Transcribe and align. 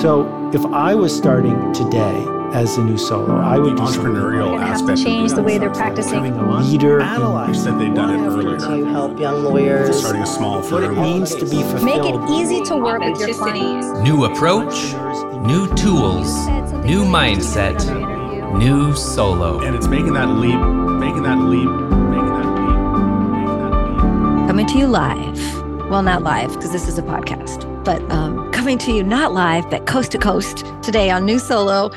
So 0.00 0.50
if 0.54 0.64
I 0.66 0.94
was 0.94 1.14
starting 1.16 1.72
today 1.72 2.24
as 2.54 2.78
a 2.78 2.84
new 2.84 2.96
solo, 2.96 3.36
I 3.36 3.58
would 3.58 3.76
the 3.76 3.80
do 3.84 3.86
something 3.92 4.12
entrepreneurial 4.12 4.52
like 4.52 4.60
aspect. 4.70 4.98
of 5.00 5.04
change 5.04 5.32
the 5.32 5.42
way 5.42 5.58
they're 5.58 5.68
having 5.70 5.80
practicing. 5.82 6.26
a 6.26 6.60
leader. 6.60 7.00
in- 7.00 7.48
You 7.48 7.54
said 7.54 7.78
they'd 7.80 7.94
done 7.94 8.10
it 8.14 8.26
earlier. 8.26 8.58
to 8.58 8.84
help 8.86 9.18
young 9.18 9.42
lawyers. 9.44 9.98
Starting 10.00 10.22
a 10.22 10.26
small 10.26 10.60
what 10.62 10.82
it 10.84 10.86
firm. 10.86 11.02
means 11.02 11.34
to 11.34 11.44
be 11.44 11.62
fulfilled. 11.62 11.84
Make 11.84 12.04
it 12.04 12.30
easy 12.30 12.62
to 12.66 12.76
work 12.76 13.00
with 13.02 13.18
your 13.18 13.34
clients. 13.34 13.86
New 14.00 14.24
approach, 14.24 14.94
new 15.46 15.66
tools, 15.74 16.46
new 16.84 17.04
mindset, 17.04 17.78
new 18.58 18.94
solo. 18.94 19.60
And 19.60 19.74
it's 19.74 19.88
making 19.88 20.12
that 20.14 20.28
leap, 20.28 20.60
making 21.00 21.24
that 21.24 21.38
leap, 21.38 21.68
making 21.68 22.34
that 22.34 22.46
leap, 22.54 22.78
making 23.34 23.58
that 23.58 24.38
leap. 24.38 24.48
Coming 24.48 24.66
to 24.66 24.78
you 24.78 24.86
live. 24.86 25.38
Well, 25.90 26.02
not 26.02 26.22
live 26.22 26.52
because 26.54 26.70
this 26.70 26.86
is 26.86 26.98
a 26.98 27.02
podcast, 27.02 27.64
but 27.84 28.00
um, 28.12 28.47
coming 28.58 28.76
to 28.76 28.90
you 28.90 29.04
not 29.04 29.32
live, 29.32 29.70
but 29.70 29.86
coast 29.86 30.10
to 30.10 30.18
coast 30.18 30.64
today 30.82 31.10
on 31.10 31.24
New 31.24 31.38
Solo. 31.38 31.92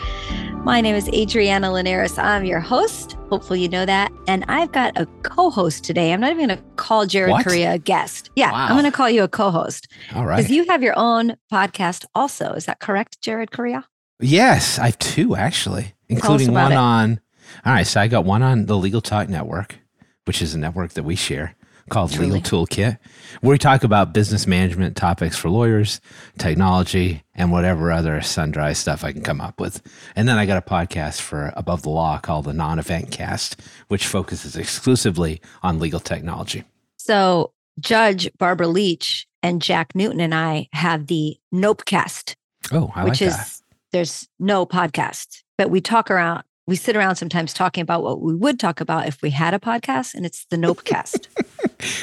My 0.63 0.79
name 0.79 0.93
is 0.93 1.09
Adriana 1.09 1.71
Linares. 1.73 2.19
I'm 2.19 2.45
your 2.45 2.59
host. 2.59 3.17
Hopefully, 3.31 3.59
you 3.63 3.67
know 3.67 3.83
that. 3.83 4.11
And 4.27 4.45
I've 4.47 4.71
got 4.71 4.95
a 4.95 5.07
co 5.23 5.49
host 5.49 5.83
today. 5.83 6.13
I'm 6.13 6.21
not 6.21 6.29
even 6.29 6.49
going 6.49 6.59
to 6.59 6.63
call 6.75 7.07
Jared 7.07 7.31
What? 7.31 7.45
Correia 7.45 7.73
a 7.73 7.77
guest. 7.79 8.29
Yeah, 8.35 8.51
Wow. 8.51 8.65
I'm 8.67 8.73
going 8.73 8.83
to 8.83 8.91
call 8.95 9.09
you 9.09 9.23
a 9.23 9.27
co 9.27 9.49
host 9.49 9.87
All 10.13 10.27
right. 10.27 10.37
because 10.37 10.51
you 10.51 10.67
have 10.67 10.83
your 10.83 10.93
own 10.95 11.35
podcast 11.51 12.05
also. 12.13 12.51
Is 12.53 12.65
that 12.67 12.79
correct, 12.79 13.19
Jared 13.21 13.49
Correia? 13.49 13.83
yes, 14.19 14.77
I 14.77 14.85
have 14.85 14.99
two 14.99 15.35
actually, 15.35 15.95
including 16.09 16.53
one 16.53 16.73
it. 16.73 16.75
on. 16.75 17.19
All 17.65 17.73
right, 17.73 17.87
so 17.87 17.99
I 17.99 18.07
got 18.07 18.23
one 18.23 18.43
on 18.43 18.67
the 18.67 18.77
Legal 18.77 19.01
Talk 19.01 19.29
Network, 19.29 19.79
which 20.25 20.43
is 20.43 20.53
a 20.53 20.59
network 20.59 20.91
that 20.91 21.01
we 21.01 21.15
share 21.15 21.55
called 21.91 22.11
Truly. 22.11 22.31
Legal 22.31 22.65
Toolkit, 22.65 22.97
where 23.41 23.51
we 23.51 23.57
talk 23.59 23.83
about 23.83 24.13
business 24.13 24.47
management 24.47 24.95
topics 24.97 25.37
for 25.37 25.49
lawyers, 25.49 26.01
technology, 26.39 27.21
and 27.35 27.51
whatever 27.51 27.91
other 27.91 28.21
sundry 28.21 28.73
stuff 28.73 29.03
I 29.03 29.11
can 29.11 29.21
come 29.21 29.39
up 29.39 29.59
with. 29.59 29.81
And 30.15 30.27
then 30.27 30.37
I 30.39 30.47
got 30.47 30.57
a 30.57 30.67
podcast 30.67 31.21
for 31.21 31.53
Above 31.55 31.83
the 31.83 31.89
Law 31.89 32.17
called 32.17 32.45
the 32.45 32.53
Non 32.53 32.79
Event 32.79 33.11
Cast, 33.11 33.61
which 33.89 34.07
focuses 34.07 34.55
exclusively 34.55 35.41
on 35.61 35.77
legal 35.77 35.99
technology. 35.99 36.63
So, 36.97 37.53
Judge 37.79 38.29
Barbara 38.37 38.67
Leach 38.67 39.27
and 39.43 39.61
Jack 39.61 39.93
Newton 39.95 40.19
and 40.21 40.33
I 40.33 40.69
have 40.73 41.07
the 41.07 41.37
Nopecast. 41.53 42.35
Oh, 42.71 42.91
I 42.95 43.03
which 43.03 43.21
like 43.21 43.21
is 43.23 43.35
that. 43.35 43.61
there's 43.91 44.27
no 44.39 44.65
podcast, 44.65 45.43
but 45.57 45.69
we 45.69 45.81
talk 45.81 46.09
around, 46.11 46.43
we 46.71 46.77
sit 46.77 46.95
around 46.95 47.17
sometimes 47.17 47.53
talking 47.53 47.81
about 47.81 48.01
what 48.01 48.21
we 48.21 48.33
would 48.33 48.57
talk 48.57 48.79
about 48.79 49.05
if 49.05 49.21
we 49.21 49.29
had 49.29 49.53
a 49.53 49.59
podcast, 49.59 50.13
and 50.15 50.25
it's 50.25 50.45
the 50.45 50.55
Nopecast. 50.55 51.27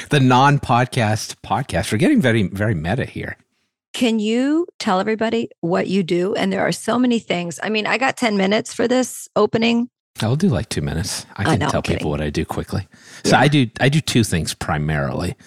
The 0.09 0.19
non 0.19 0.59
podcast 0.59 1.35
podcast. 1.41 1.93
We're 1.93 1.99
getting 1.99 2.21
very, 2.21 2.49
very 2.49 2.75
meta 2.75 3.05
here. 3.05 3.37
Can 3.93 4.19
you 4.19 4.67
tell 4.77 4.99
everybody 4.99 5.49
what 5.61 5.87
you 5.87 6.03
do? 6.03 6.35
And 6.35 6.51
there 6.51 6.67
are 6.67 6.73
so 6.73 6.99
many 6.99 7.17
things. 7.17 7.61
I 7.63 7.69
mean, 7.69 7.87
I 7.87 7.97
got 7.97 8.17
10 8.17 8.35
minutes 8.35 8.73
for 8.73 8.89
this 8.89 9.29
opening. 9.37 9.89
I'll 10.21 10.35
do 10.35 10.49
like 10.49 10.67
two 10.67 10.81
minutes. 10.81 11.25
I 11.37 11.43
I 11.43 11.45
can 11.45 11.59
know, 11.59 11.65
I'm 11.67 11.71
tell 11.71 11.81
people 11.81 12.09
what 12.11 12.19
I 12.19 12.29
do 12.29 12.43
quickly. 12.43 12.89
So 13.23 13.31
Yeah. 13.31 13.39
I 13.39 13.47
do 13.47 13.67
I 13.79 13.87
do 13.87 14.01
two 14.01 14.25
things 14.25 14.53
primarily. 14.53 15.37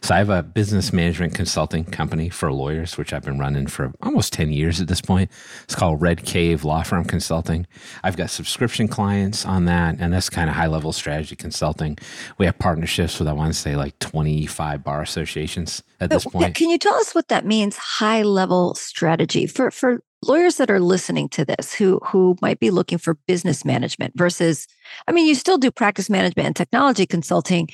So 0.00 0.14
I 0.14 0.18
have 0.18 0.30
a 0.30 0.42
business 0.42 0.92
management 0.92 1.34
consulting 1.34 1.84
company 1.84 2.28
for 2.28 2.52
lawyers, 2.52 2.96
which 2.96 3.12
I've 3.12 3.22
been 3.22 3.38
running 3.38 3.66
for 3.66 3.92
almost 4.02 4.32
10 4.32 4.52
years 4.52 4.80
at 4.80 4.88
this 4.88 5.00
point. 5.00 5.30
It's 5.64 5.74
called 5.74 6.00
Red 6.00 6.24
Cave 6.24 6.64
Law 6.64 6.82
Firm 6.82 7.04
Consulting. 7.04 7.66
I've 8.02 8.16
got 8.16 8.30
subscription 8.30 8.88
clients 8.88 9.44
on 9.44 9.66
that, 9.66 9.96
and 9.98 10.12
that's 10.12 10.30
kind 10.30 10.48
of 10.48 10.56
high 10.56 10.66
level 10.66 10.92
strategy 10.92 11.36
consulting. 11.36 11.98
We 12.38 12.46
have 12.46 12.58
partnerships 12.58 13.18
with 13.18 13.28
I 13.28 13.32
want 13.32 13.52
to 13.52 13.58
say 13.58 13.76
like 13.76 13.98
25 13.98 14.84
bar 14.84 15.02
associations 15.02 15.82
at 16.00 16.10
this 16.10 16.24
point. 16.24 16.54
Can 16.54 16.70
you 16.70 16.78
tell 16.78 16.94
us 16.94 17.14
what 17.14 17.28
that 17.28 17.44
means? 17.44 17.76
High 17.76 18.22
level 18.22 18.74
strategy 18.74 19.46
for 19.46 19.70
for 19.70 20.02
lawyers 20.22 20.56
that 20.56 20.70
are 20.70 20.80
listening 20.80 21.28
to 21.30 21.44
this 21.44 21.74
who 21.74 21.98
who 22.04 22.36
might 22.40 22.60
be 22.60 22.70
looking 22.70 22.98
for 22.98 23.14
business 23.26 23.64
management 23.64 24.14
versus 24.16 24.66
I 25.08 25.12
mean, 25.12 25.26
you 25.26 25.34
still 25.34 25.58
do 25.58 25.70
practice 25.70 26.10
management 26.10 26.46
and 26.46 26.56
technology 26.56 27.06
consulting, 27.06 27.68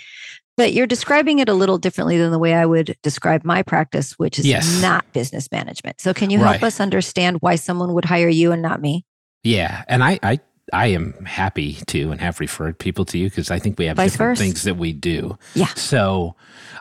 but 0.58 0.74
you're 0.74 0.86
describing 0.88 1.38
it 1.38 1.48
a 1.48 1.54
little 1.54 1.78
differently 1.78 2.18
than 2.18 2.32
the 2.32 2.38
way 2.38 2.52
I 2.52 2.66
would 2.66 2.96
describe 3.02 3.44
my 3.44 3.62
practice, 3.62 4.18
which 4.18 4.38
is 4.38 4.44
Yes. 4.46 4.82
not 4.82 5.10
business 5.14 5.48
management. 5.52 6.00
So 6.00 6.12
can 6.12 6.28
you 6.30 6.38
help 6.38 6.50
Right. 6.60 6.62
us 6.64 6.80
understand 6.80 7.38
why 7.40 7.54
someone 7.54 7.94
would 7.94 8.04
hire 8.04 8.28
you 8.28 8.50
and 8.52 8.60
not 8.60 8.82
me? 8.82 9.06
Yeah, 9.44 9.84
and 9.88 10.02
I 10.04 10.18
I 10.22 10.40
I 10.72 10.88
am 10.88 11.14
happy 11.24 11.78
to 11.86 12.10
and 12.10 12.20
have 12.20 12.40
referred 12.40 12.78
people 12.78 13.04
to 13.06 13.16
you 13.16 13.30
because 13.30 13.50
I 13.50 13.58
think 13.58 13.78
we 13.78 13.86
have 13.86 13.96
Vice 13.96 14.12
different 14.12 14.32
versa. 14.38 14.42
things 14.42 14.62
that 14.64 14.76
we 14.76 14.92
do. 14.92 15.38
Yeah. 15.54 15.72
So 15.76 16.34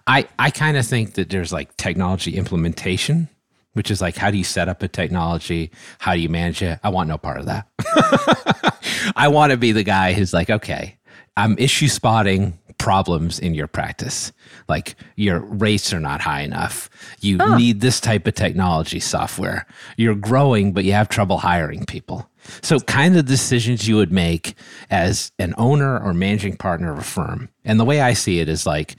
I 0.07 0.25
I 0.39 0.49
kind 0.49 0.75
of 0.75 0.85
think 0.85 1.13
that 1.13 1.29
there's 1.29 1.53
like 1.53 1.77
technology 1.77 2.35
implementation, 2.35 3.29
which 3.73 3.89
is 3.91 4.01
like 4.01 4.17
how 4.17 4.31
do 4.31 4.37
you 4.37 4.43
set 4.43 4.67
up 4.67 4.81
a 4.83 4.87
technology? 4.87 5.69
How 5.99 6.15
do 6.15 6.19
you 6.19 6.29
manage 6.29 6.61
it? 6.63 6.79
I 6.83 6.89
want 6.89 7.07
no 7.09 7.17
part 7.19 7.37
of 7.37 7.45
that. 7.45 7.67
I 9.15 9.27
want 9.29 9.51
to 9.51 9.57
be 9.57 9.71
the 9.71 9.83
guy 9.83 10.13
who's 10.13 10.33
like, 10.33 10.49
okay, 10.49 10.97
I'm 11.37 11.55
issue 11.59 11.87
spotting 11.87 12.57
problems 12.77 13.39
in 13.39 13.53
your 13.53 13.67
practice. 13.67 14.31
Like 14.67 14.95
your 15.15 15.39
rates 15.39 15.93
are 15.93 15.99
not 15.99 16.21
high 16.21 16.41
enough. 16.41 16.89
You 17.19 17.37
need 17.57 17.81
this 17.81 17.99
type 17.99 18.27
of 18.27 18.35
technology 18.35 18.99
software. 18.99 19.65
You're 19.97 20.15
growing, 20.15 20.73
but 20.73 20.83
you 20.83 20.93
have 20.93 21.09
trouble 21.09 21.37
hiring 21.37 21.85
people. 21.85 22.29
So, 22.61 22.79
kind 22.79 23.17
of 23.17 23.25
decisions 23.25 23.87
you 23.87 23.97
would 23.97 24.11
make 24.11 24.55
as 24.89 25.31
an 25.37 25.53
owner 25.57 25.99
or 25.99 26.13
managing 26.13 26.55
partner 26.55 26.93
of 26.93 26.99
a 26.99 27.03
firm. 27.03 27.49
And 27.65 27.79
the 27.79 27.85
way 27.85 27.99
I 27.99 28.13
see 28.13 28.39
it 28.39 28.47
is 28.47 28.65
like, 28.65 28.95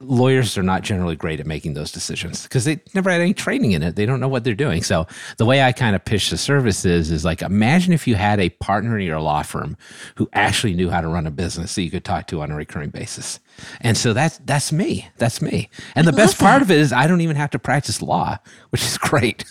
lawyers 0.00 0.56
are 0.56 0.62
not 0.62 0.82
generally 0.82 1.14
great 1.14 1.40
at 1.40 1.46
making 1.46 1.74
those 1.74 1.92
decisions 1.92 2.44
because 2.44 2.64
they 2.64 2.80
never 2.94 3.10
had 3.10 3.20
any 3.20 3.34
training 3.34 3.72
in 3.72 3.82
it. 3.82 3.96
They 3.96 4.06
don't 4.06 4.18
know 4.20 4.28
what 4.28 4.44
they're 4.44 4.54
doing. 4.54 4.82
So 4.82 5.06
the 5.36 5.44
way 5.44 5.62
I 5.62 5.72
kind 5.72 5.94
of 5.94 6.04
pitch 6.04 6.30
the 6.30 6.38
service 6.38 6.84
is, 6.84 7.10
is 7.10 7.24
like 7.24 7.42
imagine 7.42 7.92
if 7.92 8.06
you 8.06 8.14
had 8.14 8.40
a 8.40 8.48
partner 8.48 8.98
in 8.98 9.06
your 9.06 9.20
law 9.20 9.42
firm 9.42 9.76
who 10.16 10.28
actually 10.32 10.74
knew 10.74 10.88
how 10.90 11.00
to 11.02 11.08
run 11.08 11.26
a 11.26 11.30
business 11.30 11.74
that 11.74 11.82
you 11.82 11.90
could 11.90 12.04
talk 12.04 12.26
to 12.28 12.40
on 12.40 12.50
a 12.50 12.56
recurring 12.56 12.90
basis. 12.90 13.40
And 13.82 13.96
so 13.96 14.12
that's 14.12 14.38
that's 14.38 14.72
me. 14.72 15.08
That's 15.18 15.42
me. 15.42 15.68
And 15.94 16.06
the 16.06 16.12
best 16.12 16.38
part 16.38 16.62
of 16.62 16.70
it 16.70 16.78
is 16.78 16.92
I 16.92 17.06
don't 17.06 17.20
even 17.20 17.36
have 17.36 17.50
to 17.50 17.58
practice 17.58 18.00
law, 18.00 18.38
which 18.70 18.82
is 18.82 18.96
great. 18.98 19.44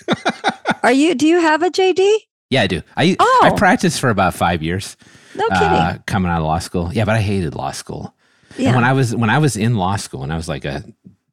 Are 0.84 0.92
you 0.92 1.14
do 1.16 1.28
you 1.28 1.40
have 1.42 1.62
a 1.62 1.70
JD? 1.70 2.18
yeah, 2.50 2.64
I 2.64 2.68
do. 2.68 2.82
I 2.98 3.16
Oh. 3.20 3.42
I 3.44 3.52
practiced 3.56 4.00
for 4.00 4.10
about 4.10 4.34
five 4.34 4.64
years. 4.64 4.98
No 5.36 5.48
kidding. 5.50 5.68
Uh, 5.68 5.98
coming 6.08 6.32
out 6.32 6.40
of 6.40 6.46
law 6.46 6.58
school. 6.58 6.92
Yeah, 6.92 7.06
but 7.06 7.16
I 7.16 7.22
hated 7.22 7.54
law 7.54 7.72
school. 7.72 8.16
Yeah. 8.60 8.68
And 8.70 8.76
when 8.76 8.84
I 8.84 8.94
was 8.94 9.16
when 9.16 9.30
I 9.30 9.38
was 9.40 9.56
in 9.58 9.76
law 9.76 9.96
school 9.96 10.24
and 10.24 10.32
I 10.34 10.36
was 10.36 10.48
like 10.50 10.66
a 10.66 10.84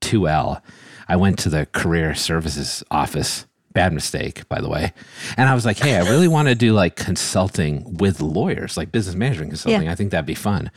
2L, 0.00 0.60
I 1.08 1.16
went 1.16 1.38
to 1.40 1.48
the 1.48 1.66
career 1.66 2.14
services 2.14 2.82
office. 2.90 3.46
Bad 3.72 3.92
mistake, 3.92 4.48
by 4.48 4.62
the 4.62 4.70
way. 4.70 4.94
And 5.36 5.50
I 5.50 5.54
was 5.54 5.66
like, 5.66 5.76
hey, 5.78 5.96
I 5.96 6.08
really 6.08 6.28
want 6.28 6.48
to 6.48 6.54
do 6.54 6.72
like 6.72 6.96
consulting 6.96 7.98
with 7.98 8.22
lawyers, 8.22 8.78
like 8.78 8.90
business 8.90 9.14
management 9.14 9.50
consulting. 9.50 9.82
Yeah. 9.82 9.92
I 9.92 9.94
think 9.94 10.12
that'd 10.12 10.24
be 10.24 10.34
fun. 10.34 10.70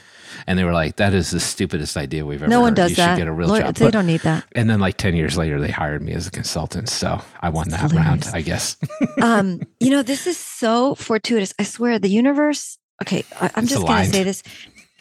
And 0.47 0.59
they 0.59 0.65
were 0.65 0.73
like, 0.73 0.97
that 0.97 1.13
is 1.13 1.31
the 1.31 1.39
stupidest 1.39 1.95
idea 1.95 2.25
we've 2.25 2.41
ever 2.43 2.49
no 2.49 2.59
one 2.59 2.71
heard. 2.71 2.75
does 2.75 2.89
you 2.89 2.95
that. 2.97 3.13
should 3.15 3.19
get 3.21 3.27
a 3.29 3.31
real 3.31 3.47
Lawyer- 3.47 3.61
job. 3.61 3.75
They 3.75 3.85
But- 3.85 3.93
don't 3.93 4.05
need 4.05 4.19
that. 4.23 4.43
and 4.51 4.69
then 4.69 4.81
like 4.81 4.97
10 4.97 5.15
years 5.15 5.37
later, 5.37 5.61
they 5.61 5.71
hired 5.71 6.01
me 6.01 6.11
as 6.11 6.27
a 6.27 6.31
consultant. 6.31 6.89
So 6.89 7.21
I 7.39 7.47
won 7.47 7.69
that 7.69 7.79
round, 7.93 8.25
hilarious. 8.25 8.33
I 8.33 8.41
guess. 8.41 8.75
um, 9.21 9.61
you 9.79 9.91
know, 9.91 10.03
this 10.03 10.27
is 10.27 10.37
so 10.37 10.93
fortuitous. 10.95 11.53
I 11.57 11.63
swear, 11.63 11.99
the 11.99 12.09
universe. 12.09 12.79
Okay, 13.01 13.23
I, 13.39 13.49
I'm 13.55 13.63
It's 13.63 13.71
just 13.75 13.87
going 13.87 14.03
to 14.07 14.11
say 14.11 14.23
this. 14.25 14.43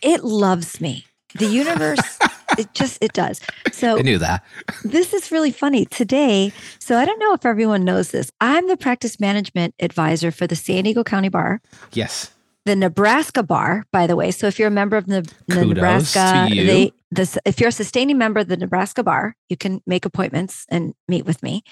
It 0.02 0.22
loves 0.22 0.80
me. 0.80 1.04
The 1.34 1.46
universe. 1.46 2.18
it 2.58 2.72
just 2.74 2.98
it 3.02 3.12
does. 3.12 3.40
So 3.72 3.98
I 3.98 4.02
knew 4.02 4.18
that. 4.18 4.44
this 4.84 5.12
is 5.12 5.30
really 5.30 5.50
funny 5.52 5.84
today. 5.84 6.52
So 6.78 6.96
I 6.96 7.04
don't 7.04 7.18
know 7.18 7.34
if 7.34 7.44
everyone 7.44 7.84
knows 7.84 8.10
this. 8.10 8.30
I'm 8.40 8.66
the 8.68 8.76
practice 8.76 9.20
management 9.20 9.74
advisor 9.80 10.30
for 10.30 10.46
the 10.46 10.56
San 10.56 10.84
Diego 10.84 11.04
County 11.04 11.28
Bar, 11.28 11.60
Yes. 11.92 12.30
the 12.64 12.74
Nebraska 12.76 13.42
Bar, 13.42 13.84
by 13.92 14.06
the 14.06 14.16
way. 14.16 14.30
So 14.30 14.46
if 14.46 14.58
you're 14.58 14.68
a 14.68 14.70
member 14.72 14.96
of 14.96 15.06
the, 15.06 15.30
the 15.46 15.64
Nebraska, 15.66 16.48
you. 16.50 16.66
they 16.66 16.92
this 17.10 17.38
if 17.44 17.60
you're 17.60 17.68
a 17.70 17.72
sustaining 17.72 18.18
member 18.18 18.40
of 18.40 18.48
the 18.48 18.56
Nebraska 18.56 19.02
Bar, 19.02 19.36
you 19.48 19.56
can 19.56 19.82
make 19.86 20.04
appointments 20.04 20.64
and 20.70 20.94
meet 21.08 21.24
with 21.26 21.42
me. 21.42 21.62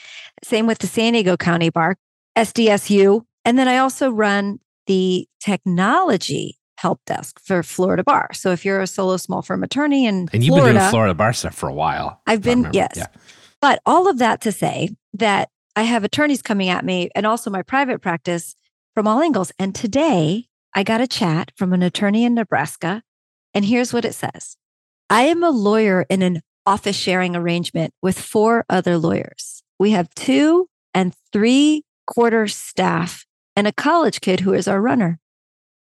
Same 0.45 0.67
with 0.67 0.79
the 0.79 0.87
San 0.87 1.15
Diego 1.15 1.37
County 1.37 1.71
Bar, 1.71 1.97
SDSU, 2.37 3.23
and 3.45 3.59
then 3.59 3.69
I 3.69 3.79
also 3.79 4.11
run 4.11 4.61
the 4.87 5.27
technology 5.41 6.59
help 6.77 7.01
desk 7.07 7.41
for 7.41 7.63
Florida 7.63 8.05
Bar. 8.05 8.31
So 8.35 8.53
if 8.53 8.65
you're 8.65 8.81
a 8.81 8.87
solo 8.87 9.17
small 9.17 9.43
firm 9.43 9.63
attorney 9.63 10.07
in 10.07 10.29
And 10.33 10.45
you've 10.45 10.53
Florida, 10.53 10.75
been 10.75 10.81
doing 10.81 10.91
Florida 10.91 11.15
bar 11.15 11.33
stuff 11.33 11.55
for 11.55 11.69
a 11.69 11.73
while. 11.73 12.21
I've 12.27 12.43
been 12.43 12.69
yes. 12.73 12.95
Yeah. 12.97 13.07
But 13.61 13.81
all 13.87 14.09
of 14.09 14.19
that 14.19 14.41
to 14.43 14.53
say 14.53 14.91
that 15.15 15.49
I 15.75 15.83
have 15.83 16.05
attorneys 16.05 16.43
coming 16.43 16.69
at 16.69 16.85
me 16.85 17.11
and 17.15 17.27
also 17.27 17.51
my 17.51 17.63
private 17.63 18.01
practice 18.01 18.55
from 18.95 19.07
all 19.07 19.21
angles. 19.21 19.53
And 19.59 19.75
today 19.75 20.47
I 20.75 20.83
got 20.83 21.01
a 21.01 21.07
chat 21.07 21.53
from 21.57 21.73
an 21.73 21.83
attorney 21.83 22.25
in 22.25 22.35
Nebraska. 22.35 23.03
And 23.55 23.65
here's 23.65 23.93
what 23.93 24.05
it 24.05 24.15
says 24.15 24.57
I 25.09 25.23
am 25.23 25.43
a 25.43 25.51
lawyer 25.51 26.07
in 26.09 26.23
an 26.23 26.43
office 26.67 26.97
sharing 26.97 27.37
arrangement 27.37 27.95
with 28.03 28.19
four 28.19 28.65
other 28.69 28.99
lawyers. 28.99 29.63
We 29.79 29.93
have 29.93 30.15
two 30.15 30.69
and 30.95 31.15
three 31.33 31.85
quarter 32.07 32.47
staff 32.47 33.25
and 33.55 33.67
a 33.67 33.73
college 33.73 34.21
kid 34.21 34.41
who 34.41 34.53
is 34.53 34.69
our 34.69 34.81
runner. 34.81 35.19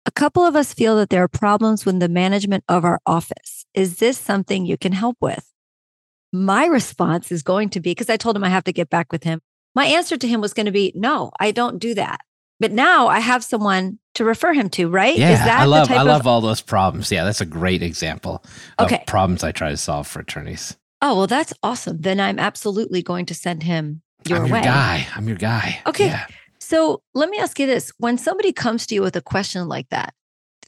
A 0.06 0.10
couple 0.12 0.44
of 0.44 0.54
us 0.54 0.72
feel 0.72 0.96
that 0.96 1.10
there 1.10 1.22
are 1.24 1.28
problems 1.28 1.84
with 1.84 1.98
the 2.00 2.08
management 2.08 2.64
of 2.68 2.84
our 2.84 3.00
office. 3.06 3.66
Is 3.74 3.98
this 3.98 4.16
something 4.16 4.64
you 4.64 4.78
can 4.78 4.92
help 4.92 5.16
with? 5.20 5.52
My 6.32 6.66
response 6.66 7.32
is 7.32 7.42
going 7.42 7.70
to 7.70 7.80
be 7.80 7.90
because 7.90 8.08
I 8.08 8.16
told 8.16 8.36
him 8.36 8.44
I 8.44 8.48
have 8.48 8.64
to 8.64 8.72
get 8.72 8.88
back 8.88 9.10
with 9.12 9.24
him. 9.24 9.40
my 9.74 9.84
answer 9.86 10.16
to 10.16 10.26
him 10.28 10.40
was 10.40 10.54
going 10.54 10.64
to 10.66 10.72
be, 10.72 10.90
no, 10.94 11.30
I 11.38 11.50
don't 11.50 11.78
do 11.78 11.92
that. 11.94 12.20
But 12.60 12.72
now 12.72 13.08
I 13.08 13.18
have 13.20 13.44
someone 13.44 13.98
to 14.14 14.24
refer 14.24 14.54
him 14.54 14.70
to, 14.70 14.88
right? 14.88 15.14
Yeah, 15.18 15.32
Is 15.32 15.38
that 15.40 15.60
I 15.60 15.64
the 15.64 15.70
love 15.70 15.90
I 15.90 16.00
of- 16.00 16.06
love 16.06 16.26
all 16.26 16.40
those 16.40 16.62
problems. 16.62 17.12
Yeah, 17.12 17.24
that's 17.24 17.42
a 17.42 17.46
great 17.46 17.82
example 17.82 18.42
of 18.78 18.86
Okay. 18.86 19.04
problems 19.06 19.44
I 19.44 19.52
try 19.52 19.68
to 19.68 19.76
solve 19.76 20.06
for 20.06 20.20
attorneys. 20.20 20.76
Oh, 21.02 21.14
well, 21.16 21.26
that's 21.26 21.52
awesome. 21.62 21.98
Then 22.00 22.18
I'm 22.20 22.38
absolutely 22.38 23.02
going 23.02 23.26
to 23.26 23.34
send 23.34 23.64
him 23.64 24.00
your 24.26 24.38
I'm 24.38 24.46
your 24.46 24.54
way. 24.54 24.62
guy. 24.62 25.06
I'm 25.14 25.28
your 25.28 25.36
guy. 25.36 25.80
Okay. 25.86 26.06
Yeah. 26.06 26.26
So 26.68 27.00
let 27.14 27.28
me 27.30 27.38
ask 27.38 27.58
you 27.60 27.66
this 27.66 27.92
when 27.98 28.18
somebody 28.18 28.52
comes 28.52 28.86
to 28.88 28.94
you 28.96 29.02
with 29.02 29.14
a 29.14 29.20
question 29.22 29.68
like 29.68 29.88
that, 29.90 30.14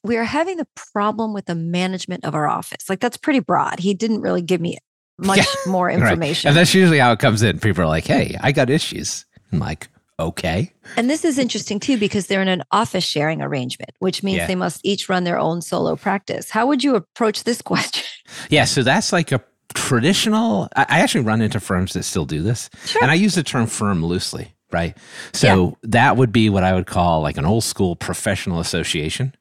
we 0.04 0.16
are 0.16 0.22
having 0.24 0.56
the 0.56 0.66
problem 0.94 1.32
with 1.34 1.46
the 1.46 1.56
management 1.56 2.24
of 2.24 2.34
our 2.36 2.46
office. 2.46 2.88
Like 2.88 3.00
that's 3.00 3.16
pretty 3.16 3.40
broad. 3.40 3.80
He 3.80 3.94
didn't 3.94 4.20
really 4.20 4.42
give 4.42 4.60
me 4.60 4.78
much 5.18 5.38
Yeah, 5.38 5.44
more 5.66 5.86
Right. 5.86 5.98
information. 5.98 6.48
And 6.48 6.56
that's 6.56 6.72
usually 6.72 7.00
how 7.00 7.10
it 7.12 7.18
comes 7.18 7.42
in. 7.42 7.58
People 7.58 7.82
are 7.82 7.88
like, 7.88 8.06
"Hey, 8.06 8.36
I 8.40 8.52
got 8.52 8.70
issues." 8.70 9.26
I'm 9.52 9.58
like, 9.58 9.88
"Okay." 10.20 10.72
And 10.96 11.10
this 11.10 11.24
is 11.24 11.36
interesting 11.36 11.80
too 11.80 11.98
because 11.98 12.28
they're 12.28 12.42
in 12.42 12.48
an 12.48 12.62
office 12.70 13.02
sharing 13.04 13.42
arrangement, 13.42 13.90
which 13.98 14.22
means 14.22 14.36
Yeah. 14.38 14.46
they 14.46 14.54
must 14.54 14.80
each 14.84 15.08
run 15.08 15.24
their 15.24 15.38
own 15.38 15.60
solo 15.62 15.96
practice. 15.96 16.50
How 16.50 16.68
would 16.68 16.84
you 16.84 16.94
approach 16.94 17.42
this 17.42 17.60
question? 17.72 18.04
Yeah, 18.50 18.66
so 18.66 18.84
that's 18.84 19.12
like 19.12 19.32
a 19.32 19.40
traditional. 19.74 20.68
I 20.76 20.82
I 20.88 21.00
actually 21.00 21.24
run 21.24 21.40
into 21.42 21.58
firms 21.58 21.92
that 21.94 22.04
still 22.04 22.24
do 22.24 22.40
this, 22.42 22.70
Sure. 22.84 23.02
and 23.02 23.10
I 23.10 23.14
use 23.14 23.34
the 23.34 23.42
term 23.42 23.66
firm 23.66 24.04
loosely, 24.04 24.54
right? 24.70 24.97
So 25.32 25.76
that 25.82 26.17
would 26.17 26.32
be 26.32 26.50
what 26.50 26.65
I 26.65 26.75
would 26.75 26.87
call 26.87 27.23
like 27.23 27.37
an 27.37 27.44
old 27.44 27.65
school 27.65 27.97
professional 27.97 28.61
association, 28.61 29.35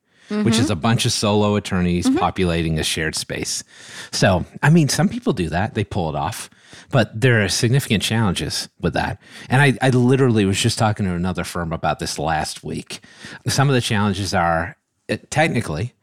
which 0.44 0.58
is 0.60 0.70
a 0.70 0.76
bunch 0.76 1.06
of 1.06 1.12
solo 1.12 1.56
attorneys 1.56 2.10
populating 2.10 2.80
a 2.80 2.84
shared 2.84 3.16
space. 3.16 3.64
So, 4.12 4.46
I 4.62 4.70
mean, 4.70 4.90
some 4.90 5.10
people 5.10 5.34
do 5.34 5.50
that; 5.50 5.74
they 5.74 5.84
pull 5.84 6.10
it 6.10 6.16
off. 6.16 6.50
But 6.90 7.20
there 7.20 7.44
are 7.44 7.50
significant 7.50 8.02
challenges 8.02 8.70
with 8.80 8.94
that. 8.94 9.22
And 9.50 9.62
I, 9.62 9.78
I 9.82 9.90
literally 9.90 10.46
was 10.46 10.62
just 10.62 10.78
talking 10.78 11.06
to 11.06 11.14
another 11.14 11.44
firm 11.44 11.74
about 11.74 12.00
this 12.00 12.18
last 12.18 12.64
week. 12.64 13.02
Some 13.48 13.68
of 13.68 13.76
the 13.76 13.82
challenges 13.82 14.34
are 14.34 14.78
uh, 15.10 15.18
technically, 15.30 15.94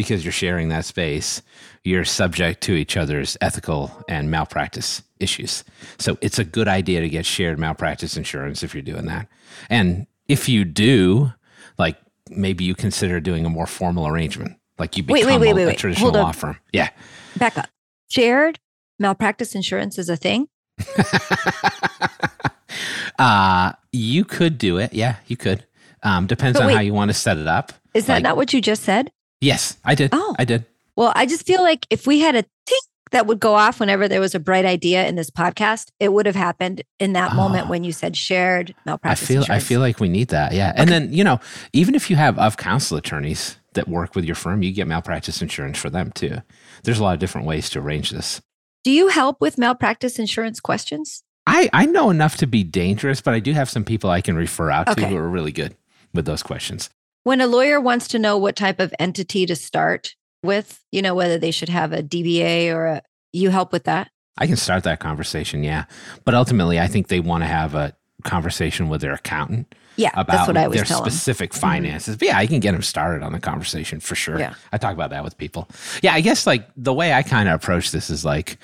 because 0.00 0.24
you're 0.24 0.32
sharing 0.32 0.70
that 0.70 0.86
space, 0.86 1.42
you're 1.84 2.06
subject 2.06 2.62
to 2.62 2.72
each 2.72 2.96
other's 2.96 3.36
ethical 3.42 3.90
and 4.08 4.30
malpractice 4.30 5.02
issues. 5.18 5.62
So 5.98 6.16
it's 6.22 6.38
a 6.38 6.44
good 6.44 6.68
idea 6.68 7.02
to 7.02 7.08
get 7.10 7.26
shared 7.26 7.58
malpractice 7.58 8.16
insurance 8.16 8.62
if 8.62 8.74
you're 8.74 8.80
doing 8.82 9.04
that. 9.04 9.28
And 9.68 10.06
if 10.26 10.48
you 10.48 10.64
do, 10.64 11.34
like 11.78 11.98
maybe 12.30 12.64
you 12.64 12.74
consider 12.74 13.20
doing 13.20 13.44
a 13.44 13.50
more 13.50 13.66
formal 13.66 14.06
arrangement, 14.06 14.56
like 14.78 14.96
you 14.96 15.02
become 15.02 15.28
wait, 15.28 15.38
wait, 15.38 15.50
a, 15.50 15.54
wait, 15.54 15.62
a 15.64 15.66
wait. 15.66 15.78
traditional 15.78 16.12
law 16.12 16.32
firm. 16.32 16.56
Yeah. 16.72 16.88
Back 17.36 17.58
up. 17.58 17.68
Shared 18.08 18.58
malpractice 18.98 19.54
insurance 19.54 19.98
is 19.98 20.08
a 20.08 20.16
thing. 20.16 20.48
uh, 23.18 23.72
you 23.92 24.24
could 24.24 24.56
do 24.56 24.78
it. 24.78 24.94
Yeah, 24.94 25.16
you 25.26 25.36
could. 25.36 25.66
Um, 26.02 26.26
depends 26.26 26.58
But 26.58 26.68
on 26.68 26.72
how 26.72 26.80
you 26.80 26.94
want 26.94 27.10
to 27.10 27.14
set 27.14 27.36
it 27.36 27.46
up. 27.46 27.72
Is 27.92 28.06
that 28.06 28.14
Like- 28.14 28.22
not 28.22 28.36
what 28.38 28.54
you 28.54 28.62
just 28.62 28.82
said? 28.82 29.10
Yes, 29.40 29.76
I 29.84 29.94
did. 29.94 30.10
Oh. 30.12 30.34
I 30.38 30.44
did. 30.44 30.64
Well, 30.96 31.12
I 31.16 31.26
just 31.26 31.46
feel 31.46 31.62
like 31.62 31.86
if 31.90 32.06
we 32.06 32.20
had 32.20 32.34
a 32.34 32.42
ting 32.66 32.78
that 33.10 33.26
would 33.26 33.40
go 33.40 33.54
off 33.54 33.80
whenever 33.80 34.06
there 34.06 34.20
was 34.20 34.34
a 34.34 34.40
bright 34.40 34.64
idea 34.64 35.06
in 35.06 35.16
this 35.16 35.30
podcast, 35.30 35.88
it 35.98 36.12
would 36.12 36.26
have 36.26 36.36
happened 36.36 36.82
in 36.98 37.14
that 37.14 37.34
moment 37.34 37.66
Oh. 37.66 37.70
when 37.70 37.82
you 37.84 37.92
said 37.92 38.16
shared 38.16 38.74
malpractice. 38.86 39.28
I 39.30 39.32
feel 39.32 39.44
I 39.48 39.58
feel 39.58 39.80
like 39.80 39.98
we 39.98 40.08
need 40.08 40.28
that. 40.28 40.52
Yeah. 40.52 40.72
And 40.76 40.90
then, 40.90 41.12
you 41.12 41.24
know, 41.24 41.40
even 41.72 41.94
if 41.94 42.10
you 42.10 42.16
have 42.16 42.38
of 42.38 42.56
counsel 42.56 42.96
attorneys 42.96 43.56
that 43.74 43.88
work 43.88 44.14
with 44.14 44.24
your 44.24 44.34
firm, 44.34 44.62
you 44.62 44.72
get 44.72 44.86
malpractice 44.86 45.40
insurance 45.42 45.78
for 45.78 45.90
them 45.90 46.12
too. 46.12 46.38
There's 46.84 46.98
a 46.98 47.02
lot 47.02 47.14
of 47.14 47.20
different 47.20 47.46
ways 47.46 47.70
to 47.70 47.78
arrange 47.80 48.10
this. 48.10 48.40
Do 48.84 48.90
you 48.90 49.08
help 49.08 49.40
with 49.40 49.58
malpractice 49.58 50.18
insurance 50.18 50.60
questions? 50.60 51.22
I, 51.46 51.68
I 51.72 51.86
know 51.86 52.10
enough 52.10 52.36
to 52.38 52.46
be 52.46 52.62
dangerous, 52.62 53.20
but 53.20 53.34
I 53.34 53.40
do 53.40 53.52
have 53.54 53.68
some 53.70 53.84
people 53.84 54.10
I 54.10 54.20
can 54.20 54.36
refer 54.36 54.70
out 54.70 54.96
to 54.96 55.06
who 55.06 55.16
are 55.16 55.28
really 55.28 55.52
good 55.52 55.76
with 56.14 56.24
those 56.26 56.42
questions. 56.42 56.90
When 57.24 57.40
a 57.40 57.46
lawyer 57.46 57.80
wants 57.80 58.08
to 58.08 58.18
know 58.18 58.38
what 58.38 58.56
type 58.56 58.80
of 58.80 58.94
entity 58.98 59.46
to 59.46 59.54
start 59.54 60.14
with, 60.42 60.82
you 60.90 61.02
know, 61.02 61.14
whether 61.14 61.38
they 61.38 61.50
should 61.50 61.68
have 61.68 61.92
a 61.92 62.02
DBA 62.02 62.74
or 62.74 62.86
a, 62.86 63.02
you 63.32 63.50
help 63.50 63.72
with 63.72 63.84
that? 63.84 64.10
I 64.38 64.46
can 64.46 64.56
start 64.56 64.84
that 64.84 65.00
conversation, 65.00 65.62
yeah. 65.62 65.84
But 66.24 66.34
ultimately, 66.34 66.80
I 66.80 66.86
think 66.86 67.08
they 67.08 67.20
want 67.20 67.42
to 67.42 67.46
have 67.46 67.74
a 67.74 67.94
conversation 68.24 68.88
with 68.88 69.00
their 69.00 69.12
accountant 69.12 69.74
Yeah, 69.96 70.10
about 70.12 70.28
that's 70.28 70.46
what 70.46 70.56
I 70.56 70.64
always 70.64 70.78
their 70.78 70.84
tell 70.86 71.02
them. 71.02 71.10
specific 71.10 71.50
mm-hmm. 71.50 71.60
finances. 71.60 72.16
But 72.16 72.28
yeah, 72.28 72.38
I 72.38 72.46
can 72.46 72.60
get 72.60 72.72
them 72.72 72.82
started 72.82 73.22
on 73.22 73.32
the 73.32 73.40
conversation 73.40 74.00
for 74.00 74.14
sure. 74.14 74.38
Yeah. 74.38 74.54
I 74.72 74.78
talk 74.78 74.94
about 74.94 75.10
that 75.10 75.24
with 75.24 75.36
people. 75.36 75.68
Yeah, 76.02 76.14
I 76.14 76.20
guess 76.20 76.46
like 76.46 76.68
the 76.76 76.94
way 76.94 77.12
I 77.12 77.22
kind 77.22 77.48
of 77.48 77.54
approach 77.54 77.90
this 77.90 78.08
is 78.08 78.24
like 78.24 78.58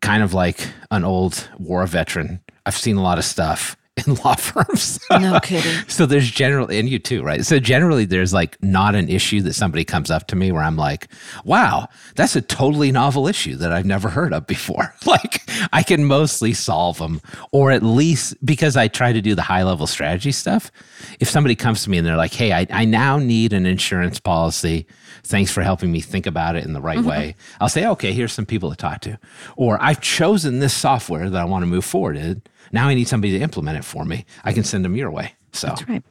kind 0.00 0.22
of 0.22 0.34
like 0.34 0.66
an 0.90 1.04
old 1.04 1.48
war 1.58 1.86
veteran. 1.86 2.40
I've 2.64 2.76
seen 2.76 2.96
a 2.96 3.02
lot 3.02 3.18
of 3.18 3.24
stuff 3.24 3.76
in 4.06 4.14
law 4.24 4.34
firms. 4.34 4.98
No 5.10 5.38
kidding. 5.40 5.72
So 5.88 6.06
there's 6.06 6.30
generally, 6.30 6.78
and 6.78 6.88
you 6.88 6.98
too, 6.98 7.22
right? 7.22 7.44
So 7.44 7.58
generally, 7.58 8.04
there's 8.04 8.32
like 8.32 8.62
not 8.62 8.94
an 8.94 9.08
issue 9.08 9.42
that 9.42 9.52
somebody 9.52 9.84
comes 9.84 10.10
up 10.10 10.26
to 10.28 10.36
me 10.36 10.50
where 10.50 10.62
I'm 10.62 10.76
like, 10.76 11.08
wow, 11.44 11.88
that's 12.14 12.34
a 12.34 12.40
totally 12.40 12.90
novel 12.90 13.28
issue 13.28 13.56
that 13.56 13.72
I've 13.72 13.84
never 13.84 14.08
heard 14.08 14.32
of 14.32 14.46
before. 14.46 14.94
like 15.06 15.42
I 15.72 15.82
can 15.82 16.04
mostly 16.04 16.54
solve 16.54 16.98
them, 16.98 17.20
or 17.50 17.70
at 17.70 17.82
least 17.82 18.34
because 18.44 18.76
I 18.76 18.88
try 18.88 19.12
to 19.12 19.20
do 19.20 19.34
the 19.34 19.42
high 19.42 19.62
level 19.62 19.86
strategy 19.86 20.32
stuff. 20.32 20.72
If 21.20 21.28
somebody 21.28 21.54
comes 21.54 21.84
to 21.84 21.90
me 21.90 21.98
and 21.98 22.06
they're 22.06 22.16
like, 22.16 22.32
hey, 22.32 22.52
I, 22.52 22.66
I 22.70 22.84
now 22.84 23.18
need 23.18 23.52
an 23.52 23.66
insurance 23.66 24.18
policy. 24.18 24.86
Thanks 25.24 25.52
for 25.52 25.62
helping 25.62 25.92
me 25.92 26.00
think 26.00 26.26
about 26.26 26.56
it 26.56 26.64
in 26.64 26.72
the 26.72 26.80
right 26.80 26.98
mm-hmm. 26.98 27.08
way. 27.08 27.36
I'll 27.60 27.68
say, 27.68 27.86
okay, 27.86 28.12
here's 28.12 28.32
some 28.32 28.46
people 28.46 28.70
to 28.70 28.76
talk 28.76 29.02
to. 29.02 29.18
Or 29.56 29.80
I've 29.80 30.00
chosen 30.00 30.58
this 30.58 30.74
software 30.74 31.28
that 31.28 31.40
I 31.40 31.44
want 31.44 31.62
to 31.62 31.66
move 31.66 31.84
forward 31.84 32.16
in. 32.16 32.42
Now 32.72 32.88
I 32.88 32.94
need 32.94 33.08
somebody 33.08 33.38
to 33.38 33.42
implement 33.44 33.78
it 33.78 33.84
for 33.84 34.04
me. 34.04 34.24
I 34.44 34.52
can 34.52 34.64
send 34.64 34.84
them 34.84 34.96
your 34.96 35.10
way. 35.10 35.34
So 35.52 35.68
That's 35.68 35.88
right. 35.88 36.02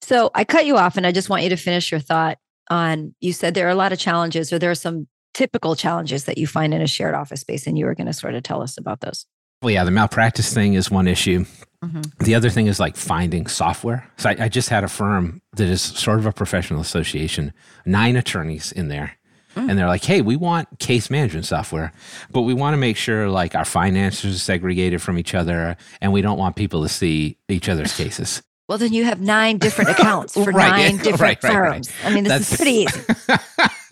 So 0.00 0.30
I 0.34 0.44
cut 0.44 0.66
you 0.66 0.76
off 0.76 0.96
and 0.96 1.06
I 1.06 1.12
just 1.12 1.28
want 1.28 1.42
you 1.42 1.50
to 1.50 1.56
finish 1.56 1.90
your 1.90 2.00
thought 2.00 2.38
on 2.68 3.14
you 3.20 3.32
said 3.32 3.54
there 3.54 3.66
are 3.66 3.70
a 3.70 3.76
lot 3.76 3.92
of 3.92 3.98
challenges 3.98 4.52
or 4.52 4.58
there 4.58 4.70
are 4.70 4.74
some 4.74 5.06
typical 5.34 5.76
challenges 5.76 6.24
that 6.24 6.38
you 6.38 6.46
find 6.46 6.72
in 6.72 6.80
a 6.80 6.86
shared 6.86 7.14
office 7.14 7.42
space 7.42 7.66
and 7.66 7.78
you 7.78 7.84
were 7.84 7.94
going 7.94 8.06
to 8.06 8.12
sort 8.12 8.34
of 8.34 8.42
tell 8.42 8.62
us 8.62 8.78
about 8.78 9.00
those. 9.00 9.26
Well, 9.62 9.70
yeah, 9.70 9.84
the 9.84 9.90
malpractice 9.90 10.52
thing 10.52 10.74
is 10.74 10.90
one 10.90 11.08
issue. 11.08 11.44
Mhm. 11.84 12.18
The 12.20 12.34
other 12.34 12.50
thing 12.50 12.66
is 12.66 12.80
like 12.80 12.96
finding 12.96 13.46
software. 13.46 14.10
So 14.16 14.30
I, 14.30 14.36
I 14.44 14.48
just 14.48 14.70
had 14.70 14.84
a 14.84 14.88
firm 14.88 15.42
that 15.56 15.68
is 15.68 15.82
sort 15.82 16.18
of 16.18 16.26
a 16.26 16.32
professional 16.32 16.80
association, 16.80 17.52
nine 17.84 18.16
attorneys 18.16 18.72
in 18.72 18.88
there. 18.88 19.18
And 19.56 19.78
they're 19.78 19.88
like, 19.88 20.04
hey, 20.04 20.20
we 20.20 20.36
want 20.36 20.78
case 20.78 21.08
management 21.08 21.46
software, 21.46 21.92
but 22.30 22.42
we 22.42 22.52
want 22.54 22.74
to 22.74 22.78
make 22.78 22.96
sure 22.96 23.28
like 23.28 23.54
our 23.54 23.64
finances 23.64 24.36
are 24.36 24.38
segregated 24.38 25.00
from 25.00 25.18
each 25.18 25.34
other 25.34 25.76
and 26.00 26.12
we 26.12 26.20
don't 26.20 26.38
want 26.38 26.56
people 26.56 26.82
to 26.82 26.88
see 26.88 27.38
each 27.48 27.68
other's 27.68 27.96
cases. 27.96 28.42
Well, 28.68 28.78
then 28.78 28.92
you 28.92 29.04
have 29.04 29.20
nine 29.20 29.58
different 29.58 29.90
accounts 29.98 30.34
for 30.34 30.44
Right, 30.44 30.68
nine 30.68 30.96
yeah, 30.96 31.02
different 31.02 31.20
right, 31.20 31.42
right, 31.44 31.52
firms. 31.52 31.90
I 32.04 32.12
mean, 32.12 32.24
this 32.24 32.52
is 32.52 32.56
pretty 32.56 32.72
easy. 32.72 33.00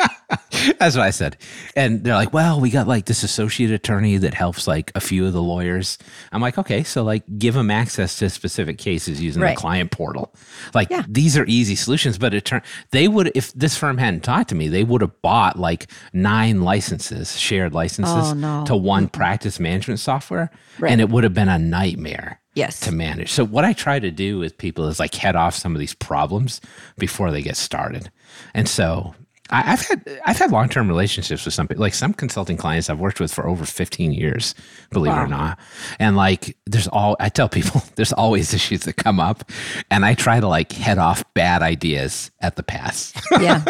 That's 0.79 0.97
what 0.97 1.07
I 1.07 1.11
said. 1.11 1.37
And 1.77 2.05
they're 2.05 2.15
like, 2.15 2.33
well, 2.33 2.61
we 2.61 2.71
got 2.71 2.87
like 2.89 3.07
this 3.07 3.23
associate 3.23 3.71
attorney 3.71 4.17
that 4.19 4.35
helps 4.35 4.67
like 4.67 4.93
a 4.95 5.01
few 5.01 5.27
of 5.27 5.33
the 5.33 5.43
lawyers. 5.43 5.99
I'm 6.33 6.41
like, 6.41 6.59
okay, 6.59 6.83
so 6.83 7.03
like 7.03 7.23
give 7.39 7.55
them 7.55 7.71
access 7.71 8.19
to 8.19 8.31
specific 8.31 8.79
cases 8.79 9.21
using 9.21 9.43
Right. 9.43 9.57
the 9.57 9.61
client 9.61 9.91
portal. 9.91 10.35
Like 10.75 10.91
Yeah. 10.91 11.05
these 11.09 11.37
are 11.37 11.45
easy 11.47 11.75
solutions, 11.77 12.19
but 12.19 12.35
it 12.35 12.45
turned, 12.45 12.63
they 12.91 13.09
would 13.09 13.33
if 13.35 13.53
this 13.55 13.77
firm 13.77 13.99
hadn't 13.99 14.23
talked 14.25 14.49
to 14.51 14.55
me, 14.55 14.69
they 14.69 14.85
would 14.85 15.01
have 15.01 15.21
bought 15.23 15.59
like 15.59 15.91
nine 16.13 16.63
licenses, 16.63 17.39
shared 17.39 17.75
licenses 17.75 18.31
Oh, 18.31 18.35
no. 18.35 18.65
to 18.67 18.77
one 18.77 19.09
practice 19.09 19.59
management 19.61 20.01
software, 20.01 20.51
Right. 20.79 20.93
and 20.93 21.01
it 21.01 21.09
would 21.11 21.25
have 21.25 21.35
been 21.35 21.49
a 21.49 21.59
nightmare 21.59 22.41
Yes. 22.55 22.81
to 22.81 22.93
manage. 22.93 23.31
So 23.33 23.45
what 23.45 23.65
I 23.65 23.73
try 23.73 23.99
to 23.99 24.11
do 24.11 24.39
with 24.39 24.57
people 24.59 24.87
is 24.89 25.01
like 25.01 25.15
head 25.15 25.35
off 25.37 25.55
some 25.55 25.75
of 25.75 25.81
these 25.81 25.95
problems 25.95 26.61
before 26.99 27.31
they 27.33 27.43
get 27.43 27.57
started. 27.57 28.11
And 28.55 28.69
so 28.69 29.15
I, 29.51 29.73
I've 29.73 29.83
had 29.83 30.21
I've 30.25 30.39
had 30.39 30.51
long 30.51 30.69
term 30.69 30.89
relationships 30.89 31.45
with 31.45 31.55
some 31.55 31.69
like 31.77 31.95
some 31.95 32.15
consulting 32.15 32.57
clients 32.57 32.89
I've 32.89 32.99
worked 32.99 33.21
with 33.21 33.33
for 33.33 33.47
over 33.47 33.65
15 33.65 34.13
years, 34.13 34.55
believe 34.91 35.13
it 35.13 35.17
or 35.17 35.27
not. 35.27 35.59
And 35.99 36.17
like 36.17 36.57
there's 36.67 36.89
all 36.89 37.17
I 37.21 37.29
tell 37.29 37.49
people 37.49 37.83
there's 37.97 38.13
always 38.13 38.55
issues 38.55 38.81
that 38.81 38.95
come 38.97 39.21
up, 39.21 39.51
and 39.91 40.05
I 40.05 40.15
try 40.15 40.41
to 40.41 40.49
like 40.49 40.73
head 40.73 40.99
off 40.99 41.23
bad 41.35 41.63
ideas 41.63 42.31
at 42.41 42.57
the 42.57 42.63
pass. 42.63 43.13
yeah. 43.41 43.65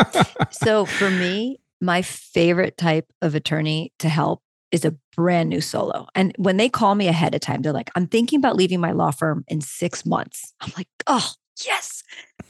So 0.50 0.85
for 0.85 1.11
me, 1.11 1.59
my 1.81 2.02
favorite 2.02 2.76
type 2.76 3.12
of 3.21 3.35
attorney 3.35 3.93
to 3.99 4.09
help 4.09 4.43
is 4.71 4.85
a 4.85 4.97
brand 5.14 5.50
new 5.50 5.61
solo. 5.61 6.09
And 6.14 6.35
when 6.37 6.57
they 6.57 6.69
call 6.69 6.95
me 6.97 7.07
ahead 7.07 7.35
of 7.35 7.40
time, 7.40 7.62
they're 7.62 7.73
like, 7.73 7.90
I'm 7.95 8.09
thinking 8.09 8.40
about 8.40 8.57
leaving 8.57 8.81
my 8.81 8.90
law 8.90 9.12
firm 9.12 9.45
in 9.47 9.61
six 9.61 10.04
months. 10.04 10.52
I'm 10.61 10.73
like, 10.76 10.88
oh, 11.07 11.33
yes. 11.64 12.02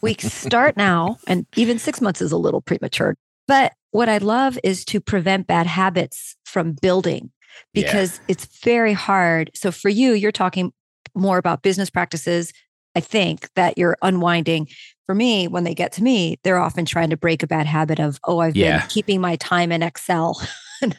We 0.04 0.14
start 0.14 0.76
now. 0.76 1.18
And 1.26 1.46
even 1.56 1.78
six 1.78 2.00
months 2.00 2.20
is 2.20 2.30
a 2.32 2.36
little 2.36 2.60
premature. 2.60 3.16
But 3.48 3.72
what 3.90 4.08
I 4.08 4.18
love 4.18 4.58
is 4.62 4.84
to 4.86 5.00
prevent 5.00 5.46
bad 5.46 5.66
habits 5.66 6.36
from 6.44 6.72
building 6.72 7.30
Yeah. 7.72 7.82
because 7.82 8.20
it's 8.28 8.46
very 8.62 8.92
hard. 8.92 9.50
So 9.54 9.70
for 9.70 9.88
you, 9.88 10.12
you're 10.12 10.32
talking 10.32 10.72
more 11.14 11.38
about 11.38 11.62
business 11.62 11.90
practices, 11.90 12.52
I 12.94 13.00
think, 13.00 13.48
that 13.54 13.78
you're 13.78 13.96
unwinding. 14.02 14.68
For 15.06 15.14
me, 15.14 15.48
when 15.48 15.64
they 15.64 15.74
get 15.74 15.92
to 15.92 16.02
me, 16.02 16.38
they're 16.44 16.58
often 16.58 16.84
trying 16.86 17.10
to 17.10 17.16
break 17.16 17.42
a 17.42 17.46
bad 17.46 17.66
habit 17.66 18.00
of, 18.00 18.18
oh, 18.24 18.38
I've 18.40 18.56
Yeah. 18.56 18.78
been 18.80 18.88
keeping 18.88 19.20
my 19.20 19.36
time 19.36 19.70
in 19.72 19.82
Excel 19.82 20.40
and, 20.82 20.96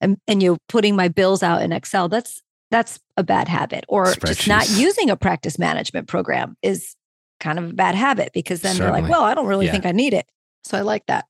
and 0.00 0.16
and 0.26 0.42
you're 0.42 0.58
putting 0.68 0.96
my 0.96 1.08
bills 1.08 1.42
out 1.42 1.62
in 1.62 1.72
Excel. 1.72 2.08
That's 2.08 2.42
that's 2.70 2.98
a 3.16 3.22
bad 3.22 3.46
habit. 3.48 3.84
Or 3.88 4.12
just 4.14 4.48
not 4.48 4.68
using 4.70 5.08
a 5.10 5.16
practice 5.16 5.58
management 5.58 6.08
program 6.08 6.56
is 6.62 6.96
kind 7.40 7.58
of 7.58 7.70
a 7.70 7.72
bad 7.72 7.94
habit 7.94 8.32
because 8.32 8.60
then 8.60 8.78
they're 8.78 8.90
like, 8.90 9.08
well, 9.08 9.22
I 9.22 9.34
don't 9.34 9.46
really 9.46 9.66
Yeah. 9.66 9.72
think 9.72 9.86
I 9.86 9.92
need 9.92 10.14
it. 10.14 10.26
So 10.64 10.78
I 10.78 10.82
like 10.82 11.06
that. 11.06 11.26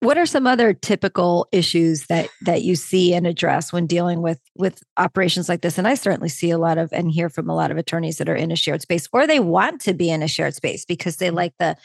What 0.00 0.18
are 0.18 0.26
some 0.26 0.48
other 0.48 0.72
typical 0.72 1.46
issues 1.52 2.06
that 2.06 2.28
that 2.40 2.62
you 2.62 2.74
see 2.74 3.14
and 3.14 3.24
address 3.24 3.72
when 3.72 3.86
dealing 3.86 4.20
with 4.20 4.40
with 4.56 4.82
operations 4.96 5.48
like 5.48 5.60
this? 5.60 5.78
And 5.78 5.86
I 5.86 5.94
certainly 5.94 6.28
see 6.28 6.50
a 6.50 6.58
lot 6.58 6.76
of 6.76 6.92
and 6.92 7.08
hear 7.08 7.28
from 7.28 7.48
a 7.48 7.54
lot 7.54 7.70
of 7.70 7.76
attorneys 7.76 8.18
that 8.18 8.28
are 8.28 8.34
in 8.34 8.50
a 8.50 8.56
shared 8.56 8.82
space 8.82 9.06
or 9.12 9.28
they 9.28 9.38
want 9.38 9.80
to 9.82 9.94
be 9.94 10.10
in 10.10 10.20
a 10.22 10.26
shared 10.26 10.54
space 10.56 10.84
because 10.84 11.18
they 11.18 11.30
like 11.30 11.52
the 11.60 11.76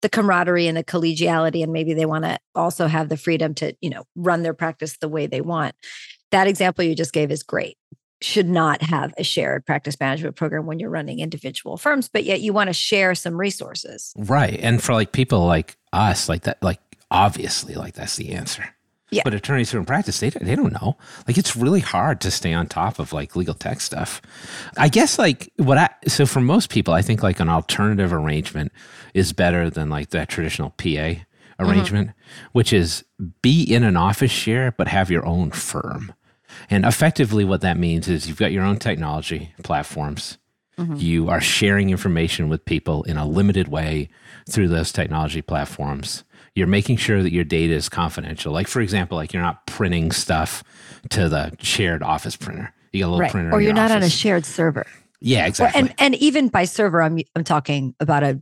the 0.00 0.08
camaraderie 0.08 0.68
and 0.68 0.76
the 0.76 0.84
collegiality 0.84 1.62
and 1.62 1.70
maybe 1.70 1.92
they 1.92 2.06
want 2.06 2.24
to 2.24 2.38
also 2.54 2.86
have 2.86 3.10
the 3.10 3.16
freedom 3.18 3.52
to, 3.56 3.74
you 3.82 3.90
know, 3.90 4.04
run 4.14 4.42
their 4.42 4.54
practice 4.54 4.96
the 4.96 5.08
way 5.08 5.26
they 5.26 5.42
want. 5.42 5.74
That 6.30 6.46
example 6.46 6.82
you 6.82 6.94
just 6.94 7.12
gave 7.12 7.30
is 7.30 7.42
great. 7.42 7.76
Should 8.22 8.48
not 8.48 8.82
have 8.82 9.12
a 9.18 9.24
shared 9.24 9.66
practice 9.66 9.98
management 10.00 10.36
program 10.36 10.66
when 10.66 10.78
you're 10.78 10.90
running 10.90 11.20
individual 11.20 11.76
firms, 11.76 12.08
but 12.08 12.24
yet 12.24 12.40
you 12.40 12.52
want 12.52 12.68
to 12.68 12.72
share 12.72 13.14
some 13.14 13.36
resources. 13.38 14.14
Right. 14.16 14.58
And 14.60 14.82
for 14.82 14.94
like 14.94 15.12
people 15.12 15.44
like 15.46 15.76
us, 15.92 16.28
like 16.28 16.44
that, 16.44 16.62
like 16.62 16.80
obviously, 17.10 17.74
like 17.74 17.94
that's 17.94 18.16
the 18.16 18.32
answer. 18.32 18.64
Yeah. 19.10 19.22
But 19.24 19.34
attorneys 19.34 19.70
who 19.70 19.78
are 19.78 19.80
in 19.80 19.86
practice, 19.86 20.18
they, 20.18 20.30
they 20.30 20.56
don't 20.56 20.72
know. 20.72 20.96
Like 21.28 21.38
it's 21.38 21.54
really 21.54 21.80
hard 21.80 22.20
to 22.22 22.30
stay 22.30 22.52
on 22.52 22.66
top 22.66 22.98
of 22.98 23.12
like 23.12 23.36
legal 23.36 23.54
tech 23.54 23.80
stuff. 23.80 24.20
I 24.76 24.88
guess 24.88 25.18
like 25.18 25.52
what 25.56 25.78
I, 25.78 25.90
so 26.08 26.26
for 26.26 26.40
most 26.40 26.70
people, 26.70 26.92
I 26.92 27.02
think 27.02 27.22
like 27.22 27.38
an 27.38 27.48
alternative 27.48 28.12
arrangement 28.12 28.72
is 29.14 29.32
better 29.32 29.70
than 29.70 29.90
like 29.90 30.10
that 30.10 30.28
traditional 30.28 30.70
PA 30.70 30.84
mm-hmm. 30.84 31.24
arrangement, 31.64 32.10
which 32.52 32.72
is 32.72 33.04
be 33.42 33.62
in 33.62 33.84
an 33.84 33.96
office 33.96 34.32
share, 34.32 34.72
but 34.72 34.88
have 34.88 35.10
your 35.10 35.24
own 35.24 35.52
firm. 35.52 36.12
And 36.70 36.84
effectively, 36.84 37.44
what 37.44 37.60
that 37.62 37.76
means 37.78 38.08
is 38.08 38.28
you've 38.28 38.38
got 38.38 38.52
your 38.52 38.64
own 38.64 38.78
technology 38.78 39.52
platforms. 39.62 40.38
Mm-hmm. 40.78 40.96
You 40.96 41.28
are 41.30 41.40
sharing 41.40 41.90
information 41.90 42.48
with 42.48 42.64
people 42.64 43.02
in 43.04 43.16
a 43.16 43.26
limited 43.26 43.68
way 43.68 44.08
through 44.48 44.68
those 44.68 44.92
technology 44.92 45.40
platforms. 45.42 46.22
You're 46.54 46.66
making 46.66 46.98
sure 46.98 47.22
that 47.22 47.32
your 47.32 47.44
data 47.44 47.72
is 47.74 47.88
confidential. 47.88 48.52
Like, 48.52 48.68
for 48.68 48.80
example, 48.80 49.16
like 49.16 49.32
you're 49.32 49.42
not 49.42 49.66
printing 49.66 50.10
stuff 50.12 50.62
to 51.10 51.28
the 51.28 51.52
shared 51.60 52.02
office 52.02 52.36
printer. 52.36 52.72
You 52.92 53.00
got 53.00 53.06
a 53.06 53.08
little 53.08 53.20
Right. 53.20 53.30
printer. 53.30 53.50
Or 53.52 53.60
you're 53.60 53.68
your 53.68 53.74
not 53.74 53.90
on 53.90 54.02
a 54.02 54.08
shared 54.10 54.44
server. 54.44 54.86
Yeah, 55.20 55.44
Or- 55.44 55.48
exactly. 55.48 55.80
and 55.80 55.94
and 55.98 56.14
even 56.16 56.48
by 56.48 56.64
server, 56.64 57.02
I'm 57.02 57.18
I'm 57.34 57.44
talking 57.44 57.94
about 58.00 58.22
a 58.22 58.40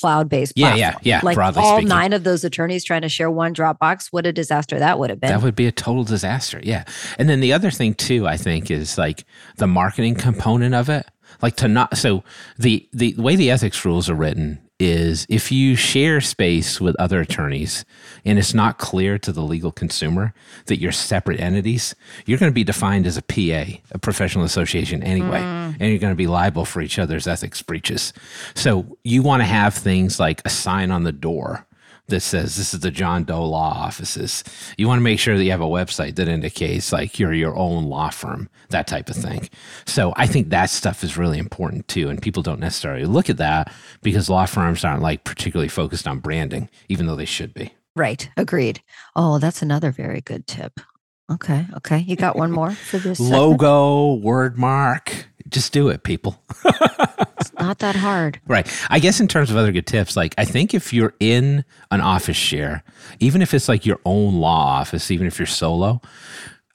cloud-based 0.00 0.52
Yeah, 0.56 0.74
platform. 0.74 1.00
yeah, 1.04 1.18
yeah, 1.18 1.20
Like 1.22 1.38
all 1.56 1.76
speaking. 1.76 1.88
nine 1.88 2.12
of 2.12 2.24
those 2.24 2.44
attorneys 2.44 2.84
trying 2.84 3.02
to 3.02 3.08
share 3.08 3.30
one 3.30 3.54
Dropbox. 3.54 4.08
What 4.10 4.26
a 4.26 4.32
disaster 4.32 4.78
that 4.78 4.98
would 4.98 5.10
have 5.10 5.20
been. 5.20 5.30
That 5.30 5.42
would 5.42 5.54
be 5.56 5.66
a 5.66 5.72
total 5.72 6.04
disaster. 6.04 6.60
Yeah. 6.62 6.84
And 7.18 7.28
then 7.28 7.40
the 7.40 7.52
other 7.52 7.70
thing 7.70 7.94
too, 7.94 8.26
I 8.26 8.36
think, 8.36 8.70
is 8.70 8.96
like 8.98 9.24
the 9.56 9.66
marketing 9.66 10.14
component 10.14 10.74
of 10.74 10.88
it. 10.88 11.06
Like 11.42 11.56
to 11.56 11.68
not 11.68 11.96
so 11.96 12.24
the 12.58 12.88
the 12.92 13.14
way 13.16 13.36
the 13.36 13.50
ethics 13.50 13.84
rules 13.84 14.10
are 14.10 14.14
written 14.14 14.60
is 14.80 15.26
if 15.28 15.52
you 15.52 15.76
share 15.76 16.20
space 16.20 16.80
with 16.80 16.96
other 16.96 17.20
attorneys 17.20 17.84
and 18.24 18.38
it's 18.38 18.54
not 18.54 18.78
clear 18.78 19.18
to 19.18 19.32
the 19.32 19.42
legal 19.42 19.70
consumer 19.70 20.32
that 20.66 20.80
you're 20.80 20.92
separate 20.92 21.38
entities, 21.38 21.94
you're 22.26 22.38
going 22.38 22.50
to 22.50 22.54
be 22.54 22.64
defined 22.64 23.06
as 23.06 23.16
a 23.16 23.22
PA, 23.22 23.78
a 23.92 23.98
professional 23.98 24.44
association 24.44 25.02
anyway, 25.02 25.40
mm. 25.40 25.76
and 25.78 25.90
you're 25.90 25.98
going 25.98 26.12
to 26.12 26.16
be 26.16 26.26
liable 26.26 26.64
for 26.64 26.80
each 26.80 26.98
other's 26.98 27.26
ethics 27.26 27.62
breaches. 27.62 28.12
So 28.54 28.96
you 29.04 29.22
want 29.22 29.40
to 29.40 29.46
have 29.46 29.74
things 29.74 30.18
like 30.18 30.42
a 30.44 30.50
sign 30.50 30.90
on 30.90 31.04
the 31.04 31.12
door 31.12 31.66
that 32.10 32.20
says 32.20 32.56
this 32.56 32.74
is 32.74 32.80
the 32.80 32.90
John 32.90 33.24
Doe 33.24 33.44
law 33.44 33.72
offices. 33.72 34.44
You 34.76 34.86
want 34.86 34.98
to 34.98 35.02
make 35.02 35.18
sure 35.18 35.36
that 35.36 35.44
you 35.44 35.50
have 35.50 35.60
a 35.60 35.64
website 35.64 36.16
that 36.16 36.28
indicates 36.28 36.92
like 36.92 37.18
you're 37.18 37.32
your 37.32 37.56
own 37.56 37.86
law 37.86 38.10
firm, 38.10 38.48
that 38.68 38.86
type 38.86 39.08
of 39.08 39.16
thing. 39.16 39.48
So 39.86 40.12
I 40.16 40.26
think 40.26 40.50
that 40.50 40.70
stuff 40.70 41.02
is 41.02 41.16
really 41.16 41.38
important 41.38 41.88
too. 41.88 42.08
And 42.08 42.20
people 42.20 42.42
don't 42.42 42.60
necessarily 42.60 43.06
look 43.06 43.30
at 43.30 43.38
that 43.38 43.72
because 44.02 44.28
law 44.30 44.46
firms 44.46 44.84
aren't 44.84 45.02
like 45.02 45.24
particularly 45.24 45.68
focused 45.68 46.06
on 46.06 46.18
branding, 46.20 46.68
even 46.88 47.06
though 47.06 47.16
they 47.16 47.24
should 47.24 47.54
be. 47.54 47.72
right. 47.96 48.28
Agreed. 48.36 48.82
Oh, 49.16 49.38
that's 49.38 49.62
another 49.62 49.90
very 49.90 50.20
good 50.20 50.46
tip. 50.46 50.80
Okay. 51.30 51.66
Okay. 51.76 51.98
You 51.98 52.16
got 52.16 52.36
one 52.36 52.50
more 52.50 52.72
for 52.72 52.98
this? 52.98 53.20
Logo, 53.20 54.14
word 54.14 54.58
mark, 54.58 55.26
just 55.50 55.72
do 55.72 55.88
it, 55.88 56.02
people. 56.02 56.40
It's 57.40 57.52
not 57.54 57.78
that 57.78 57.96
hard. 57.96 58.38
Right. 58.46 58.66
I 58.90 58.98
guess 58.98 59.18
in 59.18 59.26
terms 59.26 59.50
of 59.50 59.56
other 59.56 59.72
good 59.72 59.86
tips, 59.86 60.14
like 60.14 60.34
I 60.36 60.44
think 60.44 60.74
if 60.74 60.92
you're 60.92 61.14
in 61.20 61.64
an 61.90 62.02
office 62.02 62.36
share, 62.36 62.82
even 63.18 63.40
if 63.40 63.54
it's 63.54 63.66
like 63.66 63.86
your 63.86 63.98
own 64.04 64.34
law 64.34 64.66
office, 64.80 65.10
even 65.10 65.26
if 65.26 65.38
you're 65.38 65.46
solo, 65.46 66.02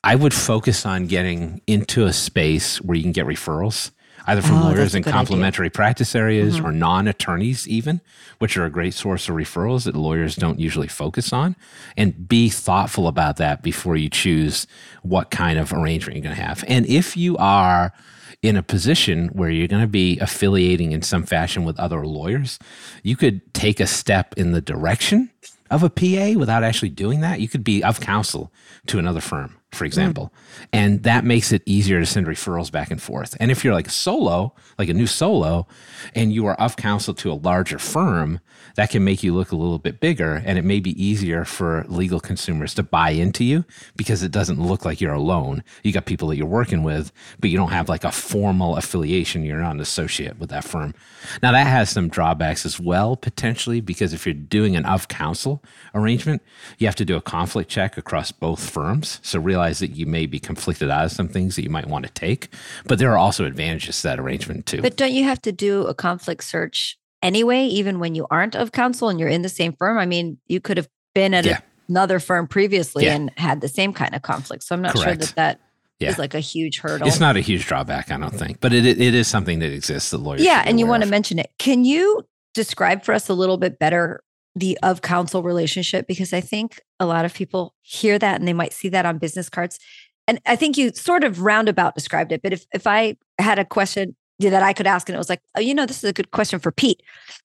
I 0.04 0.16
would 0.16 0.34
focus 0.34 0.84
on 0.86 1.06
getting 1.06 1.62
into 1.68 2.06
a 2.06 2.14
space 2.14 2.82
where 2.82 2.96
you 2.98 3.04
can 3.04 3.12
get 3.12 3.28
referrals, 3.28 3.92
either 4.26 4.42
from 4.42 4.58
Oh, 4.58 4.62
lawyers 4.64 4.96
in 4.96 5.04
good 5.04 5.10
idea. 5.10 5.12
Mm-hmm. 5.12 5.12
complementary 5.18 5.70
practice 5.70 6.16
areas 6.16 6.60
or 6.60 6.72
non 6.72 7.08
attorneys, 7.08 7.68
even, 7.68 8.02
which 8.40 8.58
are 8.58 8.66
a 8.66 8.72
great 8.72 8.96
source 8.96 9.30
of 9.30 9.36
referrals 9.36 9.84
that 9.86 9.96
lawyers 9.96 10.36
don't 10.36 10.60
usually 10.60 10.88
focus 10.88 11.32
on. 11.32 11.56
And 11.96 12.28
be 12.28 12.50
thoughtful 12.50 13.08
about 13.08 13.38
that 13.38 13.62
before 13.62 13.98
you 13.98 14.10
choose 14.10 14.66
what 15.04 15.30
kind 15.30 15.60
of 15.60 15.72
arrangement 15.72 16.16
you're 16.18 16.24
going 16.24 16.36
to 16.36 16.42
have. 16.42 16.64
And 16.68 16.88
if 16.88 17.16
you 17.16 17.38
are, 17.38 17.94
in 18.42 18.56
a 18.56 18.64
position 18.64 19.28
where 19.30 19.50
you're 19.50 19.68
going 19.68 19.82
to 19.82 19.88
be 19.88 20.20
affiliating 20.20 20.92
in 20.92 21.02
some 21.02 21.24
fashion 21.24 21.64
with 21.64 21.80
other 21.80 22.06
lawyers, 22.06 22.60
you 23.04 23.16
could 23.16 23.54
take 23.54 23.80
a 23.80 23.88
step 23.88 24.34
in 24.38 24.52
the 24.52 24.62
direction 24.62 25.30
of 25.72 25.84
a 25.84 25.90
PA 25.90 26.38
without 26.38 26.64
actually 26.64 26.90
doing 26.90 27.22
that. 27.22 27.40
You 27.40 27.48
could 27.48 27.64
be 27.64 27.84
of 27.84 28.00
counsel 28.00 28.52
to 28.88 29.00
another 29.00 29.22
firm, 29.22 29.58
for 29.76 29.86
example. 29.86 30.34
And 30.74 31.04
that 31.04 31.26
makes 31.26 31.52
it 31.52 31.62
easier 31.66 32.00
to 32.00 32.06
send 32.06 32.28
referrals 32.28 32.72
back 32.72 32.92
and 32.92 33.02
forth. 33.02 33.36
And 33.40 33.52
if 33.52 33.64
you're 33.64 33.74
like 33.74 33.88
a 33.88 33.92
solo, 33.92 34.54
like 34.80 34.90
a 34.90 34.94
new 34.94 35.08
solo, 35.08 35.68
and 36.14 36.34
you 36.34 36.46
are 36.46 36.56
of 36.56 36.76
counsel 36.78 37.14
to 37.16 37.32
a 37.32 37.34
larger 37.34 37.78
firm, 37.78 38.40
that 38.76 38.90
can 38.90 39.04
make 39.04 39.24
you 39.24 39.34
look 39.34 39.52
a 39.52 39.56
little 39.56 39.80
bit 39.80 40.00
bigger. 40.00 40.42
And 40.46 40.58
it 40.58 40.64
may 40.64 40.80
be 40.80 41.02
easier 41.02 41.46
for 41.46 41.86
legal 41.88 42.20
consumers 42.20 42.74
to 42.76 42.84
buy 42.84 43.12
into 43.12 43.44
you 43.44 43.66
because 43.96 44.24
it 44.24 44.32
doesn't 44.32 44.62
look 44.62 44.86
like 44.86 45.00
you're 45.02 45.14
alone. 45.14 45.64
You 45.84 45.92
got 45.92 46.06
people 46.06 46.28
that 46.30 46.38
you're 46.38 46.46
working 46.46 46.84
with, 46.84 47.12
but 47.40 47.50
you 47.50 47.58
don't 47.58 47.72
have 47.72 47.90
like 47.90 48.04
a 48.04 48.12
formal 48.12 48.76
affiliation. 48.76 49.44
You're 49.44 49.62
not 49.62 49.76
an 49.76 49.82
associate 49.82 50.40
with 50.40 50.50
that 50.50 50.64
firm. 50.64 50.94
Now, 51.42 51.52
that 51.52 51.68
has 51.68 51.90
some 51.90 52.10
drawbacks 52.10 52.66
as 52.66 52.80
well, 52.80 53.16
potentially, 53.16 53.82
because 53.82 54.14
if 54.14 54.26
you're 54.26 54.34
doing 54.34 54.76
an 54.76 54.86
of 54.86 55.08
counsel 55.08 55.64
arrangement, 55.94 56.42
you 56.78 56.88
have 56.88 56.96
to 56.96 57.06
do 57.06 57.16
a 57.16 57.22
conflict 57.22 57.70
check 57.70 57.98
across 57.98 58.32
both 58.32 58.70
firms. 58.70 59.20
So 59.24 59.40
realize 59.40 59.65
that 59.74 59.96
you 59.96 60.06
may 60.06 60.26
be 60.26 60.40
conflicted 60.40 60.90
out 60.90 61.06
of 61.06 61.12
some 61.12 61.28
things 61.28 61.56
that 61.56 61.64
you 61.64 61.70
might 61.70 61.88
want 61.88 62.06
to 62.06 62.12
take. 62.12 62.50
But 62.86 63.00
there 63.00 63.12
are 63.12 63.18
also 63.18 63.46
advantages 63.46 63.98
to 64.02 64.08
that 64.10 64.20
arrangement, 64.20 64.66
too. 64.66 64.82
But 64.82 64.96
don't 64.98 65.12
you 65.14 65.24
have 65.24 65.42
to 65.44 65.52
do 65.52 65.86
a 65.88 65.94
conflict 65.94 66.44
search 66.44 66.98
anyway, 67.22 67.66
even 67.66 68.00
when 68.00 68.16
you 68.16 68.28
aren't 68.30 68.56
of 68.56 68.72
counsel 68.72 69.10
and 69.10 69.20
you're 69.20 69.30
in 69.30 69.42
the 69.42 69.50
same 69.50 69.74
firm? 69.74 69.98
I 69.98 70.06
mean, 70.06 70.38
you 70.48 70.60
could 70.62 70.78
have 70.78 70.88
been 71.14 71.34
at 71.34 71.46
Yeah. 71.46 71.60
another 71.90 72.20
firm 72.20 72.48
previously 72.48 73.06
Yeah. 73.06 73.16
and 73.16 73.32
had 73.38 73.62
the 73.62 73.68
same 73.68 73.94
kind 73.94 74.14
of 74.16 74.22
conflict. 74.22 74.64
So 74.64 74.76
I'm 74.76 74.82
not 74.82 74.94
sure 74.96 75.04
Correct. 75.06 75.22
that 75.22 75.36
that 75.36 75.60
is 76.00 76.16
Yeah. 76.16 76.16
like 76.18 76.34
a 76.34 76.40
huge 76.40 76.80
hurdle. 76.80 77.08
It's 77.08 77.20
not 77.20 77.38
a 77.38 77.42
huge 77.42 77.66
drawback, 77.66 78.12
I 78.12 78.18
don't 78.18 78.34
think, 78.34 78.60
but 78.60 78.74
it, 78.74 78.86
it 78.86 79.14
is 79.16 79.28
something 79.28 79.60
that 79.60 79.72
exists 79.72 80.12
that 80.12 80.18
lawyers. 80.18 80.42
yeah, 80.44 80.64
and 80.66 80.80
you 80.80 80.86
want 80.88 81.04
to 81.04 81.10
mention 81.10 81.40
it. 81.40 81.52
Can 81.58 81.86
you 81.86 82.22
describe 82.54 83.04
for 83.04 83.14
us 83.14 83.30
a 83.30 83.34
little 83.34 83.58
bit 83.58 83.80
better 83.80 84.22
the 84.56 84.78
of 84.82 85.02
counsel 85.02 85.44
relationship? 85.44 86.08
Because 86.08 86.34
I 86.34 86.42
think 86.42 86.82
a 87.00 87.06
lot 87.06 87.26
of 87.26 87.34
people 87.34 87.74
hear 87.82 88.18
that 88.18 88.40
and 88.40 88.48
they 88.48 88.54
might 88.54 88.74
see 88.74 88.90
that 88.90 89.06
on 89.06 89.18
business 89.18 89.50
cards. 89.50 89.80
And 90.28 90.40
I 90.46 90.56
think 90.56 90.78
you 90.78 90.92
sort 90.94 91.24
of 91.24 91.42
roundabout 91.42 91.94
described 91.94 92.32
it. 92.32 92.42
But 92.42 92.54
if 92.54 92.66
if 92.74 92.88
I 92.88 93.18
had 93.40 93.60
a 93.60 93.66
question 93.66 94.16
that 94.40 94.64
I 94.64 94.74
could 94.74 94.88
ask 94.88 95.08
and 95.08 95.16
it 95.16 95.18
was 95.20 95.30
like, 95.30 95.42
oh, 95.56 95.62
you 95.62 95.74
know, 95.74 95.86
this 95.86 96.04
is 96.04 96.10
a 96.10 96.14
good 96.14 96.32
question 96.32 96.60
for 96.60 96.72
Pete. 96.72 97.02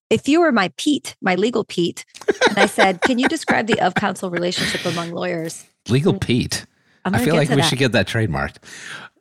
If 0.09 0.29
you 0.29 0.41
were 0.41 0.51
my 0.51 0.73
Pete, 0.77 1.15
my 1.21 1.37
legal 1.37 1.65
Pete, 1.65 2.05
and 2.49 2.59
I 2.59 2.67
said, 2.67 3.01
can 3.03 3.19
you 3.19 3.29
describe 3.29 3.69
the 3.69 3.79
of 3.81 3.95
counsel 3.95 4.31
relationship 4.31 4.85
among 4.85 5.13
lawyers? 5.13 5.67
Legal 5.89 6.15
mm. 6.15 6.21
Pete. 6.21 6.67
I'm 7.05 7.15
I 7.15 7.25
feel 7.25 7.37
like 7.37 7.49
we 7.49 7.57
that. 7.57 7.63
should 7.63 7.79
get 7.79 7.93
that 7.93 8.09
trademarked. 8.09 8.57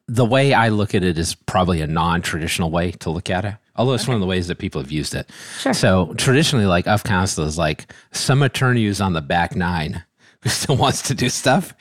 The 0.08 0.26
way 0.26 0.54
I 0.54 0.70
look 0.70 0.96
at 0.96 1.04
it 1.04 1.20
is 1.20 1.36
probably 1.36 1.82
a 1.82 1.88
non-traditional 1.88 2.72
way 2.72 2.92
to 2.92 3.12
look 3.12 3.30
at 3.30 3.46
it, 3.46 3.56
although 3.80 3.94
it's 3.94 4.08
one 4.08 4.16
of 4.16 4.22
the 4.22 4.28
ways 4.28 4.48
that 4.48 4.58
people 4.58 4.82
have 4.82 4.92
used 4.92 5.16
it. 5.16 5.30
Sure. 5.60 5.74
So 5.74 6.14
traditionally, 6.18 6.66
like 6.66 6.86
of 6.86 7.04
counsel 7.04 7.46
is 7.46 7.58
like 7.58 7.92
some 8.12 8.44
attorney 8.44 8.86
who's 8.86 9.00
on 9.02 9.14
the 9.14 9.22
back 9.22 9.56
nine 9.56 10.04
who 10.42 10.50
still 10.50 10.76
wants 10.76 11.02
to 11.04 11.16
do 11.16 11.30
stuff, 11.30 11.74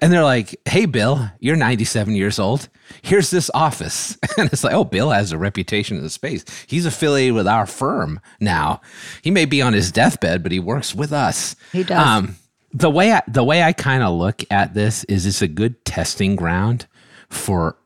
and 0.00 0.12
they're 0.12 0.24
like, 0.24 0.56
"Hey, 0.64 0.86
Bill, 0.86 1.30
you're 1.38 1.56
97 1.56 2.14
years 2.14 2.38
old. 2.38 2.68
Here's 3.02 3.30
this 3.30 3.50
office," 3.54 4.18
and 4.38 4.52
it's 4.52 4.64
like, 4.64 4.74
"Oh, 4.74 4.84
Bill 4.84 5.10
has 5.10 5.32
a 5.32 5.38
reputation 5.38 5.98
in 5.98 6.02
the 6.02 6.10
space. 6.10 6.44
He's 6.66 6.86
affiliated 6.86 7.34
with 7.34 7.46
our 7.46 7.66
firm 7.66 8.20
now. 8.40 8.80
He 9.22 9.30
may 9.30 9.44
be 9.44 9.62
on 9.62 9.74
his 9.74 9.92
deathbed, 9.92 10.42
but 10.42 10.52
he 10.52 10.58
works 10.58 10.94
with 10.94 11.12
us." 11.12 11.54
He 11.72 11.84
does. 11.84 12.06
Um, 12.06 12.36
the 12.72 12.90
way 12.90 13.12
I, 13.12 13.22
the 13.28 13.44
way 13.44 13.62
I 13.62 13.72
kind 13.72 14.02
of 14.02 14.14
look 14.14 14.42
at 14.50 14.72
this 14.72 15.04
is 15.04 15.26
it's 15.26 15.42
a 15.42 15.48
good 15.48 15.84
testing 15.84 16.34
ground 16.36 16.86
for 17.28 17.76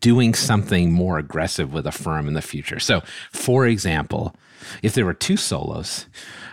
doing 0.00 0.34
something 0.34 0.92
more 0.92 1.18
aggressive 1.18 1.72
with 1.72 1.86
a 1.86 1.92
firm 1.92 2.26
in 2.28 2.34
the 2.34 2.42
future. 2.42 2.80
So, 2.80 3.02
for 3.32 3.66
example, 3.66 4.34
if 4.82 4.94
there 4.94 5.04
were 5.04 5.14
two 5.14 5.36
solos 5.36 6.06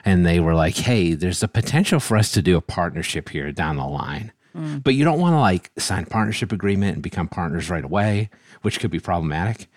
and 0.04 0.26
they 0.26 0.40
were 0.40 0.54
like, 0.54 0.78
"Hey, 0.78 1.14
there's 1.14 1.42
a 1.42 1.48
potential 1.48 2.00
for 2.00 2.18
us 2.18 2.32
to 2.34 2.42
do 2.42 2.56
a 2.56 2.62
partnership 2.62 3.30
here 3.30 3.52
down 3.52 3.78
the 3.78 3.86
line." 3.86 4.32
Mm. 4.56 4.84
But 4.84 4.94
you 4.96 5.04
don't 5.04 5.20
want 5.20 5.34
to 5.34 5.40
like 5.40 5.72
sign 5.78 6.04
a 6.04 6.08
partnership 6.08 6.52
agreement 6.52 6.94
and 6.94 7.04
become 7.04 7.28
partners 7.28 7.70
right 7.70 7.84
away, 7.84 8.30
which 8.62 8.80
could 8.80 8.92
be 8.92 9.00
problematic. 9.00 9.68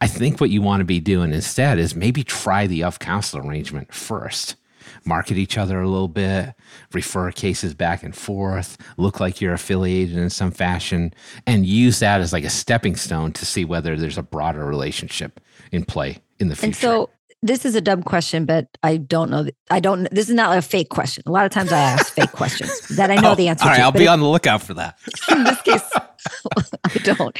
I 0.00 0.06
think 0.06 0.40
what 0.40 0.50
you 0.50 0.62
want 0.62 0.80
to 0.80 0.84
be 0.84 1.00
doing 1.00 1.32
instead 1.32 1.78
is 1.78 1.94
maybe 1.94 2.22
try 2.22 2.66
the 2.66 2.84
of 2.84 2.98
counsel 2.98 3.40
arrangement 3.40 3.92
first. 3.92 4.56
Market 5.04 5.36
each 5.38 5.58
other 5.58 5.80
a 5.80 5.88
little 5.88 6.08
bit, 6.08 6.54
refer 6.92 7.30
cases 7.32 7.74
back 7.74 8.02
and 8.02 8.14
forth, 8.16 8.76
look 8.96 9.20
like 9.20 9.40
you're 9.40 9.54
affiliated 9.54 10.16
in 10.16 10.30
some 10.30 10.50
fashion, 10.50 11.12
and 11.46 11.66
use 11.66 11.98
that 12.00 12.20
as 12.20 12.32
like 12.32 12.44
a 12.44 12.50
stepping 12.50 12.96
stone 12.96 13.32
to 13.32 13.46
see 13.46 13.64
whether 13.64 13.96
there's 13.96 14.18
a 14.18 14.22
broader 14.22 14.64
relationship 14.64 15.40
in 15.70 15.84
play 15.84 16.18
in 16.38 16.48
the 16.48 16.54
future. 16.56 16.66
And 16.66 16.76
so 16.76 17.10
this 17.42 17.64
is 17.64 17.74
a 17.74 17.80
dumb 17.80 18.02
question, 18.04 18.44
but 18.44 18.66
I 18.82 18.98
don't 18.98 19.30
know. 19.30 19.46
I 19.70 19.80
don't. 19.80 20.08
This 20.12 20.28
is 20.28 20.34
not 20.34 20.56
a 20.56 20.62
fake 20.62 20.90
question. 20.90 21.24
A 21.26 21.30
lot 21.32 21.44
of 21.44 21.50
times 21.50 21.72
I 21.72 21.78
ask 21.80 22.12
fake 22.12 22.30
questions 22.32 22.80
that 22.96 23.10
I 23.10 23.16
know 23.16 23.32
Oh, 23.32 23.34
the 23.34 23.48
answer 23.48 23.64
All 23.64 23.70
right, 23.70 23.78
to. 23.78 23.82
I'll 23.82 23.92
be 23.92 24.04
if- 24.04 24.10
on 24.10 24.20
the 24.20 24.26
lookout 24.28 24.62
for 24.62 24.74
that. 24.74 24.96
in 25.30 25.42
this 25.44 25.60
case, 25.62 25.82
I 26.84 26.98
don't. 27.02 27.36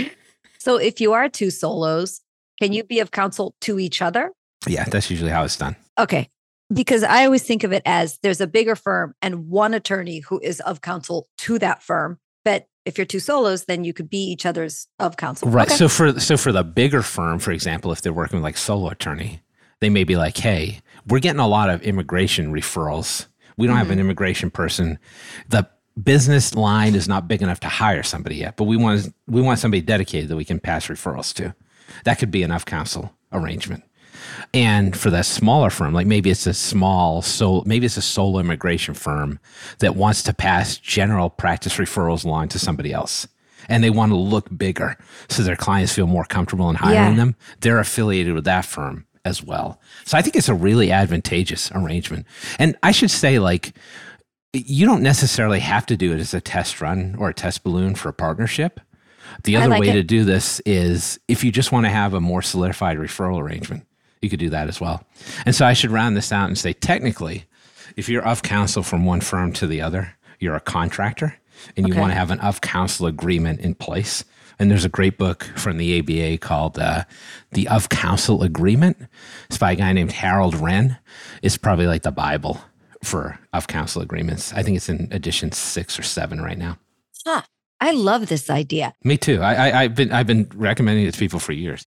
So 0.58 0.76
if 0.76 1.00
you 1.00 1.12
are 1.12 1.28
two 1.28 1.50
solos, 1.50 2.20
can 2.60 2.72
you 2.72 2.82
be 2.84 2.98
of 3.00 3.10
counsel 3.12 3.54
to 3.62 3.78
each 3.78 4.02
other? 4.02 4.32
Yeah, 4.66 4.84
that's 4.84 5.10
usually 5.10 5.30
how 5.30 5.42
it's 5.44 5.56
done. 5.56 5.74
Okay. 5.98 6.28
Because 6.72 7.02
I 7.02 7.24
always 7.24 7.42
think 7.42 7.64
of 7.64 7.72
it 7.72 7.82
as 7.84 8.18
there's 8.22 8.40
a 8.40 8.46
bigger 8.46 8.76
firm 8.76 9.14
and 9.20 9.48
one 9.48 9.74
attorney 9.74 10.20
who 10.20 10.40
is 10.40 10.60
of 10.60 10.80
counsel 10.80 11.28
to 11.38 11.58
that 11.58 11.82
firm. 11.82 12.18
But 12.44 12.66
if 12.84 12.98
you're 12.98 13.04
two 13.04 13.20
solos, 13.20 13.64
then 13.66 13.84
you 13.84 13.92
could 13.92 14.10
be 14.10 14.18
each 14.18 14.46
other's 14.46 14.88
of 14.98 15.16
counsel. 15.16 15.48
Right. 15.48 15.68
Okay. 15.68 15.76
So 15.76 15.88
for 15.88 16.18
so 16.18 16.36
for 16.36 16.50
the 16.52 16.64
bigger 16.64 17.02
firm, 17.02 17.38
for 17.38 17.52
example, 17.52 17.92
if 17.92 18.02
they're 18.02 18.12
working 18.12 18.38
with 18.38 18.44
like 18.44 18.56
solo 18.56 18.88
attorney, 18.90 19.40
they 19.80 19.90
may 19.90 20.04
be 20.04 20.16
like, 20.16 20.36
"Hey, 20.36 20.80
we're 21.06 21.20
getting 21.20 21.40
a 21.40 21.46
lot 21.48 21.70
of 21.70 21.82
immigration 21.82 22.52
referrals. 22.52 23.26
We 23.56 23.66
don't 23.66 23.76
have 23.76 23.86
Mm-hmm. 23.86 23.92
an 23.92 24.00
immigration 24.00 24.50
person. 24.50 24.98
The 25.48 25.68
business 26.02 26.54
line 26.54 26.94
is 26.94 27.06
not 27.06 27.28
big 27.28 27.42
enough 27.42 27.60
to 27.60 27.68
hire 27.68 28.02
somebody 28.02 28.36
yet, 28.36 28.56
but 28.56 28.64
we 28.64 28.76
want 28.76 29.12
we 29.28 29.42
want 29.42 29.58
somebody 29.58 29.82
dedicated 29.82 30.28
that 30.30 30.36
we 30.36 30.44
can 30.44 30.58
pass 30.58 30.86
referrals 30.88 31.34
to. 31.34 31.54
That 32.04 32.18
could 32.18 32.30
be 32.30 32.42
enough 32.42 32.64
counsel 32.64 33.12
arrangement. 33.32 33.84
And 34.54 34.96
for 34.96 35.10
that 35.10 35.26
smaller 35.26 35.70
firm, 35.70 35.94
like 35.94 36.06
maybe 36.06 36.30
it's 36.30 36.46
a 36.46 36.54
small 36.54 37.22
so 37.22 37.62
maybe 37.66 37.86
it's 37.86 37.96
a 37.96 38.02
solo 38.02 38.38
immigration 38.40 38.94
firm 38.94 39.38
that 39.78 39.96
wants 39.96 40.22
to 40.24 40.32
pass 40.34 40.76
general 40.78 41.30
practice 41.30 41.76
referrals 41.76 42.24
along 42.24 42.48
to 42.48 42.58
somebody 42.58 42.92
else. 42.92 43.26
And 43.68 43.82
they 43.84 43.90
want 43.90 44.10
to 44.10 44.16
look 44.16 44.48
bigger 44.56 44.96
so 45.28 45.42
their 45.42 45.56
clients 45.56 45.92
feel 45.94 46.06
more 46.06 46.24
comfortable 46.24 46.68
in 46.68 46.76
hiring 46.76 47.12
Yeah. 47.12 47.14
them. 47.16 47.36
They're 47.60 47.78
affiliated 47.78 48.34
with 48.34 48.44
that 48.44 48.64
firm 48.64 49.06
as 49.24 49.42
well. 49.42 49.80
So 50.04 50.18
I 50.18 50.22
think 50.22 50.34
it's 50.34 50.48
a 50.48 50.54
really 50.54 50.90
advantageous 50.90 51.70
arrangement. 51.72 52.26
And 52.58 52.76
I 52.82 52.90
should 52.90 53.10
say, 53.10 53.38
like, 53.38 53.72
you 54.52 54.84
don't 54.84 55.02
necessarily 55.02 55.60
have 55.60 55.86
to 55.86 55.96
do 55.96 56.12
it 56.12 56.18
as 56.20 56.34
a 56.34 56.40
test 56.40 56.80
run 56.80 57.14
or 57.18 57.28
a 57.28 57.34
test 57.34 57.62
balloon 57.62 57.94
for 57.94 58.08
a 58.08 58.12
partnership. 58.12 58.80
The 59.44 59.56
other 59.56 59.68
like 59.68 59.80
way 59.80 59.88
it. 59.90 59.94
to 59.94 60.02
do 60.02 60.24
this 60.24 60.60
is 60.66 61.18
if 61.28 61.42
you 61.44 61.52
just 61.52 61.72
want 61.72 61.86
to 61.86 61.90
have 61.90 62.12
a 62.14 62.20
more 62.20 62.42
solidified 62.42 62.98
referral 62.98 63.40
arrangement, 63.40 63.86
you 64.22 64.30
could 64.30 64.38
do 64.38 64.50
that 64.50 64.68
as 64.68 64.80
well. 64.80 65.04
And 65.44 65.54
so 65.54 65.66
I 65.66 65.72
should 65.72 65.90
round 65.90 66.16
this 66.16 66.32
out 66.32 66.46
and 66.48 66.56
say 66.58 66.72
technically, 66.72 67.44
if 67.96 68.08
you're 68.08 68.26
of 68.26 68.42
counsel 68.42 68.82
from 68.82 69.04
one 69.04 69.20
firm 69.20 69.52
to 69.54 69.66
the 69.66 69.80
other, 69.82 70.14
you're 70.38 70.54
a 70.56 70.60
contractor 70.60 71.34
and 71.76 71.86
you 71.86 71.92
Okay. 71.94 72.00
want 72.00 72.12
to 72.12 72.18
have 72.18 72.30
an 72.30 72.40
of 72.40 72.60
counsel 72.60 73.06
agreement 73.06 73.60
in 73.60 73.74
place. 73.74 74.24
And 74.58 74.70
there's 74.70 74.84
a 74.84 74.88
great 74.88 75.18
book 75.18 75.44
from 75.56 75.76
the 75.78 75.98
ABA 75.98 76.38
called 76.38 76.78
uh, 76.78 77.04
The 77.52 77.66
Of 77.68 77.88
Counsel 77.88 78.42
Agreement. 78.42 78.96
It's 79.48 79.58
by 79.58 79.72
a 79.72 79.76
guy 79.76 79.92
named 79.92 80.12
Harold 80.12 80.54
Wren. 80.54 80.98
It's 81.42 81.56
probably 81.56 81.86
like 81.86 82.02
the 82.02 82.12
Bible 82.12 82.60
for 83.02 83.38
of 83.52 83.66
counsel 83.66 84.02
agreements. 84.02 84.52
I 84.52 84.62
think 84.62 84.76
it's 84.76 84.88
in 84.88 85.08
edition 85.10 85.50
six 85.52 85.98
or 85.98 86.02
seven 86.02 86.40
right 86.40 86.58
now. 86.58 86.78
Huh. 87.26 87.42
I 87.80 87.90
love 87.90 88.28
this 88.28 88.48
idea. 88.50 88.94
Me 89.02 89.16
too. 89.16 89.40
I, 89.42 89.54
I, 89.70 89.82
I've 89.82 89.94
been 89.96 90.12
I've 90.12 90.26
been 90.28 90.48
recommending 90.54 91.06
it 91.06 91.12
to 91.14 91.18
people 91.18 91.40
for 91.40 91.52
years. 91.52 91.84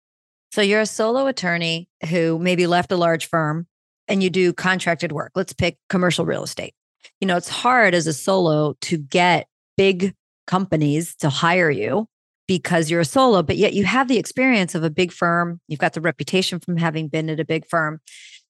So 0.54 0.62
you're 0.62 0.82
a 0.82 0.87
solo 0.87 1.26
attorney 1.26 1.88
who 2.11 2.38
maybe 2.38 2.68
left 2.68 2.92
a 2.92 2.96
large 2.96 3.26
firm 3.26 3.67
and 4.06 4.23
you 4.23 4.30
do 4.30 4.52
contracted 4.52 5.10
work. 5.10 5.32
Let's 5.34 5.52
pick 5.52 5.78
commercial 5.88 6.25
real 6.25 6.45
estate. 6.45 6.75
You 7.21 7.26
know, 7.26 7.36
it's 7.36 7.49
hard 7.49 7.93
as 7.93 8.06
a 8.06 8.12
solo 8.12 8.76
to 8.82 8.97
get 8.97 9.49
big 9.76 10.14
companies 10.47 11.17
to 11.17 11.28
hire 11.28 11.73
you 11.73 12.06
because 12.47 12.88
you're 12.88 13.00
a 13.00 13.04
solo, 13.04 13.43
but 13.43 13.56
yet 13.56 13.73
you 13.73 13.84
have 13.84 14.06
the 14.06 14.17
experience 14.17 14.76
of 14.76 14.84
a 14.84 14.90
big 14.90 15.10
firm. 15.10 15.60
You've 15.67 15.80
got 15.80 15.95
the 15.95 16.00
reputation 16.00 16.60
from 16.60 16.76
having 16.76 17.08
been 17.08 17.28
at 17.28 17.40
a 17.40 17.45
big 17.45 17.67
firm. 17.67 18.00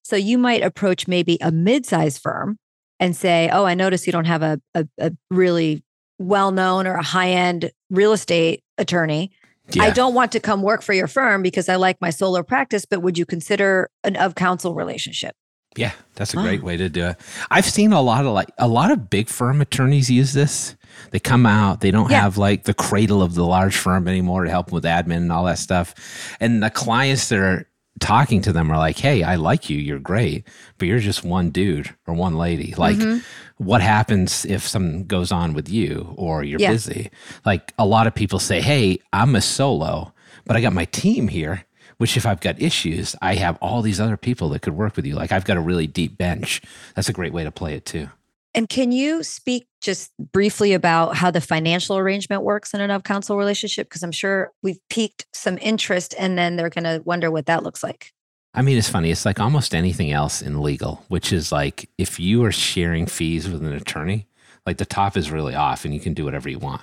So 0.03 0.15
you 0.15 0.37
might 0.37 0.61
approach 0.61 1.07
maybe 1.07 1.39
a 1.41 1.51
mid-sized 1.51 2.21
firm 2.21 2.59
and 2.99 3.15
say, 3.15 3.49
"Oh, 3.51 3.65
I 3.65 3.73
notice 3.73 4.05
you 4.05 4.13
don't 4.13 4.25
have 4.25 4.43
a, 4.43 4.61
a, 4.75 4.87
a 4.99 5.11
really 5.31 5.83
well-known 6.19 6.85
or 6.85 6.93
a 6.93 7.03
high-end 7.03 7.71
real 7.89 8.13
estate 8.13 8.63
attorney. 8.77 9.31
I 9.79 9.89
don't 9.89 10.13
want 10.13 10.31
to 10.33 10.39
come 10.39 10.61
work 10.61 10.81
for 10.81 10.93
your 10.93 11.07
firm 11.07 11.41
because 11.41 11.69
I 11.69 11.75
like 11.75 11.99
my 12.01 12.09
solo 12.09 12.43
practice, 12.43 12.85
but 12.85 13.01
would 13.01 13.17
you 13.17 13.25
consider 13.25 13.89
an 14.03 14.15
of 14.15 14.35
counsel 14.35 14.75
relationship? 14.75 15.35
Yeah, 15.77 15.91
that's 16.15 16.33
a 16.33 16.39
Ah. 16.39 16.43
great 16.43 16.63
way 16.63 16.77
to 16.77 16.87
do 16.87 17.07
it. 17.07 17.17
I've 17.51 17.65
seen 17.65 17.91
a 17.91 18.01
lot 18.01 18.25
of 18.25 18.31
like 18.31 18.49
a 18.57 18.67
lot 18.67 18.91
of 18.91 19.09
big 19.09 19.27
firm 19.27 19.59
attorneys 19.59 20.09
use 20.09 20.31
this. 20.31 20.75
They 21.11 21.19
come 21.19 21.45
out, 21.45 21.81
they 21.81 21.91
don't 21.91 22.09
Yeah. 22.09 22.21
have 22.21 22.37
like 22.37 22.63
the 22.63 22.73
cradle 22.73 23.21
of 23.21 23.35
the 23.35 23.43
large 23.43 23.75
firm 23.75 24.07
anymore 24.07 24.45
to 24.45 24.49
help 24.49 24.67
them 24.67 24.75
with 24.75 24.85
admin 24.85 25.17
and 25.17 25.31
all 25.33 25.43
that 25.45 25.59
stuff. 25.59 25.93
And 26.39 26.63
the 26.63 26.69
clients 26.69 27.27
that 27.29 27.39
are 27.39 27.67
talking 27.99 28.41
to 28.41 28.51
them 28.53 28.71
are 28.71 28.77
like, 28.77 28.97
"Hey, 28.97 29.23
I 29.23 29.35
like 29.35 29.69
you. 29.69 29.77
You're 29.77 29.99
great, 29.99 30.47
but 30.77 30.87
you're 30.87 30.99
just 30.99 31.23
one 31.23 31.49
dude 31.49 31.93
or 32.07 32.13
one 32.13 32.35
lady. 32.35 32.73
Like 32.77 32.97
Mm-hmm. 32.97 33.19
what 33.63 33.81
happens 33.81 34.45
if 34.45 34.67
something 34.67 35.05
goes 35.05 35.31
on 35.31 35.53
with 35.53 35.69
you 35.69 36.13
or 36.17 36.43
you're 36.43 36.59
Yeah. 36.59 36.71
busy?" 36.71 37.09
Like 37.45 37.73
a 37.79 37.85
lot 37.85 38.07
of 38.07 38.13
people 38.15 38.39
say, 38.39 38.61
"Hey, 38.61 38.99
I'm 39.13 39.35
a 39.35 39.41
solo, 39.41 40.13
but 40.45 40.55
I 40.55 40.61
got 40.61 40.73
my 40.73 40.85
team 40.85 41.27
here." 41.29 41.63
Which, 41.97 42.17
if 42.17 42.25
I've 42.25 42.41
got 42.41 42.61
issues, 42.61 43.15
I 43.21 43.35
have 43.35 43.57
all 43.61 43.81
these 43.81 44.01
other 44.01 44.17
people 44.17 44.49
that 44.49 44.61
could 44.61 44.75
work 44.75 44.97
with 44.97 45.05
you. 45.05 45.15
Like 45.15 45.31
I've 45.31 45.45
got 45.45 45.55
a 45.55 45.61
really 45.61 45.87
deep 45.87 46.17
bench. 46.17 46.61
That's 46.93 47.07
a 47.07 47.13
great 47.13 47.31
way 47.31 47.45
to 47.45 47.51
play 47.51 47.73
it 47.75 47.85
too. 47.85 48.09
And 48.55 48.69
can 48.69 48.93
you 48.93 49.21
speak 49.21 49.67
just 49.81 50.11
briefly 50.17 50.71
about 50.71 51.17
how 51.17 51.29
the 51.29 51.41
financial 51.41 51.97
arrangement 51.97 52.43
works 52.43 52.73
in 52.73 52.79
an 52.79 52.89
of 52.89 53.03
counsel 53.03 53.37
relationship? 53.37 53.89
Because 53.89 54.01
I'm 54.01 54.13
sure 54.13 54.53
we've 54.63 54.79
piqued 54.89 55.25
some 55.33 55.57
interest 55.61 56.15
and 56.17 56.37
then 56.37 56.55
they're 56.55 56.69
going 56.69 56.85
to 56.85 57.01
wonder 57.03 57.29
what 57.29 57.47
that 57.47 57.63
looks 57.63 57.83
like. 57.83 58.13
I 58.53 58.61
mean, 58.61 58.77
it's 58.77 58.87
funny. 58.87 59.11
It's 59.11 59.25
like 59.25 59.41
almost 59.41 59.75
anything 59.75 60.13
else 60.13 60.41
in 60.41 60.61
legal, 60.61 61.03
which 61.09 61.33
is 61.33 61.51
like 61.51 61.89
if 61.97 62.17
you 62.17 62.45
are 62.45 62.51
sharing 62.53 63.05
fees 63.07 63.49
with 63.49 63.61
an 63.61 63.73
attorney, 63.73 64.27
like 64.65 64.77
the 64.77 64.85
top 64.85 65.17
is 65.17 65.29
really 65.29 65.53
off 65.53 65.83
and 65.83 65.93
you 65.93 65.99
can 65.99 66.13
do 66.13 66.23
whatever 66.23 66.49
you 66.49 66.57
want. 66.57 66.81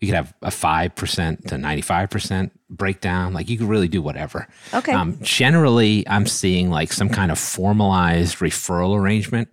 You 0.00 0.08
could 0.08 0.16
have 0.16 0.32
a 0.40 0.48
5% 0.48 1.48
to 1.48 1.54
95% 1.56 2.50
breakdown. 2.70 3.34
Like 3.34 3.50
you 3.50 3.58
could 3.58 3.68
really 3.68 3.88
do 3.88 4.00
whatever. 4.00 4.48
Okay. 4.72 4.92
Um, 4.92 5.18
generally, 5.20 6.08
I'm 6.08 6.24
seeing 6.24 6.70
like 6.70 6.90
some 6.90 7.10
kind 7.10 7.30
of 7.30 7.38
formalized 7.38 8.38
referral 8.38 8.98
arrangement 8.98 9.50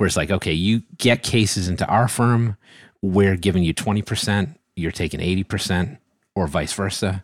where 0.00 0.06
it's 0.06 0.16
like, 0.16 0.30
okay, 0.30 0.52
you 0.54 0.82
get 0.96 1.22
cases 1.22 1.68
into 1.68 1.86
our 1.86 2.08
firm, 2.08 2.56
we're 3.02 3.36
giving 3.36 3.62
you 3.62 3.74
20%, 3.74 4.56
you're 4.74 4.90
taking 4.90 5.20
80%, 5.20 5.98
or 6.34 6.46
vice 6.46 6.72
versa. 6.72 7.22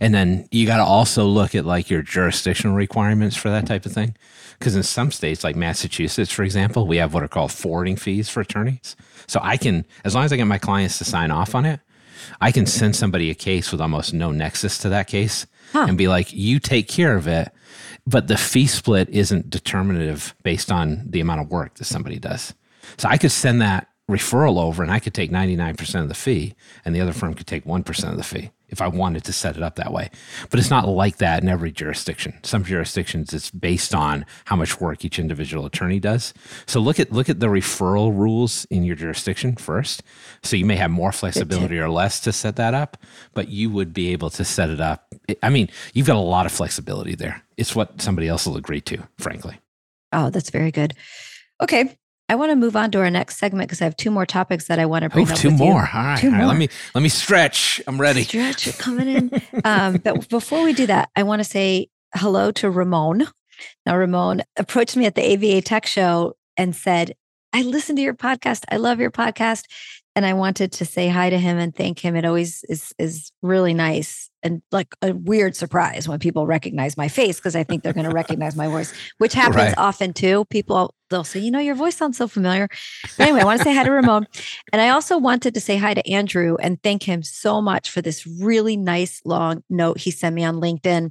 And 0.00 0.14
then 0.14 0.48
you 0.50 0.66
got 0.66 0.78
to 0.78 0.84
also 0.84 1.26
look 1.26 1.54
at 1.54 1.66
like 1.66 1.90
your 1.90 2.00
jurisdictional 2.00 2.74
requirements 2.74 3.36
for 3.36 3.50
that 3.50 3.66
type 3.66 3.84
of 3.84 3.92
thing. 3.92 4.16
Because 4.58 4.74
in 4.74 4.82
some 4.82 5.12
states, 5.12 5.44
like 5.44 5.54
Massachusetts, 5.54 6.32
for 6.32 6.44
example, 6.44 6.86
we 6.86 6.96
have 6.96 7.12
what 7.12 7.22
are 7.22 7.28
called 7.28 7.52
forwarding 7.52 7.96
fees 7.96 8.30
for 8.30 8.40
attorneys. 8.40 8.96
So 9.26 9.38
I 9.42 9.58
can, 9.58 9.84
as 10.02 10.14
long 10.14 10.24
as 10.24 10.32
I 10.32 10.36
get 10.36 10.46
my 10.46 10.56
clients 10.56 10.96
to 10.98 11.04
sign 11.04 11.30
off 11.30 11.54
on 11.54 11.66
it, 11.66 11.80
I 12.40 12.52
can 12.52 12.64
send 12.64 12.96
somebody 12.96 13.28
a 13.28 13.34
case 13.34 13.70
with 13.70 13.82
almost 13.82 14.14
no 14.14 14.30
nexus 14.30 14.78
to 14.78 14.88
that 14.88 15.08
case 15.08 15.46
Huh. 15.72 15.86
and 15.88 15.98
be 15.98 16.08
like, 16.08 16.32
you 16.32 16.58
take 16.58 16.88
care 16.88 17.16
of 17.16 17.26
it. 17.28 17.52
But 18.06 18.28
the 18.28 18.36
fee 18.36 18.66
split 18.66 19.08
isn't 19.10 19.50
determinative 19.50 20.34
based 20.42 20.70
on 20.70 21.04
the 21.08 21.20
amount 21.20 21.40
of 21.40 21.50
work 21.50 21.74
that 21.74 21.84
somebody 21.84 22.18
does. 22.18 22.54
So 22.98 23.08
I 23.08 23.16
could 23.16 23.32
send 23.32 23.62
that 23.62 23.88
referral 24.10 24.60
over 24.60 24.82
and 24.82 24.92
I 24.92 24.98
could 24.98 25.14
take 25.14 25.30
99% 25.30 26.02
of 26.02 26.08
the 26.08 26.14
fee 26.14 26.54
and 26.84 26.94
the 26.94 27.00
other 27.00 27.12
firm 27.12 27.34
could 27.34 27.46
take 27.46 27.64
1% 27.64 28.10
of 28.10 28.16
the 28.18 28.22
fee 28.22 28.50
if 28.68 28.82
I 28.82 28.88
wanted 28.88 29.24
to 29.24 29.32
set 29.32 29.56
it 29.56 29.62
up 29.62 29.76
that 29.76 29.92
way. 29.92 30.10
But 30.50 30.58
it's 30.58 30.68
not 30.68 30.88
like 30.88 31.18
that 31.18 31.42
in 31.42 31.48
every 31.48 31.70
jurisdiction. 31.70 32.34
Some 32.42 32.64
jurisdictions 32.64 33.32
it's 33.32 33.50
based 33.50 33.94
on 33.94 34.26
how 34.46 34.56
much 34.56 34.80
work 34.80 35.04
each 35.04 35.18
individual 35.18 35.64
attorney 35.64 36.00
does. 36.00 36.34
So 36.66 36.80
look 36.80 36.98
at 36.98 37.12
look 37.12 37.30
at 37.30 37.40
the 37.40 37.46
referral 37.46 38.14
rules 38.14 38.66
in 38.66 38.84
your 38.84 38.96
jurisdiction 38.96 39.56
first. 39.56 40.02
So 40.42 40.56
you 40.56 40.66
may 40.66 40.76
have 40.76 40.90
more 40.90 41.12
flexibility 41.12 41.78
or 41.78 41.88
less 41.88 42.20
to 42.20 42.32
set 42.32 42.56
that 42.56 42.74
up, 42.74 42.96
but 43.32 43.48
you 43.48 43.70
would 43.70 43.94
be 43.94 44.12
able 44.12 44.28
to 44.30 44.44
set 44.44 44.70
it 44.70 44.80
up. 44.80 45.14
I 45.42 45.50
mean, 45.50 45.70
you've 45.94 46.08
got 46.08 46.16
a 46.16 46.18
lot 46.18 46.44
of 46.44 46.52
flexibility 46.52 47.14
there. 47.14 47.43
It's 47.56 47.74
what 47.74 48.00
somebody 48.00 48.28
else 48.28 48.46
will 48.46 48.56
agree 48.56 48.80
to, 48.82 48.98
frankly. 49.18 49.58
Oh, 50.12 50.30
that's 50.30 50.50
very 50.50 50.70
good. 50.70 50.94
Okay. 51.62 51.96
I 52.28 52.36
want 52.36 52.50
to 52.52 52.56
move 52.56 52.74
on 52.74 52.90
to 52.92 52.98
our 53.00 53.10
next 53.10 53.36
segment 53.36 53.68
because 53.68 53.82
I 53.82 53.84
have 53.84 53.96
two 53.98 54.10
more 54.10 54.24
topics 54.24 54.66
that 54.68 54.78
I 54.78 54.86
want 54.86 55.02
to 55.02 55.10
bring 55.10 55.28
Oh, 55.28 55.32
up 55.32 55.36
two 55.38 55.50
with 55.50 55.60
you. 55.60 55.66
more. 55.66 55.80
All 55.92 56.02
right. 56.02 56.18
Two 56.18 56.28
all 56.28 56.32
right. 56.32 56.38
more. 56.38 56.46
Let 56.48 56.56
me 56.56 56.68
let 56.94 57.02
me 57.02 57.10
stretch. 57.10 57.82
I'm 57.86 58.00
ready. 58.00 58.22
Stretch 58.24 58.78
coming 58.78 59.08
in. 59.08 59.42
um, 59.64 59.98
but 59.98 60.28
before 60.30 60.64
we 60.64 60.72
do 60.72 60.86
that, 60.86 61.10
I 61.14 61.22
want 61.22 61.40
to 61.40 61.44
say 61.44 61.88
hello 62.14 62.50
to 62.52 62.70
Ramon. 62.70 63.26
Now, 63.84 63.96
Ramon 63.96 64.42
approached 64.56 64.96
me 64.96 65.04
at 65.06 65.14
the 65.14 65.34
ABA 65.34 65.62
Tech 65.62 65.84
Show 65.86 66.34
and 66.56 66.74
said, 66.74 67.14
I 67.52 67.62
listened 67.62 67.98
to 67.98 68.02
your 68.02 68.14
podcast. 68.14 68.64
I 68.70 68.76
love 68.78 69.00
your 69.00 69.10
podcast. 69.10 69.64
And 70.16 70.24
I 70.24 70.34
wanted 70.34 70.72
to 70.72 70.84
say 70.84 71.08
hi 71.08 71.30
to 71.30 71.38
him 71.38 71.58
and 71.58 71.74
thank 71.74 71.98
him. 71.98 72.14
It 72.16 72.24
always 72.24 72.64
is 72.68 72.94
is 72.98 73.32
really 73.42 73.74
nice 73.74 74.30
and 74.42 74.62
like 74.70 74.94
a 75.02 75.12
weird 75.12 75.56
surprise 75.56 76.06
when 76.08 76.18
people 76.18 76.46
recognize 76.46 76.96
my 76.96 77.08
face 77.08 77.36
because 77.36 77.56
I 77.56 77.64
think 77.64 77.82
they're 77.82 77.92
going 77.92 78.04
to 78.08 78.14
recognize 78.14 78.54
my 78.56 78.68
voice, 78.68 78.92
which 79.18 79.32
happens 79.34 79.56
Right. 79.56 79.74
often 79.76 80.12
too. 80.12 80.44
People 80.46 80.94
they'll 81.10 81.24
say, 81.24 81.40
you 81.40 81.50
know, 81.50 81.58
your 81.58 81.74
voice 81.74 81.96
sounds 81.96 82.16
so 82.16 82.26
familiar. 82.28 82.68
But 83.18 83.24
anyway, 83.28 83.40
I 83.40 83.44
want 83.44 83.58
to 83.58 83.64
say 83.64 83.74
hi 83.74 83.84
to 83.84 83.90
Ramon, 83.90 84.26
and 84.72 84.80
I 84.80 84.88
also 84.90 85.18
wanted 85.18 85.54
to 85.54 85.60
say 85.60 85.76
hi 85.76 85.94
to 85.94 86.08
Andrew 86.10 86.56
and 86.60 86.82
thank 86.82 87.02
him 87.02 87.22
so 87.22 87.60
much 87.60 87.90
for 87.90 88.00
this 88.02 88.26
really 88.26 88.76
nice 88.76 89.20
long 89.24 89.62
note 89.68 89.98
he 89.98 90.10
sent 90.10 90.34
me 90.34 90.44
on 90.44 90.56
LinkedIn. 90.56 91.10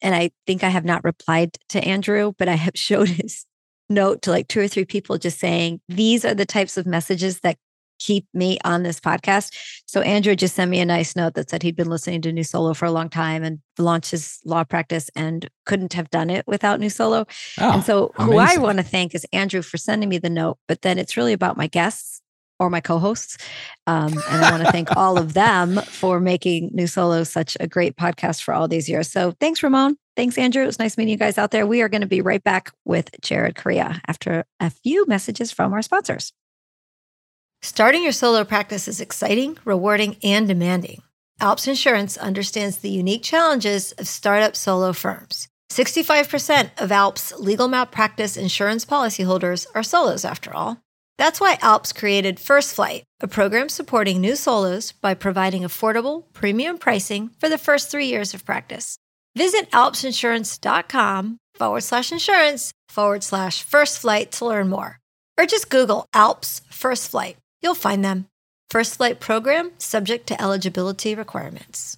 And 0.00 0.14
I 0.14 0.30
think 0.46 0.62
I 0.64 0.68
have 0.68 0.84
not 0.84 1.04
replied 1.04 1.56
to 1.70 1.82
Andrew, 1.84 2.32
but 2.38 2.48
I 2.48 2.54
have 2.54 2.72
showed 2.78 3.08
his 3.08 3.46
note 3.90 4.22
to 4.22 4.30
like 4.30 4.48
two 4.48 4.60
or 4.60 4.68
three 4.68 4.84
people 4.86 5.18
just 5.18 5.38
saying 5.38 5.80
these 5.88 6.24
are 6.24 6.34
the 6.34 6.46
types 6.46 6.76
of 6.78 6.86
messages 6.86 7.40
that 7.40 7.58
keep 7.98 8.26
me 8.34 8.58
on 8.64 8.82
this 8.82 9.00
podcast. 9.00 9.54
So 9.86 10.00
Andrew 10.00 10.36
just 10.36 10.54
sent 10.54 10.70
me 10.70 10.80
a 10.80 10.84
nice 10.86 11.16
note 11.16 11.34
that 11.34 11.50
said 11.50 11.62
he'd 11.62 11.76
been 11.76 11.90
listening 11.90 12.22
to 12.22 12.32
New 12.32 12.44
Solo 12.44 12.74
for 12.74 12.86
a 12.86 12.90
long 12.90 13.08
time 13.08 13.42
and 13.42 13.60
launched 13.78 14.10
his 14.10 14.40
law 14.44 14.64
practice 14.64 15.10
and 15.16 15.48
couldn't 15.66 15.92
have 15.94 16.10
done 16.10 16.30
it 16.30 16.46
without 16.46 16.80
New 16.80 16.90
Solo. 16.90 17.26
Oh, 17.60 17.72
and 17.72 17.84
so 17.84 18.12
who 18.16 18.38
I 18.38 18.56
want 18.58 18.78
to 18.78 18.84
thank 18.84 19.14
is 19.14 19.26
Andrew 19.32 19.62
for 19.62 19.76
sending 19.76 20.08
me 20.08 20.18
the 20.18 20.30
note, 20.30 20.58
but 20.68 20.82
then 20.82 20.98
it's 20.98 21.16
really 21.16 21.32
about 21.32 21.56
my 21.56 21.66
guests 21.66 22.20
or 22.60 22.70
my 22.70 22.80
co-hosts. 22.80 23.36
Um, 23.86 24.12
and 24.30 24.44
I 24.44 24.50
want 24.50 24.64
to 24.64 24.72
thank 24.72 24.96
all 24.96 25.18
of 25.18 25.34
them 25.34 25.76
for 25.82 26.20
making 26.20 26.70
New 26.72 26.86
Solo 26.86 27.24
such 27.24 27.56
a 27.60 27.66
great 27.66 27.96
podcast 27.96 28.42
for 28.42 28.54
all 28.54 28.68
these 28.68 28.88
years. 28.88 29.10
So 29.10 29.34
thanks, 29.40 29.62
Ramon. 29.62 29.96
Thanks, 30.16 30.38
Andrew. 30.38 30.62
It 30.62 30.66
was 30.66 30.78
nice 30.78 30.96
meeting 30.96 31.12
you 31.12 31.18
guys 31.18 31.38
out 31.38 31.50
there. 31.50 31.66
We 31.66 31.82
are 31.82 31.88
going 31.88 32.02
to 32.02 32.06
be 32.06 32.20
right 32.20 32.42
back 32.42 32.70
with 32.84 33.10
Jared 33.20 33.56
Correia 33.56 34.00
after 34.06 34.44
a 34.60 34.70
few 34.70 35.06
messages 35.06 35.50
from 35.50 35.72
our 35.72 35.82
sponsors. 35.82 36.32
Starting 37.64 38.02
your 38.02 38.12
solo 38.12 38.44
practice 38.44 38.86
is 38.86 39.00
exciting, 39.00 39.56
rewarding, 39.64 40.18
and 40.22 40.46
demanding. 40.46 41.00
Alps 41.40 41.66
Insurance 41.66 42.18
understands 42.18 42.76
the 42.76 42.90
unique 42.90 43.22
challenges 43.22 43.92
of 43.92 44.06
startup 44.06 44.54
solo 44.54 44.92
firms. 44.92 45.48
65% 45.72 46.68
of 46.76 46.92
Alps 46.92 47.32
legal 47.38 47.66
malpractice 47.66 48.36
insurance 48.36 48.84
policyholders 48.84 49.66
are 49.74 49.82
solos, 49.82 50.26
after 50.26 50.54
all. 50.54 50.76
That's 51.16 51.40
why 51.40 51.56
Alps 51.62 51.94
created 51.94 52.38
First 52.38 52.74
Flight, 52.74 53.04
a 53.20 53.28
program 53.28 53.70
supporting 53.70 54.20
new 54.20 54.36
solos 54.36 54.92
by 54.92 55.14
providing 55.14 55.62
affordable, 55.62 56.24
premium 56.34 56.76
pricing 56.76 57.30
for 57.40 57.48
the 57.48 57.56
first 57.56 57.90
three 57.90 58.08
years 58.08 58.34
of 58.34 58.44
practice. 58.44 58.98
Visit 59.38 59.70
alpsinsurance.com 59.70 61.38
forward 61.54 61.80
slash 61.80 62.12
insurance 62.12 62.72
forward 62.90 63.24
slash 63.24 63.62
first 63.62 64.00
flight 64.00 64.32
to 64.32 64.44
learn 64.44 64.68
more. 64.68 65.00
Or 65.38 65.46
just 65.46 65.70
Google 65.70 66.04
Alps 66.12 66.60
First 66.68 67.10
Flight. 67.10 67.38
You'll 67.64 67.74
find 67.74 68.04
them. 68.04 68.26
First 68.68 68.96
Flight 68.96 69.20
program 69.20 69.72
subject 69.78 70.26
to 70.26 70.40
eligibility 70.40 71.14
requirements. 71.14 71.96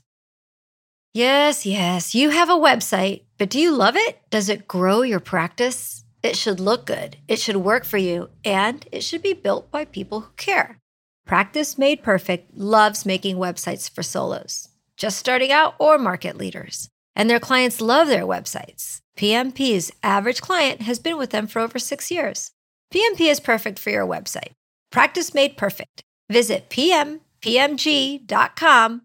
Yes, 1.12 1.66
yes, 1.66 2.14
you 2.14 2.31
have 2.31 2.48
a 2.48 2.52
website, 2.52 3.22
but 3.37 3.50
do 3.50 3.59
you 3.59 3.72
love 3.72 3.96
it? 3.96 4.20
Does 4.31 4.48
it 4.48 4.68
grow 4.68 5.02
your 5.02 5.18
practice? 5.18 6.05
It 6.22 6.37
should 6.37 6.61
look 6.61 6.87
good, 6.87 7.16
it 7.26 7.40
should 7.40 7.57
work 7.57 7.85
for 7.85 7.98
you, 7.98 8.31
and 8.44 8.87
it 8.92 9.02
should 9.02 9.22
be 9.22 9.33
built 9.33 9.68
by 9.72 9.85
people 9.85 10.20
who 10.20 10.31
care. 10.37 10.79
Practice 11.26 11.76
Made 11.76 12.00
Perfect 12.00 12.57
loves 12.57 13.05
making 13.05 13.37
websites 13.37 13.90
for 13.90 14.05
solos, 14.05 14.68
just 14.96 15.18
starting 15.18 15.50
out 15.50 15.74
or 15.81 15.98
market 15.98 16.37
leaders. 16.37 16.88
And 17.16 17.29
their 17.29 17.40
clients 17.40 17.81
love 17.81 18.07
their 18.07 18.24
websites. 18.24 19.00
PMP's 19.18 19.90
average 20.05 20.40
client 20.40 20.83
has 20.83 21.00
been 21.00 21.18
with 21.18 21.31
them 21.31 21.48
for 21.48 21.59
over 21.59 21.81
six 21.81 22.09
years. 22.09 22.52
PMP 22.94 23.22
is 23.22 23.40
perfect 23.40 23.81
for 23.81 23.90
your 23.90 24.07
website. 24.07 24.52
Practice 24.96 25.35
Made 25.35 25.59
Perfect. 25.59 26.04
Visit 26.32 26.70
pmpmg.com 26.70 27.20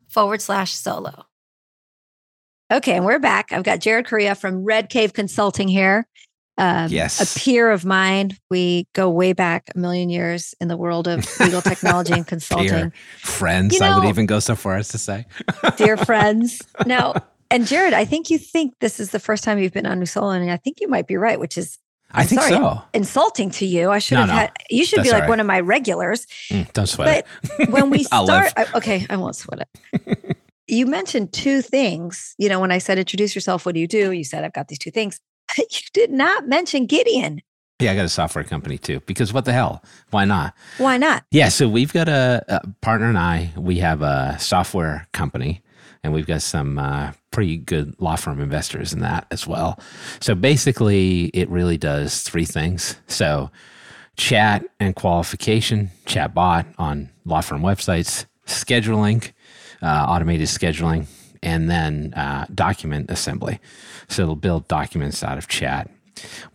forward 0.07 0.41
slash 0.41 0.71
solo. 0.71 1.25
Okay, 2.71 2.95
and 2.95 3.03
we're 3.03 3.19
back. 3.19 3.51
I've 3.51 3.63
got 3.63 3.81
Jared 3.81 4.05
Correia 4.05 4.33
from 4.33 4.63
Red 4.63 4.89
Cave 4.89 5.11
Consulting 5.11 5.67
here. 5.67 6.07
Um, 6.57 6.87
Yes. 6.89 7.19
A 7.19 7.25
peer 7.37 7.69
of 7.69 7.83
mine. 7.83 8.31
We 8.49 8.87
go 8.95 9.09
way 9.09 9.33
back 9.33 9.69
a 9.75 9.77
million 9.77 10.09
years 10.09 10.55
in 10.61 10.69
the 10.69 10.77
world 10.77 11.09
of 11.09 11.27
legal 11.41 11.61
technology 11.61 12.13
and 12.13 12.25
consulting. 12.25 12.69
Peer, 12.69 12.93
friends, 13.17 13.77
You 13.77 13.85
I 13.85 13.99
would 13.99 14.07
even 14.07 14.27
go 14.27 14.39
so 14.39 14.55
far 14.55 14.77
as 14.77 14.87
to 14.87 14.97
say. 14.97 15.25
Dear 15.75 15.97
friends. 15.97 16.61
Now, 16.85 17.15
and 17.49 17.67
Jared, 17.67 17.93
I 17.93 18.05
think 18.05 18.29
you 18.29 18.37
think 18.37 18.75
this 18.79 19.01
is 19.01 19.11
the 19.11 19.19
first 19.19 19.43
time 19.43 19.59
you've 19.59 19.73
been 19.73 19.85
on 19.85 19.99
New 19.99 20.05
Solo, 20.05 20.29
and 20.29 20.49
I 20.49 20.55
think 20.55 20.79
you 20.79 20.87
might 20.87 21.07
be 21.07 21.17
right, 21.17 21.37
which 21.37 21.57
is 21.57 21.77
I 22.13 22.21
I'm 22.21 22.27
think 22.27 22.41
sorry. 22.41 22.53
so. 22.55 22.81
insulting 22.93 23.49
to 23.51 23.65
you. 23.65 23.89
I 23.91 23.99
should 23.99 24.15
No, 24.15 24.21
have 24.21 24.29
no. 24.29 24.33
had, 24.35 24.51
you 24.69 24.85
should 24.85 25.03
be 25.03 25.11
like 25.11 25.21
right. 25.21 25.29
one 25.29 25.39
of 25.39 25.45
my 25.47 25.59
regulars. 25.59 26.27
Mm, 26.49 26.71
don't 26.73 26.87
sweat 26.87 27.25
it. 27.59 27.69
When 27.69 27.89
we 27.89 28.03
start. 28.03 28.53
I- 28.57 28.67
okay, 28.75 29.05
I 29.09 29.17
won't 29.17 29.35
sweat 29.35 29.67
it. 29.93 30.37
you 30.67 30.85
mentioned 30.85 31.33
two 31.33 31.61
things. 31.61 32.35
You 32.37 32.49
know, 32.49 32.59
when 32.59 32.71
I 32.71 32.77
said 32.79 32.97
introduce 32.97 33.33
yourself, 33.35 33.65
what 33.65 33.75
do 33.75 33.81
you 33.81 33.87
do? 33.87 34.11
You 34.11 34.23
said 34.23 34.43
I've 34.43 34.53
got 34.53 34.67
these 34.67 34.79
two 34.79 34.91
things. 34.91 35.19
you 35.57 35.65
did 35.93 36.11
not 36.11 36.47
mention 36.47 36.85
Gideon. 36.85 37.41
Yeah, 37.79 37.93
I 37.93 37.95
got 37.95 38.05
a 38.05 38.09
software 38.09 38.43
company 38.43 38.77
too. 38.77 38.99
Because 39.07 39.33
what 39.33 39.45
the 39.45 39.53
hell? 39.53 39.83
Why 40.11 40.23
not? 40.25 40.53
Why 40.77 40.97
not? 40.97 41.23
Yeah, 41.31 41.49
so 41.49 41.67
we've 41.67 41.91
got 41.91 42.07
a, 42.07 42.43
a 42.47 42.67
partner 42.81 43.09
and 43.09 43.17
I. 43.17 43.51
We 43.57 43.79
have 43.79 44.03
a 44.03 44.37
software 44.39 45.07
company, 45.13 45.63
and 46.03 46.13
we've 46.13 46.27
got 46.27 46.41
some 46.41 46.79
uh, 46.79 47.11
pretty 47.31 47.57
good 47.57 47.95
law 47.99 48.15
firm 48.15 48.39
investors 48.39 48.93
in 48.93 48.99
that 48.99 49.27
as 49.31 49.45
well. 49.45 49.79
So 50.19 50.35
basically, 50.35 51.25
it 51.27 51.49
really 51.49 51.77
does 51.77 52.21
three 52.21 52.45
things. 52.45 52.95
So 53.07 53.51
chat 54.17 54.65
and 54.79 54.95
qualification, 54.95 55.91
chat 56.05 56.33
bot 56.33 56.65
on 56.77 57.09
law 57.25 57.41
firm 57.41 57.61
websites, 57.61 58.25
scheduling, 58.45 59.31
uh, 59.81 60.05
automated 60.09 60.47
scheduling, 60.47 61.07
and 61.43 61.69
then 61.69 62.13
uh, 62.15 62.45
document 62.53 63.09
assembly. 63.09 63.59
So 64.07 64.23
it'll 64.23 64.35
build 64.35 64.67
documents 64.67 65.23
out 65.23 65.37
of 65.37 65.47
chat. 65.47 65.89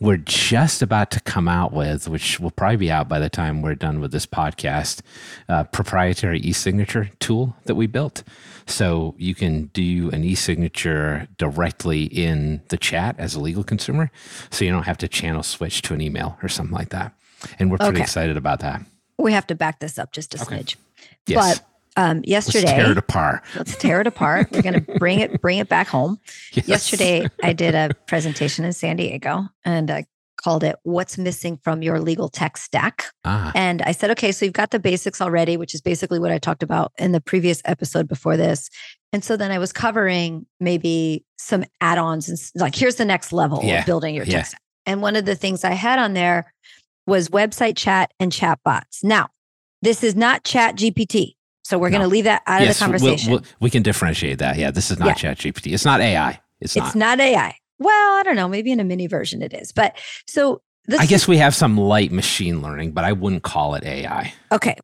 We're 0.00 0.16
just 0.18 0.82
about 0.82 1.10
to 1.12 1.20
come 1.20 1.48
out 1.48 1.72
with, 1.72 2.08
which 2.08 2.38
will 2.38 2.50
probably 2.50 2.76
be 2.76 2.90
out 2.90 3.08
by 3.08 3.18
the 3.18 3.28
time 3.30 3.62
we're 3.62 3.74
done 3.74 4.00
with 4.00 4.12
this 4.12 4.26
podcast, 4.26 5.00
a 5.48 5.64
proprietary 5.64 6.38
e 6.40 6.52
signature 6.52 7.10
tool 7.18 7.56
that 7.64 7.74
we 7.74 7.86
built. 7.86 8.22
So 8.66 9.14
you 9.18 9.34
can 9.34 9.66
do 9.66 10.10
an 10.10 10.24
e 10.24 10.34
signature 10.34 11.28
directly 11.38 12.04
in 12.04 12.62
the 12.68 12.76
chat 12.76 13.16
as 13.18 13.34
a 13.34 13.40
legal 13.40 13.64
consumer. 13.64 14.10
So 14.50 14.64
you 14.64 14.70
don't 14.70 14.84
have 14.84 14.98
to 14.98 15.08
channel 15.08 15.42
switch 15.42 15.82
to 15.82 15.94
an 15.94 16.00
email 16.00 16.38
or 16.42 16.48
something 16.48 16.74
like 16.74 16.90
that. 16.90 17.12
And 17.58 17.70
we're 17.70 17.78
pretty 17.78 17.94
Okay. 17.94 18.02
excited 18.02 18.36
about 18.36 18.60
that. 18.60 18.82
We 19.18 19.32
have 19.32 19.46
to 19.48 19.54
back 19.54 19.78
this 19.80 19.98
up 19.98 20.12
just 20.12 20.34
a 20.34 20.42
Okay. 20.42 20.58
smidge. 20.58 20.76
Yes. 21.26 21.58
But 21.58 21.66
um, 21.96 22.18
Let's 22.18 22.28
yesterday, 22.28 22.66
tear 22.66 22.90
it 22.92 22.98
apart. 22.98 23.42
let's 23.56 23.76
tear 23.76 24.00
it 24.00 24.06
apart. 24.06 24.48
We're 24.52 24.62
going 24.62 24.84
to 24.84 24.98
bring 24.98 25.20
it 25.20 25.40
bring 25.40 25.58
it 25.58 25.68
back 25.68 25.88
home. 25.88 26.18
Yes. 26.52 26.68
Yesterday, 26.68 27.26
I 27.42 27.52
did 27.52 27.74
a 27.74 27.90
presentation 28.06 28.64
in 28.64 28.72
San 28.72 28.96
Diego, 28.96 29.44
and 29.64 29.90
I 29.90 30.06
called 30.42 30.62
it 30.64 30.76
"What's 30.84 31.16
Missing 31.18 31.58
from 31.64 31.82
Your 31.82 31.98
Legal 32.00 32.28
Tech 32.28 32.56
Stack." 32.56 33.04
Ah, 33.24 33.50
And 33.54 33.82
I 33.82 33.92
said, 33.92 34.10
okay, 34.12 34.32
so 34.32 34.44
you've 34.44 34.54
got 34.54 34.70
the 34.70 34.78
basics 34.78 35.20
already, 35.20 35.56
which 35.56 35.74
is 35.74 35.80
basically 35.80 36.18
what 36.18 36.30
I 36.30 36.38
talked 36.38 36.62
about 36.62 36.92
in 36.98 37.12
the 37.12 37.20
previous 37.20 37.62
episode 37.64 38.06
before 38.08 38.36
this. 38.36 38.68
And 39.12 39.24
so 39.24 39.36
then 39.36 39.50
I 39.50 39.58
was 39.58 39.72
covering 39.72 40.46
maybe 40.60 41.24
some 41.38 41.64
add-ons 41.80 42.28
and 42.28 42.38
like 42.60 42.74
here's 42.74 42.96
the 42.96 43.04
next 43.04 43.32
level 43.32 43.60
Yeah, 43.64 43.80
of 43.80 43.86
building 43.86 44.14
your 44.14 44.24
yeah. 44.24 44.38
tech 44.38 44.46
stack. 44.46 44.60
And 44.84 45.00
one 45.00 45.16
of 45.16 45.24
the 45.24 45.34
things 45.36 45.64
I 45.64 45.72
had 45.72 45.98
on 45.98 46.12
there 46.12 46.52
was 47.06 47.28
website 47.30 47.76
chat 47.76 48.12
and 48.20 48.30
chat 48.32 48.58
bots. 48.64 49.02
Now, 49.04 49.28
this 49.82 50.02
is 50.04 50.14
not 50.16 50.44
chat 50.44 50.76
GPT. 50.76 51.35
So 51.66 51.78
we're 51.78 51.88
No. 51.88 51.98
going 51.98 52.08
to 52.08 52.12
leave 52.14 52.24
that 52.24 52.42
out 52.46 52.60
yes, 52.62 52.80
of 52.80 52.86
the 52.86 52.92
we'll- 52.92 53.00
conversation. 53.00 53.32
we'll- 53.32 53.42
we 53.58 53.70
can 53.70 53.82
differentiate 53.82 54.38
that. 54.38 54.56
Yeah, 54.56 54.70
this 54.70 54.90
is 54.92 54.98
not 55.00 55.20
Yeah. 55.20 55.34
ChatGPT. 55.34 55.72
It's 55.74 55.84
not 55.84 56.00
AI. 56.00 56.38
It's, 56.60 56.76
it's 56.76 56.94
not. 56.94 57.18
not 57.18 57.20
AI. 57.20 57.56
Well, 57.80 58.18
I 58.18 58.22
don't 58.22 58.36
know. 58.36 58.46
Maybe 58.48 58.70
in 58.70 58.78
a 58.78 58.84
mini 58.84 59.08
version 59.08 59.42
it 59.42 59.52
is. 59.52 59.72
But 59.72 59.96
so 60.28 60.62
this 60.86 61.00
I 61.00 61.06
guess 61.06 61.26
we 61.26 61.38
have 61.38 61.54
some 61.56 61.76
light 61.76 62.12
machine 62.12 62.62
learning, 62.62 62.92
but 62.92 63.02
I 63.04 63.12
wouldn't 63.12 63.42
call 63.42 63.74
it 63.74 63.82
AI. 63.84 64.32
Okay. 64.52 64.76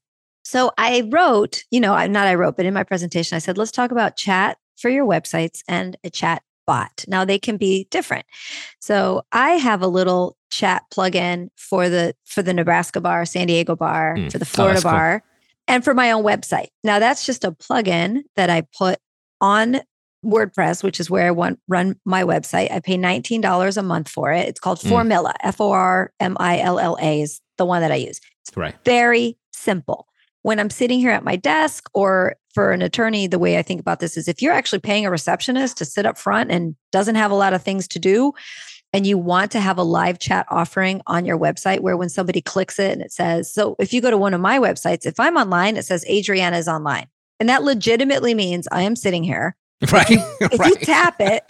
So 0.44 0.72
I 0.76 1.08
wrote, 1.08 1.62
you 1.70 1.78
know, 1.78 1.94
not 2.08 2.26
I 2.26 2.34
wrote, 2.34 2.56
but 2.56 2.66
in 2.66 2.74
my 2.74 2.82
presentation, 2.82 3.36
I 3.36 3.38
said, 3.38 3.56
let's 3.56 3.70
talk 3.70 3.92
about 3.92 4.16
chat 4.16 4.58
for 4.76 4.90
your 4.90 5.06
websites 5.06 5.62
and 5.68 5.96
a 6.02 6.10
chat 6.10 6.42
bot. 6.66 7.04
Now 7.06 7.24
they 7.24 7.38
can 7.38 7.56
be 7.58 7.86
different. 7.92 8.26
So 8.80 9.22
I 9.30 9.50
have 9.52 9.82
a 9.82 9.86
little 9.86 10.36
chat 10.50 10.82
plugin 10.92 11.48
for 11.56 11.88
the 11.88 12.14
for 12.24 12.42
the 12.42 12.52
Nebraska 12.52 13.00
bar, 13.00 13.24
San 13.24 13.46
Diego 13.46 13.76
bar, 13.76 14.16
Hmm. 14.16 14.28
for 14.28 14.38
the 14.38 14.44
Oh, 14.44 14.46
Florida 14.46 14.74
that's 14.74 14.82
cool. 14.82 14.90
And 15.68 15.84
for 15.84 15.94
my 15.94 16.10
own 16.12 16.22
website. 16.24 16.68
Now 16.84 16.98
that's 16.98 17.24
just 17.26 17.44
a 17.44 17.52
plugin 17.52 18.22
that 18.36 18.50
I 18.50 18.62
put 18.76 18.98
on 19.40 19.80
WordPress, 20.24 20.84
which 20.84 21.00
is 21.00 21.10
where 21.10 21.26
I 21.26 21.30
want 21.32 21.58
run 21.68 21.96
my 22.04 22.22
website. 22.22 22.70
I 22.70 22.78
pay 22.80 22.96
$19 22.96 23.76
a 23.76 23.82
month 23.82 24.08
for 24.08 24.32
it. 24.32 24.48
It's 24.48 24.60
called 24.60 24.78
Mm. 24.80 24.90
Formilla, 24.90 25.32
F 25.42 25.60
O 25.60 25.72
R 25.72 26.12
M 26.20 26.36
I 26.38 26.60
L 26.60 26.78
L 26.78 26.96
A 27.00 27.20
is 27.22 27.40
the 27.58 27.64
one 27.66 27.82
that 27.82 27.90
I 27.92 27.96
use 27.96 28.20
Right. 28.56 28.74
very 28.84 29.36
simple. 29.52 30.06
When 30.42 30.58
I'm 30.58 30.70
sitting 30.70 30.98
here 30.98 31.10
at 31.10 31.22
my 31.24 31.36
desk, 31.36 31.88
or 31.94 32.34
for 32.54 32.72
an 32.72 32.82
attorney, 32.82 33.26
the 33.28 33.38
way 33.38 33.58
I 33.58 33.62
think 33.62 33.80
about 33.80 34.00
this 34.00 34.16
is 34.16 34.26
if 34.28 34.42
you're 34.42 34.52
actually 34.52 34.80
paying 34.80 35.06
a 35.06 35.10
receptionist 35.10 35.76
to 35.78 35.84
sit 35.84 36.04
up 36.04 36.18
front 36.18 36.50
and 36.50 36.74
doesn't 36.90 37.14
have 37.14 37.30
a 37.30 37.36
lot 37.36 37.52
of 37.54 37.62
things 37.62 37.86
to 37.88 37.98
do, 37.98 38.32
and 38.92 39.06
you 39.06 39.16
want 39.18 39.50
to 39.52 39.60
have 39.60 39.78
a 39.78 39.82
live 39.82 40.18
chat 40.18 40.46
offering 40.50 41.00
on 41.06 41.24
your 41.24 41.38
website 41.38 41.80
where 41.80 41.96
when 41.96 42.08
somebody 42.08 42.40
clicks 42.42 42.78
it 42.78 42.92
and 42.92 43.00
it 43.02 43.12
says, 43.12 43.52
so 43.52 43.74
if 43.78 43.92
you 43.92 44.00
go 44.00 44.10
to 44.10 44.18
one 44.18 44.34
of 44.34 44.40
my 44.40 44.58
websites, 44.58 45.06
if 45.06 45.18
I'm 45.18 45.36
online, 45.36 45.76
it 45.76 45.84
says 45.84 46.04
Adriana 46.08 46.58
is 46.58 46.68
online. 46.68 47.06
And 47.40 47.48
that 47.48 47.62
legitimately 47.64 48.34
means 48.34 48.68
I 48.70 48.82
am 48.82 48.94
sitting 48.96 49.24
here. 49.24 49.56
Right. 49.90 50.06
If 50.40 50.60
right. 50.60 50.70
you 50.70 50.76
tap 50.76 51.16
it, 51.18 51.42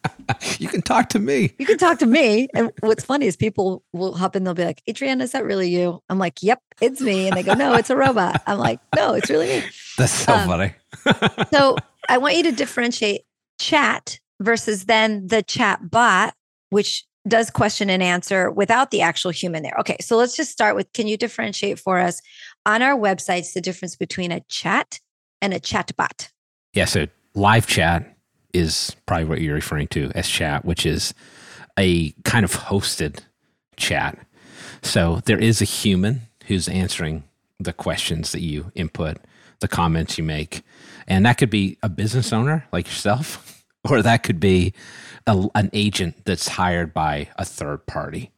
you 0.58 0.68
can 0.68 0.80
talk 0.80 1.10
to 1.10 1.18
me. 1.18 1.52
you 1.58 1.66
can 1.66 1.76
talk 1.76 1.98
to 1.98 2.06
me. 2.06 2.48
And 2.54 2.72
what's 2.80 3.04
funny 3.04 3.26
is 3.26 3.36
people 3.36 3.82
will 3.92 4.14
hop 4.14 4.34
in, 4.36 4.44
they'll 4.44 4.54
be 4.54 4.64
like, 4.64 4.82
Adriana, 4.88 5.24
is 5.24 5.32
that 5.32 5.44
really 5.44 5.68
you? 5.68 6.02
I'm 6.08 6.18
like, 6.18 6.42
yep, 6.42 6.62
it's 6.80 7.02
me. 7.02 7.28
And 7.28 7.36
they 7.36 7.42
go, 7.42 7.52
no, 7.52 7.74
it's 7.74 7.90
a 7.90 7.96
robot. 7.96 8.40
I'm 8.46 8.58
like, 8.58 8.80
no, 8.96 9.12
it's 9.12 9.28
really 9.28 9.48
me. 9.48 9.64
That's 9.98 10.12
so 10.12 10.32
Um, 10.32 10.48
funny. 10.48 10.72
So 11.52 11.76
I 12.08 12.16
want 12.16 12.36
you 12.36 12.44
to 12.44 12.52
differentiate 12.52 13.20
chat 13.58 14.18
versus 14.40 14.86
then 14.86 15.26
the 15.26 15.42
chat 15.42 15.90
bot, 15.90 16.34
which 16.74 17.04
does 17.28 17.50
question 17.50 17.88
and 17.88 18.02
answer 18.02 18.50
without 18.50 18.90
the 18.90 19.00
actual 19.00 19.30
human 19.30 19.62
there. 19.62 19.76
Okay, 19.78 19.96
so 20.00 20.16
let's 20.16 20.36
just 20.36 20.50
start 20.50 20.74
with 20.74 20.92
can 20.92 21.06
you 21.06 21.16
differentiate 21.16 21.78
for 21.78 22.00
us 22.00 22.20
on 22.66 22.82
our 22.82 22.98
websites 22.98 23.52
the 23.52 23.60
difference 23.60 23.94
between 23.94 24.32
a 24.32 24.40
chat 24.48 24.98
and 25.40 25.54
a 25.54 25.60
chat 25.60 25.92
bot? 25.96 26.30
Yeah, 26.72 26.86
so 26.86 27.06
live 27.36 27.68
chat 27.68 28.16
is 28.52 28.96
probably 29.06 29.26
what 29.26 29.40
you're 29.40 29.54
referring 29.54 29.86
to 29.88 30.10
as 30.16 30.28
chat, 30.28 30.64
which 30.64 30.84
is 30.84 31.14
a 31.78 32.10
kind 32.24 32.44
of 32.44 32.52
hosted 32.52 33.20
chat. 33.76 34.18
So 34.82 35.20
there 35.26 35.38
is 35.38 35.62
a 35.62 35.66
human 35.66 36.22
who's 36.46 36.66
answering 36.66 37.22
the 37.60 37.72
questions 37.72 38.32
that 38.32 38.40
you 38.40 38.72
input, 38.74 39.18
the 39.60 39.68
comments 39.68 40.18
you 40.18 40.24
make. 40.24 40.62
And 41.06 41.24
that 41.24 41.38
could 41.38 41.50
be 41.50 41.78
a 41.84 41.88
business 41.88 42.32
owner 42.32 42.66
like 42.72 42.86
yourself, 42.86 43.63
or 43.88 44.02
that 44.02 44.22
could 44.22 44.40
be 44.40 44.72
a, 45.26 45.46
an 45.54 45.70
agent 45.72 46.24
that's 46.24 46.48
hired 46.48 46.92
by 46.94 47.28
a 47.36 47.44
third 47.44 47.86
party, 47.86 48.30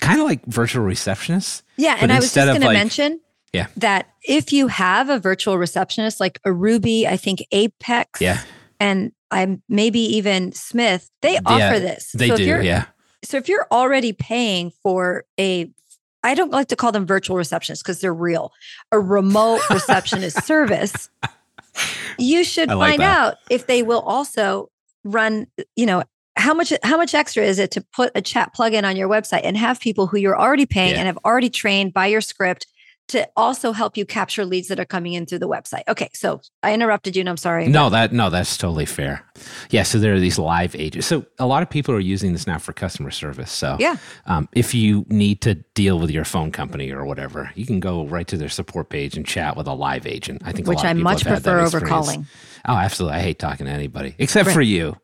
kind 0.00 0.20
of 0.20 0.26
like 0.26 0.44
virtual 0.46 0.84
receptionists. 0.84 1.62
Yeah, 1.76 1.96
and 2.00 2.12
I 2.12 2.16
was 2.16 2.32
just 2.32 2.34
going 2.36 2.60
to 2.60 2.66
like- 2.66 2.74
mention 2.76 3.20
Yeah. 3.52 3.66
that 3.76 4.08
if 4.22 4.52
you 4.52 4.68
have 4.68 5.08
a 5.08 5.18
virtual 5.18 5.58
receptionist 5.58 6.20
like 6.20 6.40
a 6.44 6.52
Ruby, 6.52 7.06
I 7.06 7.16
think 7.16 7.44
Apex, 7.52 8.20
Yeah, 8.20 8.40
and 8.80 9.12
I'm 9.30 9.62
maybe 9.68 10.00
even 10.16 10.52
Smith, 10.52 11.10
they 11.22 11.38
offer 11.46 11.78
this. 11.80 12.12
they 12.14 12.28
So 12.28 12.34
if 12.34 12.38
do. 12.38 12.44
you're- 12.44 12.66
Yeah. 12.66 12.84
so 13.24 13.36
if 13.36 13.48
you're 13.48 13.66
already 13.70 14.12
paying 14.12 14.72
for 14.82 15.24
a 15.38 15.70
I 16.24 16.34
don't 16.34 16.52
like 16.52 16.68
to 16.68 16.76
call 16.76 16.92
them 16.92 17.04
virtual 17.04 17.36
receptionists 17.36 17.80
because 17.80 18.00
they're 18.00 18.14
real, 18.14 18.52
a 18.92 19.00
remote 19.00 19.60
receptionist 19.70 20.44
service, 20.44 21.08
you 22.18 22.44
should 22.44 22.68
like 22.68 22.90
find 22.90 23.00
that. 23.02 23.18
out 23.18 23.34
if 23.50 23.66
they 23.66 23.82
will 23.82 24.00
also 24.00 24.70
run, 25.04 25.46
you 25.76 25.86
know, 25.86 26.02
how 26.36 26.54
much 26.54 26.72
how 26.82 26.96
much 26.96 27.14
extra 27.14 27.44
is 27.44 27.58
it 27.58 27.70
to 27.72 27.84
put 27.94 28.10
a 28.14 28.22
chat 28.22 28.54
plugin 28.56 28.84
on 28.84 28.96
your 28.96 29.08
website 29.08 29.42
and 29.44 29.56
have 29.56 29.78
people 29.80 30.06
who 30.06 30.16
you're 30.16 30.38
already 30.38 30.64
paying 30.64 30.92
Yeah. 30.92 30.98
and 31.00 31.06
have 31.06 31.18
already 31.24 31.50
trained 31.50 31.92
by 31.92 32.06
your 32.06 32.22
script 32.22 32.66
to 33.08 33.28
also 33.36 33.72
help 33.72 33.96
you 33.96 34.06
capture 34.06 34.44
leads 34.44 34.68
that 34.68 34.80
are 34.80 34.84
coming 34.86 35.12
in 35.12 35.26
through 35.26 35.40
the 35.40 35.48
website. 35.48 35.82
Okay, 35.88 36.08
so 36.14 36.40
I 36.62 36.72
interrupted 36.72 37.14
you 37.16 37.20
and 37.20 37.28
I'm 37.28 37.36
sorry. 37.36 37.66
No, 37.68 37.90
that 37.90 38.12
no, 38.12 38.30
that's 38.30 38.56
totally 38.56 38.86
fair. 38.86 39.24
Yeah, 39.70 39.82
so 39.82 39.98
there 39.98 40.14
are 40.14 40.20
these 40.20 40.38
live 40.38 40.74
agents. 40.76 41.06
So 41.08 41.26
a 41.38 41.46
lot 41.46 41.62
of 41.62 41.68
people 41.68 41.94
are 41.94 42.00
using 42.00 42.32
this 42.32 42.46
now 42.46 42.58
for 42.58 42.72
customer 42.72 43.10
service. 43.10 43.50
So 43.50 43.76
Yeah. 43.78 43.96
um, 44.26 44.48
if 44.54 44.72
you 44.72 45.04
need 45.08 45.40
to 45.42 45.54
deal 45.74 45.98
with 45.98 46.10
your 46.10 46.24
phone 46.24 46.52
company 46.52 46.90
or 46.90 47.04
whatever, 47.04 47.50
you 47.54 47.66
can 47.66 47.80
go 47.80 48.06
right 48.06 48.26
to 48.28 48.36
their 48.36 48.48
support 48.48 48.88
page 48.88 49.16
and 49.16 49.26
chat 49.26 49.56
with 49.56 49.66
a 49.66 49.74
live 49.74 50.06
agent. 50.06 50.42
I 50.44 50.52
think 50.52 50.66
a 50.66 50.70
which 50.70 50.78
I 50.84 50.92
people 50.92 51.02
much 51.02 51.22
have 51.24 51.34
had 51.34 51.42
that 51.42 51.52
prefer 51.60 51.76
over 51.78 51.86
calling. 51.86 52.26
Oh, 52.66 52.74
absolutely. 52.76 53.18
I 53.18 53.22
hate 53.22 53.38
talking 53.40 53.66
to 53.66 53.72
anybody 53.72 54.14
except 54.18 54.46
Right. 54.46 54.54
for 54.54 54.62
you. 54.62 54.96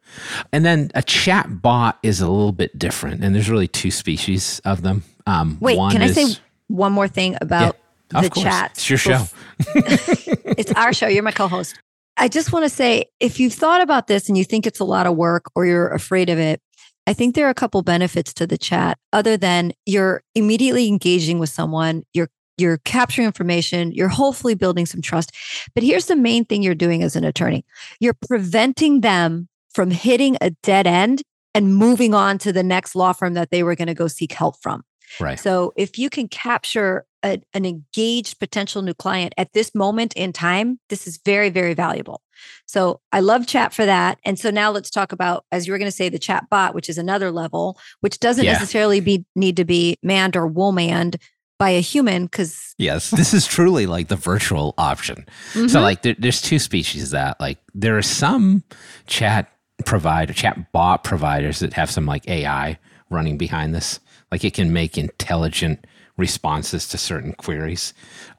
And 0.52 0.64
then 0.64 0.90
a 0.94 1.02
chat 1.02 1.60
bot 1.60 1.98
is 2.02 2.20
a 2.20 2.28
little 2.28 2.52
bit 2.52 2.78
different, 2.78 3.22
and 3.24 3.34
there's 3.34 3.50
really 3.50 3.68
two 3.68 3.90
species 3.90 4.60
of 4.64 4.82
them. 4.82 5.02
Um, 5.26 5.58
Wait, 5.60 5.76
one 5.76 5.92
can 5.92 6.02
I 6.02 6.12
say 6.12 6.36
one 6.68 6.92
more 6.92 7.08
thing 7.08 7.36
about 7.40 7.74
Of 7.74 7.80
the 8.10 8.30
course. 8.30 8.44
chat? 8.44 8.70
It's 8.72 8.88
your 8.88 8.98
show. 8.98 9.24
it's 9.74 10.72
our 10.72 10.92
show. 10.92 11.06
You're 11.06 11.22
my 11.22 11.32
co-host. 11.32 11.78
I 12.16 12.28
just 12.28 12.52
want 12.52 12.64
to 12.64 12.68
say, 12.68 13.06
if 13.20 13.38
you've 13.38 13.54
thought 13.54 13.80
about 13.80 14.08
this 14.08 14.28
and 14.28 14.36
you 14.36 14.44
think 14.44 14.66
it's 14.66 14.80
a 14.80 14.84
lot 14.84 15.06
of 15.06 15.16
work 15.16 15.44
or 15.54 15.66
you're 15.66 15.88
afraid 15.88 16.28
of 16.28 16.38
it, 16.38 16.60
I 17.06 17.14
think 17.14 17.34
there 17.34 17.46
are 17.46 17.50
a 17.50 17.54
couple 17.54 17.80
benefits 17.82 18.34
to 18.34 18.46
the 18.46 18.58
chat 18.58 18.98
other 19.12 19.36
than 19.36 19.72
you're 19.86 20.22
immediately 20.34 20.88
engaging 20.88 21.38
with 21.38 21.48
someone, 21.48 22.04
you're 22.12 22.28
you're 22.58 22.78
capturing 22.78 23.26
information, 23.26 23.92
you're 23.92 24.08
hopefully 24.08 24.54
building 24.54 24.84
some 24.84 25.00
trust. 25.00 25.30
But 25.74 25.84
here's 25.84 26.06
the 26.06 26.16
main 26.16 26.44
thing 26.44 26.62
you're 26.62 26.74
doing 26.74 27.04
as 27.04 27.14
an 27.14 27.24
attorney. 27.24 27.64
You're 28.00 28.16
preventing 28.26 29.00
them 29.00 29.48
from 29.72 29.92
hitting 29.92 30.36
a 30.40 30.50
dead 30.64 30.86
end 30.88 31.22
and 31.54 31.74
moving 31.74 32.14
on 32.14 32.36
to 32.38 32.52
the 32.52 32.64
next 32.64 32.96
law 32.96 33.12
firm 33.12 33.34
that 33.34 33.50
they 33.50 33.62
were 33.62 33.76
going 33.76 33.88
to 33.88 33.94
go 33.94 34.08
seek 34.08 34.32
help 34.32 34.60
from. 34.60 34.82
Right. 35.20 35.38
So 35.38 35.72
if 35.76 35.98
you 35.98 36.10
can 36.10 36.28
capture 36.28 37.06
a, 37.24 37.40
an 37.54 37.64
engaged 37.64 38.38
potential 38.38 38.82
new 38.82 38.94
client 38.94 39.34
at 39.36 39.52
this 39.52 39.74
moment 39.74 40.12
in 40.14 40.32
time, 40.32 40.78
this 40.88 41.06
is 41.06 41.18
very, 41.24 41.50
very 41.50 41.74
valuable. 41.74 42.22
So 42.66 43.00
I 43.12 43.20
love 43.20 43.46
chat 43.46 43.74
for 43.74 43.84
that. 43.84 44.18
And 44.24 44.38
so 44.38 44.50
now 44.50 44.70
let's 44.70 44.90
talk 44.90 45.12
about, 45.12 45.44
as 45.50 45.66
you 45.66 45.72
were 45.72 45.78
going 45.78 45.90
to 45.90 45.96
say, 45.96 46.08
the 46.08 46.18
chat 46.18 46.48
bot, 46.50 46.74
which 46.74 46.88
is 46.88 46.98
another 46.98 47.30
level, 47.30 47.78
which 48.00 48.20
doesn't 48.20 48.44
Yeah. 48.44 48.52
necessarily 48.52 49.00
be 49.00 49.24
need 49.34 49.56
to 49.56 49.64
be 49.64 49.96
manned 50.02 50.36
or 50.36 50.46
wool-manned 50.46 51.16
by 51.58 51.70
a 51.70 51.80
human 51.80 52.26
because 52.26 52.74
Yes, 52.78 53.10
this 53.10 53.34
is 53.34 53.46
truly 53.46 53.86
like 53.86 54.08
the 54.08 54.16
virtual 54.16 54.74
option. 54.78 55.26
So 55.52 55.60
mm-hmm. 55.60 55.76
like 55.78 56.02
there, 56.02 56.14
there's 56.16 56.40
two 56.40 56.60
species 56.60 57.04
of 57.04 57.10
that 57.10 57.40
like 57.40 57.58
there 57.74 57.98
are 57.98 58.02
some 58.02 58.62
chat 59.06 59.50
provider, 59.84 60.32
chat 60.32 60.72
bot 60.72 61.02
providers 61.02 61.58
that 61.58 61.72
have 61.72 61.90
some 61.90 62.06
like 62.06 62.28
AI 62.28 62.78
running 63.10 63.38
behind 63.38 63.74
this. 63.74 63.98
Like 64.30 64.44
it 64.44 64.54
can 64.54 64.72
make 64.72 64.96
intelligent 64.96 65.84
responses 66.18 66.88
to 66.88 66.98
certain 66.98 67.32
queries. 67.32 67.94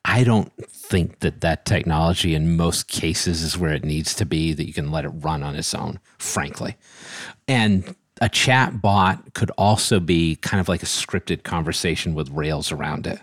I 0.05 0.23
don't 0.23 0.51
think 0.67 1.19
that 1.19 1.41
that 1.41 1.65
technology 1.65 2.35
in 2.35 2.55
most 2.55 2.87
cases 2.87 3.41
is 3.41 3.57
where 3.57 3.73
it 3.73 3.83
needs 3.83 4.13
to 4.15 4.25
be 4.25 4.53
that 4.53 4.67
you 4.67 4.73
can 4.73 4.91
let 4.91 5.05
it 5.05 5.09
run 5.09 5.41
on 5.41 5.55
its 5.55 5.73
own, 5.73 5.99
frankly. 6.19 6.75
And 7.47 7.95
a 8.21 8.29
chat 8.29 8.81
bot 8.81 9.33
could 9.33 9.49
also 9.51 9.99
be 9.99 10.35
kind 10.35 10.59
of 10.59 10.67
like 10.67 10.83
a 10.83 10.87
scripted 10.87 11.43
conversation 11.43 12.13
with 12.13 12.29
rails 12.29 12.71
around 12.71 13.07
it. 13.07 13.19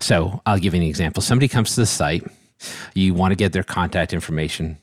So 0.00 0.42
I'll 0.44 0.58
give 0.58 0.74
you 0.74 0.82
an 0.82 0.86
example. 0.86 1.22
Somebody 1.22 1.48
comes 1.48 1.74
to 1.74 1.80
the 1.80 1.86
site, 1.86 2.24
you 2.94 3.14
want 3.14 3.32
to 3.32 3.36
get 3.36 3.52
their 3.52 3.62
contact 3.62 4.12
information, 4.12 4.78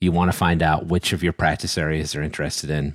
you 0.00 0.12
want 0.12 0.30
to 0.30 0.36
find 0.36 0.62
out 0.62 0.86
which 0.86 1.12
of 1.12 1.22
your 1.22 1.32
practice 1.32 1.76
areas 1.76 2.12
they're 2.12 2.22
interested 2.22 2.70
in. 2.70 2.94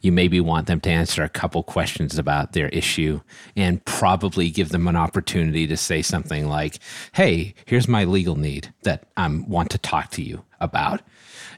You 0.00 0.12
maybe 0.12 0.40
want 0.40 0.66
them 0.66 0.80
to 0.80 0.90
answer 0.90 1.22
a 1.22 1.28
couple 1.28 1.62
questions 1.62 2.18
about 2.18 2.52
their 2.52 2.68
issue 2.68 3.20
and 3.56 3.84
probably 3.84 4.50
give 4.50 4.70
them 4.70 4.88
an 4.88 4.96
opportunity 4.96 5.66
to 5.66 5.76
say 5.76 6.02
something 6.02 6.48
like, 6.48 6.78
Hey, 7.12 7.54
here's 7.66 7.88
my 7.88 8.04
legal 8.04 8.36
need 8.36 8.72
that 8.82 9.08
I 9.16 9.28
want 9.28 9.70
to 9.70 9.78
talk 9.78 10.10
to 10.12 10.22
you 10.22 10.44
about. 10.60 11.02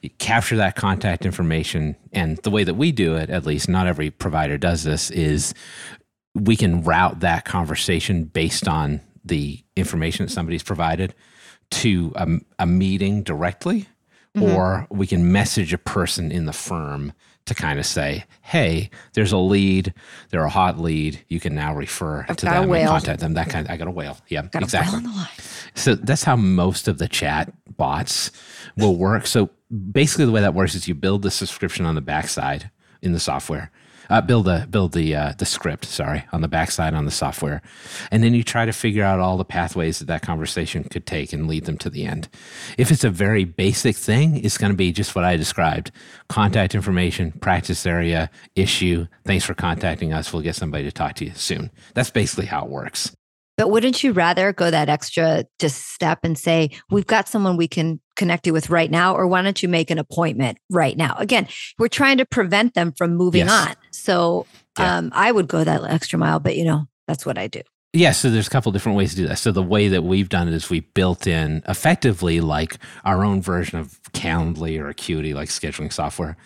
You 0.02 0.10
capture 0.18 0.56
that 0.56 0.76
contact 0.76 1.26
information. 1.26 1.96
And 2.12 2.38
the 2.38 2.50
way 2.50 2.64
that 2.64 2.74
we 2.74 2.92
do 2.92 3.16
it, 3.16 3.30
at 3.30 3.46
least 3.46 3.68
not 3.68 3.86
every 3.86 4.10
provider 4.10 4.56
does 4.56 4.84
this, 4.84 5.10
is 5.10 5.54
we 6.34 6.56
can 6.56 6.82
route 6.82 7.20
that 7.20 7.44
conversation 7.44 8.24
based 8.24 8.68
on 8.68 9.00
the 9.24 9.62
information 9.76 10.26
that 10.26 10.32
somebody's 10.32 10.62
provided 10.62 11.14
to 11.70 12.12
a, 12.16 12.28
a 12.60 12.66
meeting 12.66 13.22
directly, 13.22 13.88
mm-hmm. 14.34 14.42
or 14.42 14.86
we 14.90 15.06
can 15.06 15.30
message 15.30 15.72
a 15.72 15.78
person 15.78 16.32
in 16.32 16.46
the 16.46 16.52
firm 16.52 17.12
to 17.50 17.54
kind 17.54 17.78
of 17.78 17.84
say, 17.84 18.24
"Hey, 18.40 18.90
there's 19.12 19.32
a 19.32 19.38
lead. 19.38 19.92
They're 20.30 20.44
a 20.44 20.50
hot 20.50 20.78
lead. 20.78 21.22
You 21.28 21.40
can 21.40 21.54
now 21.54 21.74
refer 21.74 22.24
I've 22.28 22.36
to 22.38 22.46
them 22.46 22.72
and 22.72 22.88
contact 22.88 23.20
them." 23.20 23.34
That 23.34 23.50
kind. 23.50 23.68
I 23.68 23.76
got 23.76 23.88
a 23.88 23.90
whale. 23.90 24.16
Yeah, 24.28 24.42
got 24.42 24.62
exactly. 24.62 24.98
a 24.98 25.02
well 25.02 25.06
on 25.06 25.12
the 25.12 25.16
line. 25.18 25.28
So 25.74 25.94
that's 25.94 26.24
how 26.24 26.36
most 26.36 26.88
of 26.88 26.98
the 26.98 27.08
chat 27.08 27.52
bots 27.76 28.30
will 28.76 28.96
work. 28.96 29.26
So 29.26 29.50
basically, 29.92 30.24
the 30.24 30.32
way 30.32 30.40
that 30.40 30.54
works 30.54 30.74
is 30.74 30.88
you 30.88 30.94
build 30.94 31.22
the 31.22 31.30
subscription 31.30 31.84
on 31.84 31.94
the 31.94 32.00
backside 32.00 32.70
in 33.02 33.12
the 33.12 33.20
software. 33.20 33.70
Uh, 34.10 34.20
build 34.20 34.44
the 34.44 34.66
build 34.68 34.92
the 34.92 35.14
uh, 35.14 35.32
the 35.38 35.46
script, 35.46 35.84
sorry, 35.84 36.24
on 36.32 36.40
the 36.40 36.48
backside 36.48 36.94
on 36.94 37.04
the 37.04 37.10
software, 37.10 37.62
and 38.10 38.22
then 38.22 38.34
you 38.34 38.42
try 38.42 38.66
to 38.66 38.72
figure 38.72 39.04
out 39.04 39.20
all 39.20 39.36
the 39.36 39.44
pathways 39.44 40.00
that 40.00 40.06
that 40.06 40.20
conversation 40.20 40.82
could 40.84 41.06
take 41.06 41.32
and 41.32 41.46
lead 41.46 41.64
them 41.64 41.78
to 41.78 41.88
the 41.88 42.04
end. 42.04 42.28
If 42.76 42.90
it's 42.90 43.04
a 43.04 43.10
very 43.10 43.44
basic 43.44 43.94
thing, 43.94 44.44
it's 44.44 44.58
going 44.58 44.72
to 44.72 44.76
be 44.76 44.90
just 44.90 45.14
what 45.14 45.24
I 45.24 45.36
described: 45.36 45.92
contact 46.28 46.74
information, 46.74 47.30
practice 47.30 47.86
area, 47.86 48.30
issue. 48.56 49.06
Thanks 49.24 49.44
for 49.44 49.54
contacting 49.54 50.12
us. 50.12 50.32
We'll 50.32 50.42
get 50.42 50.56
somebody 50.56 50.84
to 50.84 50.92
talk 50.92 51.14
to 51.14 51.24
you 51.24 51.32
soon. 51.34 51.70
That's 51.94 52.10
basically 52.10 52.46
how 52.46 52.64
it 52.64 52.70
works. 52.70 53.14
But 53.60 53.70
wouldn't 53.70 54.02
you 54.02 54.12
rather 54.12 54.54
go 54.54 54.70
that 54.70 54.88
extra 54.88 55.44
just 55.58 55.90
step 55.90 56.20
and 56.22 56.38
say, 56.38 56.70
we've 56.90 57.06
got 57.06 57.28
someone 57.28 57.58
we 57.58 57.68
can 57.68 58.00
connect 58.16 58.46
you 58.46 58.54
with 58.54 58.70
right 58.70 58.90
now? 58.90 59.14
Or 59.14 59.26
why 59.26 59.42
don't 59.42 59.62
you 59.62 59.68
make 59.68 59.90
an 59.90 59.98
appointment 59.98 60.56
right 60.70 60.96
now? 60.96 61.14
Again, 61.18 61.46
we're 61.78 61.88
trying 61.88 62.16
to 62.18 62.24
prevent 62.24 62.72
them 62.72 62.90
from 62.96 63.16
moving 63.16 63.44
Yes. 63.44 63.68
on. 63.68 63.74
So 63.90 64.46
Yeah. 64.78 64.96
um, 64.96 65.10
I 65.14 65.30
would 65.30 65.46
go 65.46 65.62
that 65.62 65.84
extra 65.84 66.18
mile, 66.18 66.40
but 66.40 66.56
you 66.56 66.64
know, 66.64 66.86
that's 67.06 67.26
what 67.26 67.36
I 67.36 67.48
do. 67.48 67.60
Yeah, 67.92 68.12
so 68.12 68.30
there's 68.30 68.46
a 68.46 68.50
couple 68.50 68.72
different 68.72 68.96
ways 68.96 69.10
to 69.10 69.16
do 69.16 69.28
that. 69.28 69.38
So 69.38 69.52
the 69.52 69.62
way 69.62 69.88
that 69.88 70.04
we've 70.04 70.30
done 70.30 70.48
it 70.48 70.54
is 70.54 70.70
we 70.70 70.80
built 70.80 71.26
in 71.26 71.62
effectively 71.68 72.40
like 72.40 72.78
our 73.04 73.22
own 73.26 73.42
version 73.42 73.78
of 73.78 74.00
Calendly 74.12 74.80
or 74.80 74.88
Acuity, 74.88 75.34
like 75.34 75.50
scheduling 75.50 75.92
software. 75.92 76.38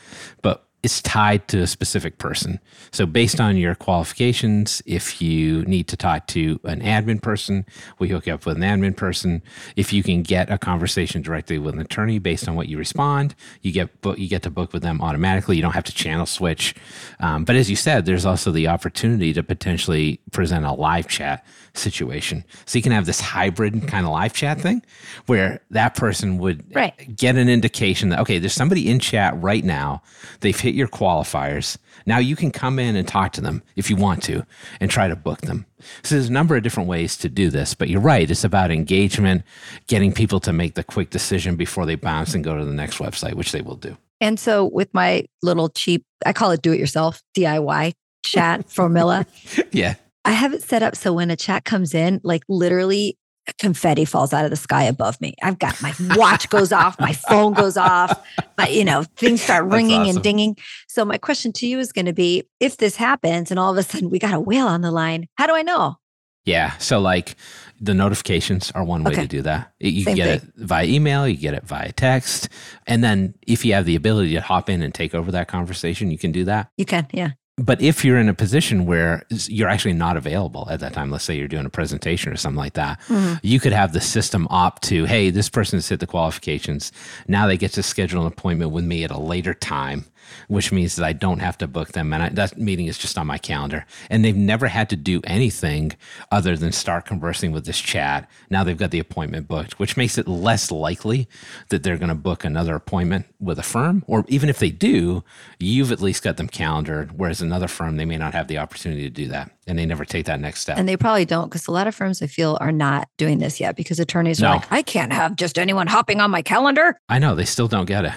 But 0.43 0.67
it's 0.85 1.01
tied 1.03 1.49
to 1.49 1.61
a 1.63 1.67
specific 1.67 2.19
person. 2.19 2.61
So, 2.93 3.07
based 3.07 3.41
on 3.41 3.57
your 3.57 3.75
qualifications, 3.75 4.83
if 4.87 5.21
you 5.23 5.65
need 5.65 5.89
to 5.89 5.97
talk 5.97 6.27
to 6.29 6.61
an 6.65 6.81
admin 6.81 7.23
person, 7.23 7.65
we 7.99 8.09
hook 8.09 8.27
you 8.27 8.35
up 8.35 8.47
with 8.47 8.57
an 8.57 8.63
admin 8.63 8.97
person. 8.97 9.43
If 9.77 9.93
you 9.93 10.03
can 10.03 10.23
get 10.23 10.51
a 10.51 10.59
conversation 10.59 11.23
directly 11.23 11.59
with 11.59 11.75
an 11.75 11.81
attorney 11.81 12.19
based 12.19 12.49
on 12.49 12.55
what 12.55 12.69
you 12.69 12.79
respond, 12.79 13.35
you 13.63 13.73
get 13.73 14.01
book, 14.03 14.19
you 14.19 14.29
get 14.29 14.43
to 14.43 14.51
book 14.51 14.73
with 14.73 14.83
them 14.83 15.01
automatically. 15.01 15.57
You 15.57 15.63
don't 15.63 15.73
have 15.73 15.85
to 15.85 15.95
channel 15.95 16.27
switch. 16.27 16.75
Um, 17.21 17.45
but 17.45 17.57
as 17.57 17.71
you 17.71 17.77
said, 17.77 18.05
there's 18.05 18.27
also 18.27 18.51
the 18.51 18.69
opportunity 18.69 19.33
to 19.33 19.43
potentially 19.43 20.21
present 20.33 20.65
a 20.65 20.73
live 20.73 21.09
chat 21.09 21.45
situation. 21.75 22.45
So 22.67 22.79
you 22.79 22.83
can 22.83 22.93
have 22.93 23.07
this 23.07 23.21
hybrid 23.21 23.89
kind 23.89 24.07
of 24.07 24.13
live 24.13 24.33
chat 24.33 24.61
thing 24.61 24.83
where 25.27 25.61
that 25.71 25.95
person 25.95 26.39
would 26.39 26.63
Right. 26.75 27.17
get 27.17 27.37
an 27.37 27.49
indication 27.49 28.11
that, 28.11 28.21
okay, 28.21 28.39
there's 28.39 28.53
somebody 28.53 28.89
in 28.89 29.01
chat 29.01 29.41
right 29.43 29.65
now. 29.65 30.03
They've 30.41 30.59
hit 30.59 30.74
your 30.75 30.89
qualifiers. 30.89 31.77
Now 32.07 32.19
you 32.19 32.37
can 32.37 32.51
come 32.51 32.79
in 32.79 32.97
and 32.97 33.07
talk 33.07 33.33
to 33.33 33.41
them 33.41 33.63
if 33.77 33.91
you 33.91 33.97
want 33.97 34.23
to 34.25 34.45
and 34.81 34.91
try 34.91 35.09
to 35.09 35.17
book 35.17 35.43
them. 35.43 35.67
So 36.03 36.15
there's 36.15 36.29
a 36.29 36.33
number 36.33 36.57
of 36.57 36.63
different 36.63 36.89
ways 36.89 37.17
to 37.19 37.29
do 37.29 37.51
this, 37.51 37.75
but 37.75 37.89
you're 37.89 38.01
right. 38.01 38.31
It's 38.31 38.45
about 38.45 38.71
engagement, 38.71 39.43
getting 39.87 40.13
people 40.13 40.41
to 40.41 40.53
make 40.53 40.75
the 40.75 40.85
quick 40.85 41.11
decision 41.11 41.57
before 41.57 41.87
they 41.87 41.95
bounce 41.95 42.35
and 42.35 42.43
go 42.45 42.57
to 42.57 42.65
the 42.65 42.73
next 42.73 42.99
website, 42.99 43.35
which 43.35 43.53
they 43.53 43.63
will 43.63 43.77
do. 43.77 43.97
And 44.21 44.39
so 44.39 44.67
with 44.67 44.93
my 44.95 45.27
little 45.43 45.69
cheap, 45.69 46.05
I 46.25 46.33
call 46.33 46.51
it 46.53 46.63
do 46.63 46.73
it 46.73 46.79
yourself 46.79 47.23
DIY 47.37 47.95
chat 48.25 48.67
Formilla, 48.69 49.27
Yeah. 49.73 49.95
I 50.25 50.33
have 50.33 50.55
it 50.55 50.63
set 50.63 50.83
up 50.83 50.97
so 50.97 51.13
when 51.13 51.31
a 51.31 51.37
chat 51.37 51.65
comes 51.65 51.95
in, 51.95 52.21
like 52.25 52.43
literally 52.49 53.19
confetti 53.59 54.05
falls 54.05 54.33
out 54.33 54.45
of 54.45 54.51
the 54.51 54.57
sky 54.57 54.85
above 54.85 55.21
me. 55.21 55.35
I've 55.43 55.59
got 55.59 55.81
my 55.83 55.93
watch 56.17 56.49
goes 56.49 56.73
off, 56.73 56.99
my 56.99 57.13
phone 57.13 57.53
goes 57.53 57.77
off, 57.77 58.27
but 58.57 58.73
you 58.73 58.85
know, 58.85 59.05
things 59.17 59.43
start 59.43 59.67
ringing 59.67 60.03
awesome. 60.03 60.17
and 60.17 60.23
dinging. 60.23 60.57
So 60.89 61.05
my 61.05 61.19
question 61.19 61.53
to 61.55 61.67
you 61.67 61.79
is 61.79 61.93
going 61.93 62.07
to 62.07 62.13
be 62.13 62.45
if 62.61 62.79
this 62.79 62.97
happens 62.97 63.51
and 63.51 63.61
all 63.61 63.73
of 63.73 63.79
a 63.79 63.83
sudden 63.83 64.11
we 64.11 64.19
got 64.19 64.35
a 64.35 64.41
whale 64.41 64.67
on 64.67 64.81
the 64.81 64.91
line, 64.91 65.27
how 65.37 65.47
do 65.47 65.55
I 65.55 65.63
know? 65.63 65.97
Yeah. 66.45 66.77
So 66.79 67.01
like 67.01 67.37
the 67.81 67.95
notifications 67.95 68.71
are 68.73 68.85
one 68.85 69.03
way 69.05 69.13
Okay. 69.13 69.23
to 69.23 69.29
do 69.29 69.43
that. 69.43 69.73
You 69.81 70.05
Same 70.05 70.17
get 70.17 70.41
thing. 70.41 70.49
it 70.51 70.55
via 70.67 70.85
email, 70.87 71.27
you 71.27 71.37
get 71.37 71.55
it 71.55 71.65
via 71.65 71.93
text. 71.93 72.49
And 72.87 73.03
then 73.03 73.35
if 73.47 73.65
you 73.65 73.73
have 73.75 73.85
the 73.87 73.97
ability 73.97 74.33
to 74.35 74.41
hop 74.41 74.69
in 74.69 74.83
and 74.83 74.93
take 74.95 75.15
over 75.15 75.31
that 75.33 75.49
conversation, 75.49 76.11
you 76.11 76.19
can 76.19 76.33
do 76.33 76.45
that. 76.45 76.69
You 76.77 76.85
can, 76.85 77.07
yeah. 77.13 77.31
But 77.57 77.81
if 77.81 78.05
you're 78.05 78.19
in 78.19 78.29
a 78.29 78.35
position 78.35 78.85
where 78.85 79.23
you're 79.47 79.69
actually 79.69 79.93
not 79.93 80.17
available 80.17 80.67
at 80.71 80.81
that 80.81 80.93
time, 80.93 81.11
let's 81.13 81.23
say 81.23 81.37
you're 81.37 81.47
doing 81.47 81.67
a 81.67 81.71
presentation 81.71 82.33
or 82.33 82.37
something 82.37 82.59
like 82.59 82.73
that, 82.75 83.01
Mhm. 83.09 83.39
you 83.45 83.61
could 83.61 83.73
have 83.73 83.93
the 83.93 84.01
system 84.01 84.49
opt 84.51 84.83
to, 84.85 85.05
hey, 85.05 85.31
this 85.31 85.49
person's 85.49 85.89
hit 85.89 86.01
the 86.01 86.07
qualifications. 86.07 86.91
Now 87.29 87.47
they 87.47 87.57
get 87.57 87.73
to 87.75 87.83
schedule 87.85 88.23
an 88.23 88.27
appointment 88.27 88.73
with 88.73 88.85
me 88.85 89.05
at 89.05 89.13
a 89.13 89.19
later 89.21 89.55
time, 89.55 90.05
which 90.49 90.73
means 90.73 90.97
that 90.97 91.05
I 91.05 91.13
don't 91.13 91.41
have 91.41 91.59
to 91.59 91.67
book 91.67 91.93
them. 91.93 92.13
And 92.13 92.23
I, 92.23 92.29
that 92.31 92.59
meeting 92.59 92.87
is 92.87 92.99
just 92.99 93.19
on 93.19 93.27
my 93.27 93.39
calendar. 93.39 93.87
And 94.11 94.25
they've 94.25 94.37
never 94.37 94.69
had 94.69 94.91
to 94.91 94.97
do 94.97 95.21
anything 95.25 95.93
other 96.31 96.57
than 96.57 96.73
start 96.73 97.07
conversing 97.07 97.53
with 97.53 97.67
this 97.67 97.81
chat. 97.81 98.29
Now 98.51 98.65
they've 98.65 98.77
got 98.77 98.91
the 98.91 98.99
appointment 98.99 99.49
booked, 99.49 99.79
which 99.79 99.97
makes 99.97 100.19
it 100.19 100.29
less 100.29 100.71
likely 100.71 101.29
that 101.69 101.83
they're 101.83 101.97
going 101.97 102.09
to 102.09 102.15
book 102.15 102.45
another 102.45 102.75
appointment 102.75 103.27
with 103.41 103.59
a 103.59 103.63
firm. 103.63 104.05
Or 104.07 104.25
even 104.29 104.49
if 104.49 104.59
they 104.59 104.71
do, 104.71 105.25
you've 105.59 105.93
at 105.93 106.01
least 106.01 106.23
got 106.23 106.37
them 106.37 106.49
calendared. 106.49 107.19
Whereas 107.19 107.41
another 107.41 107.69
firm, 107.69 107.97
they 107.97 108.05
may 108.05 108.17
not 108.17 108.33
have 108.35 108.49
the 108.49 108.59
opportunity 108.59 109.03
to 109.03 109.11
do 109.11 109.29
that. 109.29 109.51
And 109.67 109.79
they 109.79 109.87
never 109.87 110.05
take 110.05 110.27
that 110.27 110.41
next 110.41 110.61
step. 110.61 110.77
And 110.77 110.87
they 110.89 110.97
probably 110.97 111.25
don't 111.25 111.49
because 111.49 111.67
a 111.69 111.71
lot 111.71 111.87
of 111.87 111.95
firms 111.95 112.21
I 112.21 112.27
feel 112.27 112.59
are 112.61 112.73
not 112.73 113.09
doing 113.17 113.39
this 113.39 113.61
yet 113.61 113.77
because 113.77 113.99
attorneys 113.99 114.43
are 114.43 114.57
like, 114.57 114.71
I 114.71 114.83
can't 114.83 115.13
have 115.13 115.37
just 115.37 115.59
anyone 115.59 115.87
hopping 115.87 116.21
on 116.21 116.31
my 116.31 116.43
calendar. 116.43 116.99
I 117.09 117.19
know 117.19 117.35
they 117.35 117.47
still 117.47 117.69
don't 117.69 117.87
get 117.87 118.05
it. 118.05 118.13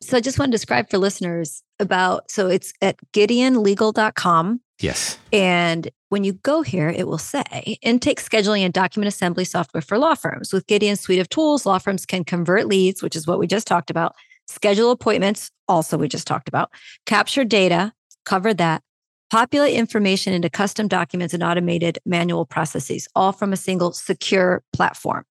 So 0.00 0.16
I 0.16 0.20
just 0.20 0.38
want 0.38 0.50
to 0.50 0.54
describe 0.54 0.90
for 0.90 0.98
listeners 0.98 1.62
about 1.78 2.30
so 2.30 2.48
it's 2.48 2.72
at 2.82 2.96
gideonlegal.com. 3.12 4.60
Yes. 4.78 5.18
And 5.32 5.90
when 6.10 6.22
you 6.22 6.34
go 6.34 6.62
here, 6.62 6.88
it 6.88 7.06
will 7.06 7.18
say 7.18 7.78
intake 7.82 8.20
scheduling 8.20 8.60
and 8.60 8.74
document 8.74 9.08
assembly 9.08 9.44
software 9.44 9.80
for 9.80 9.98
law 9.98 10.14
firms. 10.14 10.52
With 10.52 10.66
Gideon's 10.66 11.00
suite 11.00 11.18
of 11.18 11.28
tools, 11.28 11.64
law 11.64 11.78
firms 11.78 12.04
can 12.04 12.24
convert 12.24 12.66
leads, 12.66 13.02
which 13.02 13.16
is 13.16 13.26
what 13.26 13.38
we 13.38 13.46
just 13.46 13.66
talked 13.66 13.90
about, 13.90 14.14
schedule 14.46 14.90
appointments, 14.90 15.50
also 15.66 15.96
we 15.96 16.08
just 16.08 16.26
talked 16.26 16.48
about, 16.48 16.70
capture 17.06 17.44
data, 17.44 17.92
covered 18.24 18.58
that, 18.58 18.82
populate 19.30 19.74
information 19.74 20.32
into 20.32 20.50
custom 20.50 20.88
documents 20.88 21.34
and 21.34 21.42
automated 21.42 21.98
manual 22.04 22.44
processes, 22.44 23.08
all 23.14 23.32
from 23.32 23.52
a 23.52 23.56
single 23.56 23.92
secure 23.92 24.62
platform. 24.72 25.24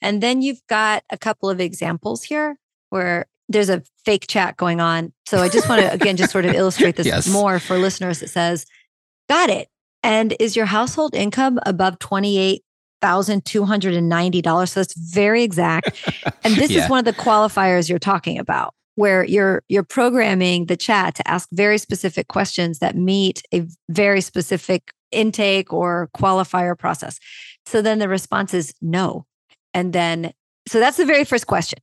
And 0.00 0.22
then 0.22 0.42
you've 0.42 0.64
got 0.68 1.04
a 1.10 1.18
couple 1.18 1.48
of 1.48 1.60
examples 1.60 2.22
here 2.22 2.56
where 2.90 3.26
there's 3.48 3.68
a 3.70 3.82
fake 4.04 4.26
chat 4.28 4.56
going 4.56 4.80
on. 4.80 5.12
So 5.26 5.42
I 5.42 5.48
just 5.48 5.68
want 5.68 5.80
to, 5.80 5.92
again, 5.92 6.16
just 6.16 6.30
sort 6.30 6.44
of 6.44 6.54
illustrate 6.54 6.94
this 6.96 7.06
Yes. 7.06 7.26
more 7.26 7.58
for 7.58 7.78
listeners. 7.78 8.22
It 8.22 8.30
says, 8.30 8.66
Got 9.28 9.50
it. 9.50 9.68
And 10.02 10.34
is 10.40 10.56
your 10.56 10.66
household 10.66 11.14
income 11.14 11.58
above 11.66 11.98
$28,290? 11.98 14.68
So 14.68 14.80
that's 14.80 14.94
very 14.98 15.42
exact. 15.42 15.92
And 16.44 16.56
this 16.56 16.70
Yeah. 16.70 16.84
is 16.84 16.90
one 16.90 16.98
of 16.98 17.04
the 17.04 17.12
qualifiers 17.14 17.88
you're 17.88 17.98
talking 17.98 18.38
about 18.38 18.74
where 18.96 19.24
you're 19.24 19.62
you're 19.68 19.82
programming 19.84 20.66
the 20.66 20.76
chat 20.76 21.14
to 21.16 21.28
ask 21.28 21.48
very 21.52 21.78
specific 21.78 22.28
questions 22.28 22.78
that 22.80 22.96
meet 22.96 23.42
a 23.54 23.66
very 23.88 24.20
specific 24.20 24.90
intake 25.12 25.72
or 25.72 26.08
qualifier 26.16 26.76
process. 26.78 27.18
So 27.66 27.82
then 27.82 27.98
the 27.98 28.08
response 28.08 28.54
is 28.54 28.72
no. 28.80 29.26
And 29.74 29.92
then 29.92 30.32
so 30.68 30.80
that's 30.80 30.96
the 30.96 31.06
very 31.06 31.24
first 31.24 31.46
question. 31.46 31.78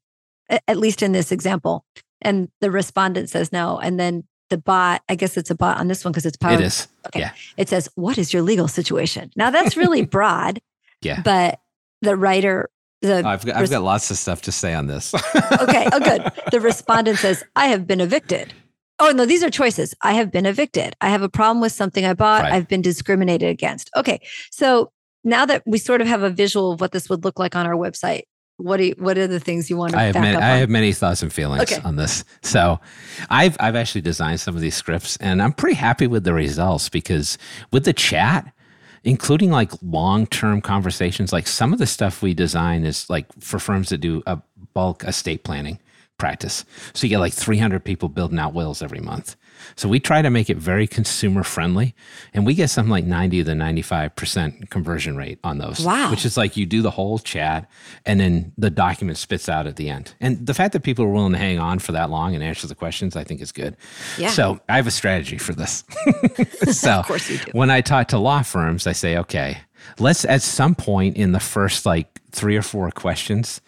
At 0.50 0.78
least 0.78 1.02
in 1.04 1.12
this 1.12 1.32
example. 1.32 1.86
And 2.22 2.50
the 2.62 2.72
respondent 2.72 3.30
says 3.30 3.52
no 3.52 3.78
and 3.78 4.00
then 4.00 4.24
the 4.50 4.58
bot, 4.58 5.02
I 5.10 5.16
guess 5.16 5.36
it's 5.38 5.50
a 5.52 5.56
bot 5.56 5.78
on 5.78 5.88
this 5.88 6.06
one 6.06 6.12
because 6.14 6.26
it's 6.26 6.38
powered 6.38 6.62
It 6.62 6.66
is. 6.68 6.88
Okay. 7.08 7.20
Yeah. 7.20 7.32
it 7.58 7.68
says, 7.70 7.90
What 7.96 8.18
is 8.18 8.34
your 8.34 8.42
legal 8.42 8.68
situation? 8.68 9.30
Now 9.36 9.50
that's 9.52 9.76
really 9.78 10.06
broad, 10.18 10.60
Yeah. 11.02 11.22
but 11.22 11.60
the 12.02 12.16
writer, 12.16 12.70
the 13.02 13.24
I've 13.26 13.46
got, 13.46 13.56
I've 13.58 13.70
got 13.70 13.84
lots 13.84 14.10
of 14.10 14.18
stuff 14.18 14.42
to 14.44 14.52
say 14.52 14.74
on 14.74 14.88
this. 14.88 15.14
okay, 15.14 15.88
oh 15.92 16.00
good. 16.00 16.32
The 16.52 16.62
respondent 16.62 17.18
says, 17.20 17.44
I 17.56 17.68
have 17.68 17.86
been 17.86 18.00
evicted. 18.00 18.54
Oh 19.00 19.12
no, 19.12 19.26
these 19.26 19.44
are 19.44 19.50
choices. 19.50 19.94
I 20.02 20.14
have 20.14 20.32
been 20.32 20.46
evicted. 20.46 20.96
I 21.02 21.10
have 21.10 21.22
a 21.22 21.30
problem 21.30 21.62
with 21.62 21.72
something 21.74 22.06
I 22.06 22.14
bought. 22.14 22.44
Right. 22.44 22.54
I've 22.54 22.68
been 22.70 22.82
discriminated 22.82 23.50
against. 23.50 23.92
Okay. 23.98 24.22
So 24.50 24.92
now 25.24 25.46
that 25.46 25.62
we 25.68 25.78
sort 25.78 26.00
of 26.02 26.08
have 26.08 26.24
a 26.24 26.30
visual 26.30 26.72
of 26.72 26.82
what 26.82 26.94
this 26.94 27.10
would 27.10 27.24
look 27.26 27.38
like 27.38 27.56
on 27.56 27.68
our 27.68 27.76
website, 27.76 28.24
what 28.58 28.78
do 28.78 28.86
you, 28.86 28.96
what 28.98 29.18
are 29.18 29.28
the 29.28 29.40
things 29.40 29.70
you 29.70 29.78
want 29.78 29.94
to 29.94 30.00
I 30.00 30.04
have 30.04 30.14
back 30.16 30.22
many, 30.24 30.36
up 30.38 30.44
I 30.44 30.58
have 30.58 30.70
many 30.70 30.92
thoughts 30.92 31.22
and 31.22 31.32
feelings 31.32 31.72
Okay. 31.72 31.82
on 31.84 31.96
this. 31.96 32.24
So, 32.42 32.80
I've 33.30 33.56
I've 33.60 33.76
actually 33.76 34.02
designed 34.02 34.40
some 34.40 34.56
of 34.56 34.62
these 34.62 34.76
scripts, 34.76 35.18
and 35.18 35.42
I'm 35.42 35.54
pretty 35.54 35.76
happy 35.76 36.08
with 36.08 36.24
the 36.24 36.34
results 36.34 36.90
because 36.90 37.38
with 37.72 37.86
the 37.86 37.94
chat, 37.94 38.52
including 39.04 39.52
like 39.52 39.72
long 39.82 40.26
term 40.28 40.62
conversations, 40.62 41.32
like 41.32 41.48
some 41.48 41.72
of 41.74 41.80
the 41.80 41.86
stuff 41.88 42.22
we 42.22 42.34
design 42.34 42.84
is 42.86 43.10
like 43.10 43.26
for 43.40 43.60
firms 43.60 43.90
that 43.90 44.00
do 44.00 44.24
a 44.26 44.42
bulk 44.74 45.04
estate 45.04 45.44
planning 45.44 45.80
practice. 46.18 46.66
So 46.94 47.06
you 47.06 47.10
get 47.10 47.20
like 47.20 47.34
300 47.34 47.84
people 47.84 48.10
building 48.10 48.40
out 48.40 48.54
wills 48.54 48.82
every 48.82 49.00
month. 49.00 49.36
So 49.76 49.90
we 49.90 50.00
try 50.00 50.22
to 50.22 50.30
make 50.30 50.50
it 50.50 50.58
very 50.58 50.88
consumer 50.88 51.44
friendly, 51.44 51.96
and 52.34 52.46
we 52.46 52.54
get 52.54 52.70
something 52.70 52.92
like 52.92 53.06
90 53.06 53.44
to 53.44 53.56
95 53.56 54.16
percent 54.16 54.70
conversion 54.70 55.18
rate 55.18 55.40
on 55.44 55.58
those. 55.58 55.82
Wow. 55.82 56.12
Which 56.12 56.26
is 56.26 56.38
like 56.38 56.58
you 56.58 56.66
do 56.66 56.82
the 56.82 56.92
whole 56.92 57.20
chat, 57.20 57.70
and 58.06 58.20
then 58.20 58.54
the 58.58 58.70
document 58.70 59.18
spits 59.18 59.50
out 59.50 59.68
at 59.68 59.76
the 59.76 59.90
end. 59.90 60.14
And 60.20 60.46
the 60.46 60.54
fact 60.54 60.74
that 60.74 60.84
people 60.84 61.06
are 61.06 61.10
willing 61.10 61.34
to 61.34 61.38
hang 61.38 61.60
on 61.60 61.80
for 61.80 61.92
that 61.92 62.10
long 62.10 62.36
and 62.36 62.44
answer 62.44 62.68
the 62.68 62.76
questions, 62.76 63.16
I 63.16 63.24
think 63.24 63.42
is 63.42 63.52
good. 63.52 63.76
Yeah. 64.18 64.30
So 64.30 64.60
I 64.70 64.76
have 64.76 64.88
a 64.88 64.92
strategy 64.92 65.38
for 65.38 65.54
this. 65.54 65.84
so 66.72 66.92
Of 66.92 67.06
course 67.08 67.30
you 67.30 67.38
do. 67.38 67.52
when 67.54 67.70
I 67.70 67.82
talk 67.82 68.08
to 68.10 68.18
law 68.18 68.42
firms, 68.42 68.88
I 68.88 68.94
say, 68.94 69.18
okay, 69.18 69.60
let's 70.00 70.26
at 70.26 70.42
some 70.42 70.76
point 70.76 71.18
in 71.18 71.32
the 71.32 71.40
first 71.40 71.86
like 71.86 72.20
three 72.32 72.56
or 72.56 72.62
four 72.62 72.92
questions 72.92 73.62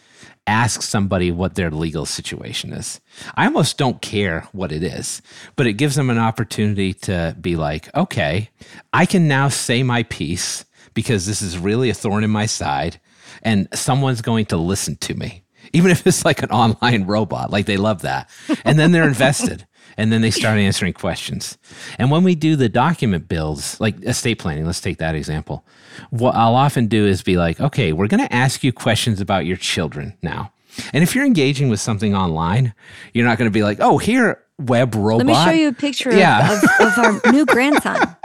ask 0.50 0.82
somebody 0.82 1.32
what 1.32 1.56
their 1.56 1.70
legal 1.70 2.06
situation 2.06 2.74
is. 2.74 3.00
I 3.36 3.46
almost 3.46 3.78
don't 3.78 4.02
care 4.02 4.48
what 4.52 4.72
it 4.72 4.84
is, 4.84 5.22
but 5.56 5.68
it 5.68 5.74
gives 5.74 5.96
them 5.96 6.10
an 6.10 6.18
opportunity 6.18 6.94
to 6.94 7.36
be 7.40 7.56
like, 7.56 7.94
okay, 7.96 8.50
I 8.92 9.06
can 9.06 9.28
now 9.28 9.50
say 9.50 9.84
my 9.84 10.04
piece 10.04 10.66
because 10.94 11.26
this 11.28 11.42
is 11.42 11.58
really 11.58 11.90
a 11.90 11.94
thorn 11.94 12.24
in 12.24 12.32
my 12.32 12.48
side 12.48 13.00
and 13.44 13.68
someone's 13.74 14.22
going 14.22 14.48
to 14.48 14.58
listen 14.58 14.96
to 14.98 15.14
me. 15.14 15.44
Even 15.72 15.92
if 15.92 16.06
it's 16.08 16.26
like 16.26 16.42
an 16.42 16.50
online 16.50 17.06
robot, 17.06 17.52
like 17.52 17.68
they 17.68 17.78
love 17.78 18.02
that. 18.02 18.28
And 18.66 18.80
then 18.80 18.92
they're 18.92 19.08
invested 19.08 19.68
and 19.98 20.12
then 20.12 20.22
they 20.22 20.32
start 20.32 20.58
answering 20.60 20.94
questions. 20.94 21.58
And 21.98 22.10
when 22.12 22.24
we 22.24 22.36
do 22.36 22.56
the 22.56 22.70
document 22.70 23.28
builds, 23.28 23.80
like 23.80 24.02
estate 24.04 24.40
planning, 24.40 24.66
let's 24.66 24.82
take 24.82 24.98
that 25.00 25.16
example. 25.16 25.66
What 26.10 26.36
I'll 26.36 26.56
often 26.56 26.88
do 26.88 27.06
is 27.06 27.22
be 27.22 27.38
like, 27.38 27.60
okay, 27.60 27.92
we're 27.94 28.08
going 28.08 28.26
to 28.26 28.34
ask 28.34 28.64
you 28.64 28.72
questions 28.72 29.20
about 29.22 29.46
your 29.46 29.58
children 29.58 30.18
now. 30.22 30.52
And 30.94 31.04
if 31.04 31.16
you're 31.16 31.26
engaging 31.26 31.70
with 31.70 31.80
something 31.80 32.16
online, 32.16 32.74
you're 33.14 33.26
not 33.26 33.38
going 33.38 33.50
to 33.50 33.54
be 33.54 33.64
like, 33.64 33.80
oh, 33.82 33.98
here, 33.98 34.42
web 34.60 34.96
robot. 34.96 35.26
Let 35.26 35.28
me 35.28 35.52
show 35.52 35.58
you 35.60 35.68
a 35.70 35.74
picture 35.74 36.14
Yeah. 36.16 36.54
of, 36.58 36.64
of, 36.64 36.98
of 36.98 37.24
our 37.26 37.32
new 37.34 37.46
grandson. 37.46 38.16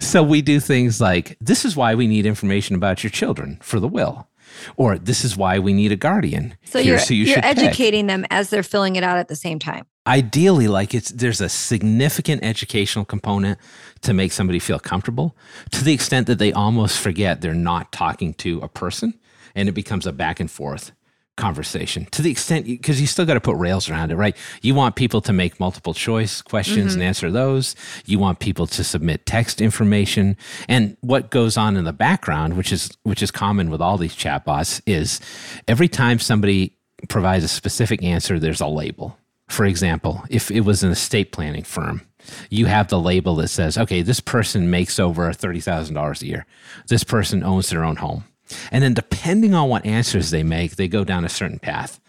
So 0.00 0.22
we 0.22 0.42
do 0.42 0.60
things 0.60 1.00
like 1.00 1.36
this 1.40 1.64
is 1.64 1.76
why 1.76 1.94
we 1.94 2.06
need 2.06 2.24
information 2.26 2.76
about 2.76 3.02
your 3.02 3.10
children 3.10 3.58
for 3.62 3.80
the 3.80 3.88
will, 3.88 4.28
or 4.76 4.96
this 4.98 5.24
is 5.24 5.36
why 5.36 5.58
we 5.58 5.72
need 5.72 5.90
a 5.92 5.96
guardian. 5.96 6.56
So 6.64 6.78
you're, 6.78 6.98
you 7.08 7.16
you're 7.16 7.34
should 7.34 7.42
pick. 7.42 7.58
educating 7.58 8.06
them 8.06 8.24
as 8.30 8.50
they're 8.50 8.62
filling 8.62 8.96
it 8.96 9.02
out 9.02 9.18
at 9.18 9.28
the 9.28 9.36
same 9.36 9.58
time. 9.58 9.86
Ideally 10.08 10.66
like 10.66 10.94
it's 10.94 11.10
there's 11.10 11.40
a 11.40 11.48
significant 11.48 12.42
educational 12.42 13.04
component 13.04 13.58
to 14.00 14.14
make 14.14 14.32
somebody 14.32 14.58
feel 14.58 14.78
comfortable. 14.78 15.36
To 15.72 15.84
the 15.84 15.92
extent 15.92 16.26
that 16.26 16.38
they 16.38 16.52
almost 16.52 16.98
forget 16.98 17.40
they're 17.40 17.54
not 17.54 17.92
talking 17.92 18.34
to 18.34 18.58
a 18.60 18.68
person 18.68 19.14
and 19.54 19.68
it 19.68 19.72
becomes 19.72 20.06
a 20.06 20.12
back 20.12 20.40
and 20.40 20.50
forth 20.50 20.92
conversation. 21.36 22.06
To 22.06 22.22
the 22.22 22.30
extent 22.30 22.66
because 22.66 23.00
you, 23.00 23.06
still 23.06 23.24
got 23.24 23.34
to 23.34 23.40
put 23.40 23.56
rails 23.56 23.88
around 23.88 24.10
it 24.10 24.16
right? 24.16 24.36
You 24.62 24.74
want 24.74 24.96
people 24.96 25.20
to 25.20 25.32
make 25.32 25.60
multiple 25.60 25.94
choice 25.94 26.42
questions 26.42 26.94
and 26.94 27.02
mm-hmm. 27.02 27.08
answer 27.08 27.30
those. 27.30 27.76
You 28.06 28.18
want 28.18 28.40
people 28.40 28.66
to 28.66 28.82
submit 28.82 29.26
text 29.26 29.60
information. 29.60 30.36
And 30.68 30.96
what 31.00 31.30
goes 31.30 31.56
on 31.56 31.76
in 31.76 31.84
the 31.84 31.92
background 31.92 32.56
which 32.56 32.72
is 32.72 32.90
which 33.02 33.22
is 33.22 33.30
common 33.30 33.70
with 33.70 33.82
all 33.82 33.98
these 33.98 34.16
chatbots 34.16 34.80
is 34.86 35.20
every 35.68 35.88
time 35.88 36.18
somebody 36.18 36.74
provides 37.08 37.44
a 37.44 37.48
specific 37.48 38.02
answer 38.02 38.40
there's 38.40 38.60
a 38.60 38.66
label 38.66 39.16
for 39.48 39.64
example 39.64 40.24
if 40.30 40.50
it 40.50 40.60
was 40.60 40.82
an 40.82 40.90
estate 40.90 41.32
planning 41.32 41.64
firm 41.64 42.02
you 42.50 42.66
have 42.66 42.88
the 42.88 43.00
label 43.00 43.36
that 43.36 43.48
says 43.48 43.76
okay 43.78 44.02
this 44.02 44.20
person 44.20 44.70
makes 44.70 44.98
over 44.98 45.30
$30000 45.30 46.22
a 46.22 46.26
year 46.26 46.46
this 46.88 47.04
person 47.04 47.42
owns 47.42 47.70
their 47.70 47.84
own 47.84 47.96
home 47.96 48.24
and 48.70 48.82
then, 48.82 48.94
depending 48.94 49.54
on 49.54 49.68
what 49.68 49.84
answers 49.84 50.30
they 50.30 50.42
make, 50.42 50.76
they 50.76 50.88
go 50.88 51.04
down 51.04 51.24
a 51.24 51.28
certain 51.28 51.58
path. 51.58 52.00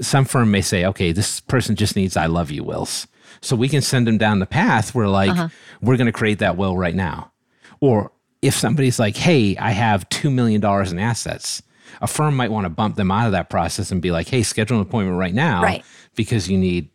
Some 0.00 0.24
firm 0.24 0.50
may 0.50 0.60
say, 0.60 0.84
okay, 0.84 1.12
this 1.12 1.40
person 1.40 1.76
just 1.76 1.96
needs 1.96 2.16
I 2.16 2.26
love 2.26 2.50
you 2.50 2.64
wills. 2.64 3.06
So 3.40 3.56
we 3.56 3.68
can 3.68 3.82
send 3.82 4.06
them 4.06 4.18
down 4.18 4.38
the 4.38 4.46
path 4.46 4.94
where, 4.94 5.08
like, 5.08 5.30
uh-huh. 5.30 5.48
we're 5.80 5.96
going 5.96 6.06
to 6.06 6.12
create 6.12 6.40
that 6.40 6.56
will 6.56 6.76
right 6.76 6.94
now. 6.94 7.32
Or 7.80 8.12
if 8.42 8.54
somebody's 8.54 8.98
like, 8.98 9.16
hey, 9.16 9.56
I 9.56 9.70
have 9.70 10.08
$2 10.08 10.32
million 10.32 10.64
in 10.64 10.98
assets, 10.98 11.62
a 12.00 12.06
firm 12.06 12.36
might 12.36 12.50
want 12.50 12.64
to 12.64 12.70
bump 12.70 12.96
them 12.96 13.10
out 13.10 13.26
of 13.26 13.32
that 13.32 13.50
process 13.50 13.90
and 13.90 14.02
be 14.02 14.10
like, 14.10 14.28
hey, 14.28 14.42
schedule 14.42 14.76
an 14.76 14.82
appointment 14.82 15.18
right 15.18 15.34
now 15.34 15.62
right. 15.62 15.84
because 16.14 16.48
you 16.48 16.58
need 16.58 16.90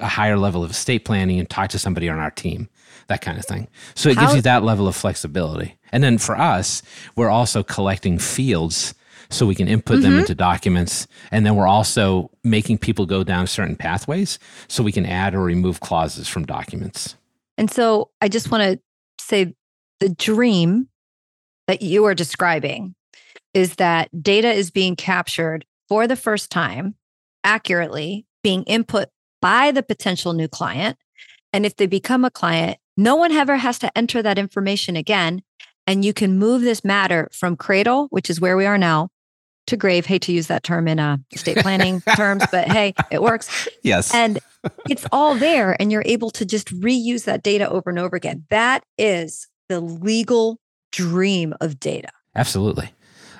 a 0.00 0.06
higher 0.06 0.38
level 0.38 0.64
of 0.64 0.70
estate 0.70 1.04
planning 1.04 1.38
and 1.38 1.50
talk 1.50 1.70
to 1.70 1.78
somebody 1.78 2.08
on 2.08 2.18
our 2.18 2.30
team 2.30 2.68
that 3.08 3.20
kind 3.20 3.38
of 3.38 3.44
thing. 3.44 3.68
So 3.94 4.08
it 4.08 4.16
How, 4.16 4.22
gives 4.22 4.34
you 4.34 4.42
that 4.42 4.62
level 4.64 4.88
of 4.88 4.96
flexibility. 4.96 5.76
And 5.92 6.02
then 6.02 6.18
for 6.18 6.36
us, 6.36 6.82
we're 7.14 7.30
also 7.30 7.62
collecting 7.62 8.18
fields 8.18 8.94
so 9.30 9.46
we 9.46 9.54
can 9.54 9.68
input 9.68 9.98
mm-hmm. 9.98 10.10
them 10.10 10.18
into 10.18 10.34
documents. 10.34 11.06
And 11.30 11.46
then 11.46 11.54
we're 11.54 11.68
also 11.68 12.30
making 12.42 12.78
people 12.78 13.06
go 13.06 13.22
down 13.22 13.46
certain 13.46 13.76
pathways 13.76 14.38
so 14.68 14.82
we 14.82 14.92
can 14.92 15.06
add 15.06 15.34
or 15.34 15.42
remove 15.42 15.80
clauses 15.80 16.26
from 16.28 16.46
documents. 16.46 17.16
And 17.56 17.70
so 17.70 18.10
I 18.20 18.28
just 18.28 18.50
want 18.50 18.62
to 18.62 18.80
say 19.22 19.54
the 20.00 20.08
dream 20.08 20.88
that 21.68 21.82
you 21.82 22.04
are 22.04 22.14
describing 22.14 22.94
is 23.56 23.76
that 23.76 24.10
data 24.22 24.52
is 24.52 24.70
being 24.70 24.94
captured 24.94 25.64
for 25.88 26.06
the 26.06 26.14
first 26.14 26.50
time 26.50 26.94
accurately, 27.42 28.26
being 28.42 28.64
input 28.64 29.08
by 29.40 29.70
the 29.70 29.82
potential 29.82 30.34
new 30.34 30.46
client. 30.46 30.98
And 31.54 31.64
if 31.64 31.76
they 31.76 31.86
become 31.86 32.22
a 32.26 32.30
client, 32.30 32.76
no 32.98 33.16
one 33.16 33.32
ever 33.32 33.56
has 33.56 33.78
to 33.78 33.96
enter 33.96 34.22
that 34.22 34.38
information 34.38 34.94
again. 34.94 35.40
And 35.86 36.04
you 36.04 36.12
can 36.12 36.38
move 36.38 36.60
this 36.60 36.84
matter 36.84 37.30
from 37.32 37.56
cradle, 37.56 38.08
which 38.10 38.28
is 38.28 38.42
where 38.42 38.58
we 38.58 38.66
are 38.66 38.76
now, 38.76 39.08
to 39.68 39.76
grave. 39.78 40.04
Hate 40.04 40.22
to 40.22 40.32
use 40.32 40.48
that 40.48 40.62
term 40.62 40.86
in 40.86 40.98
uh, 40.98 41.16
estate 41.32 41.56
planning 41.56 42.02
terms, 42.14 42.44
but 42.50 42.68
hey, 42.68 42.92
it 43.10 43.22
works. 43.22 43.68
Yes. 43.82 44.12
And 44.12 44.38
it's 44.90 45.06
all 45.12 45.34
there, 45.34 45.80
and 45.80 45.90
you're 45.90 46.02
able 46.04 46.30
to 46.32 46.44
just 46.44 46.68
reuse 46.78 47.24
that 47.24 47.42
data 47.42 47.70
over 47.70 47.88
and 47.88 47.98
over 47.98 48.16
again. 48.16 48.44
That 48.50 48.84
is 48.98 49.48
the 49.70 49.80
legal 49.80 50.58
dream 50.92 51.54
of 51.62 51.80
data. 51.80 52.10
Absolutely. 52.34 52.90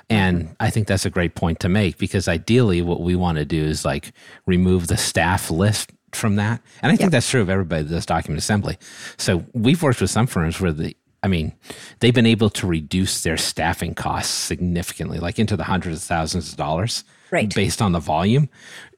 And 0.09 0.43
mm-hmm. 0.43 0.53
I 0.59 0.69
think 0.69 0.87
that's 0.87 1.05
a 1.05 1.09
great 1.09 1.35
point 1.35 1.59
to 1.61 1.69
make 1.69 1.97
because 1.97 2.27
ideally, 2.27 2.81
what 2.81 3.01
we 3.01 3.15
want 3.15 3.37
to 3.37 3.45
do 3.45 3.63
is 3.63 3.83
like 3.83 4.13
remove 4.45 4.87
the 4.87 4.97
staff 4.97 5.51
list 5.51 5.91
from 6.13 6.37
that. 6.37 6.61
And 6.81 6.91
I 6.91 6.95
think 6.95 7.07
yep. 7.07 7.11
that's 7.11 7.29
true 7.29 7.41
of 7.41 7.49
everybody 7.49 7.83
that 7.83 7.89
does 7.89 8.05
document 8.05 8.39
assembly. 8.39 8.77
So 9.17 9.45
we've 9.53 9.81
worked 9.83 10.01
with 10.01 10.09
some 10.09 10.27
firms 10.27 10.59
where 10.61 10.71
the 10.71 10.95
I 11.23 11.27
mean, 11.27 11.53
they've 11.99 12.13
been 12.13 12.27
able 12.27 12.49
to 12.51 12.67
reduce 12.67 13.23
their 13.23 13.37
staffing 13.37 13.95
costs 13.95 14.31
significantly, 14.31 15.17
like 15.17 15.39
into 15.39 15.57
the 15.57 15.63
hundreds 15.63 15.97
of 15.97 16.03
thousands 16.03 16.51
of 16.51 16.57
dollars. 16.57 17.03
Right. 17.31 17.53
Based 17.53 17.81
on 17.81 17.91
the 17.91 17.99
volume, 17.99 18.47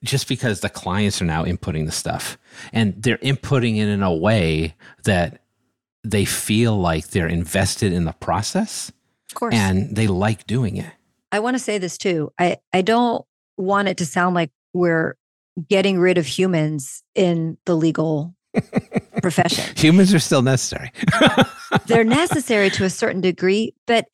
just 0.04 0.28
because 0.28 0.60
the 0.60 0.70
clients 0.70 1.20
are 1.20 1.26
now 1.26 1.46
inputting 1.46 1.88
the 1.88 1.92
stuff. 1.92 2.38
And 2.72 2.94
they're 3.02 3.18
inputting 3.18 3.78
it 3.78 3.88
in 3.88 4.04
a 4.04 4.14
way 4.14 4.76
that 5.06 5.42
they 6.04 6.26
feel 6.26 6.80
like 6.80 7.08
they're 7.08 7.28
invested 7.28 7.92
in 7.92 8.06
the 8.06 8.14
process. 8.14 8.92
Of 9.32 9.36
course. 9.36 9.56
And 9.56 9.96
they 9.96 10.06
like 10.06 10.46
doing 10.46 10.78
it. 10.78 10.92
I 11.32 11.40
want 11.40 11.56
to 11.56 11.60
say 11.60 11.78
this 11.78 11.98
too. 11.98 12.32
I, 12.40 12.58
I 12.74 12.82
don't 12.82 13.26
want 13.58 13.88
it 13.88 13.98
to 13.98 14.06
sound 14.06 14.36
like 14.36 14.52
we're 14.74 15.16
getting 15.68 16.00
rid 16.00 16.18
of 16.18 16.26
humans 16.26 17.04
in 17.16 17.58
the 17.66 17.76
legal 17.76 18.36
profession. 19.22 19.66
Humans 19.78 20.14
are 20.14 20.20
still 20.20 20.42
necessary. 20.42 20.92
they're 21.86 22.04
necessary 22.04 22.70
to 22.72 22.86
a 22.86 22.90
certain 22.90 23.22
degree, 23.22 23.74
but 23.86 24.06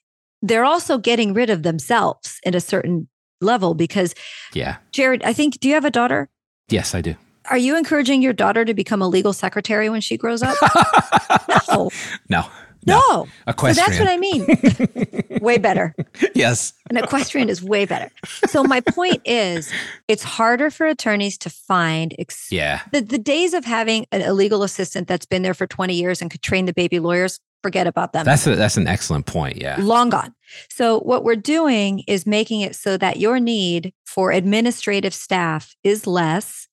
they're 0.42 0.66
also 0.66 0.98
getting 0.98 1.34
rid 1.34 1.50
of 1.50 1.64
themselves 1.64 2.40
in 2.44 2.54
a 2.56 2.60
certain 2.60 3.08
level 3.42 3.74
because 3.74 4.14
Yeah. 4.54 4.78
Jared, 4.92 5.24
I 5.24 5.34
think 5.34 5.60
do 5.60 5.68
you 5.68 5.74
have 5.76 5.86
a 5.86 5.92
daughter? 5.92 6.30
Yes, 6.70 6.96
I 6.96 7.02
do. 7.02 7.16
Are 7.50 7.58
you 7.58 7.78
encouraging 7.78 8.22
your 8.22 8.34
daughter 8.34 8.66
to 8.66 8.74
become 8.74 9.02
a 9.02 9.08
legal 9.08 9.32
secretary 9.34 9.88
when 9.90 10.02
she 10.02 10.18
grows 10.18 10.42
up? 10.42 10.56
no. 11.70 11.92
No. 12.28 12.46
No. 12.86 13.28
Equestrian. 13.48 13.76
So 13.76 13.82
that's 13.84 14.00
what 14.00 14.10
I 14.10 14.18
mean. 14.18 15.40
way 15.42 15.58
better. 15.58 15.96
Yes. 16.34 16.74
An 16.90 16.98
equestrian 16.98 17.50
is 17.50 17.64
way 17.64 17.86
better. 17.86 18.12
So 18.48 18.64
my 18.64 18.82
point 18.82 19.22
is 19.26 19.72
it's 20.08 20.24
harder 20.24 20.70
for 20.70 20.86
attorneys 20.86 21.38
to 21.40 21.50
find 21.50 22.16
ex- 22.20 22.52
yeah. 22.52 22.82
the, 22.92 23.02
the 23.02 23.18
days 23.18 23.54
of 23.54 23.66
having 23.66 24.06
an 24.12 24.22
a 24.22 24.34
legal 24.34 24.64
assistant 24.64 25.08
that's 25.08 25.26
been 25.26 25.42
there 25.42 25.54
for 25.54 25.68
20 25.68 25.94
years 25.94 26.22
and 26.22 26.32
could 26.32 26.42
train 26.42 26.66
the 26.66 26.74
baby 26.74 27.00
lawyers, 27.00 27.40
forget 27.62 27.88
about 27.88 28.14
them. 28.14 28.26
That's 28.26 28.46
a, 28.48 28.56
that's 28.56 28.78
an 28.78 28.88
excellent 28.88 29.26
point. 29.26 29.58
Yeah. 29.58 29.78
Long 29.80 30.10
gone. 30.10 30.34
So 30.70 31.00
what 31.00 31.24
we're 31.24 31.36
doing 31.36 32.04
is 32.08 32.26
making 32.26 32.62
it 32.62 32.76
so 32.76 32.98
that 32.98 33.18
your 33.18 33.40
need 33.40 33.94
for 34.06 34.32
administrative 34.32 35.14
staff 35.14 35.76
is 35.84 36.06
less 36.06 36.65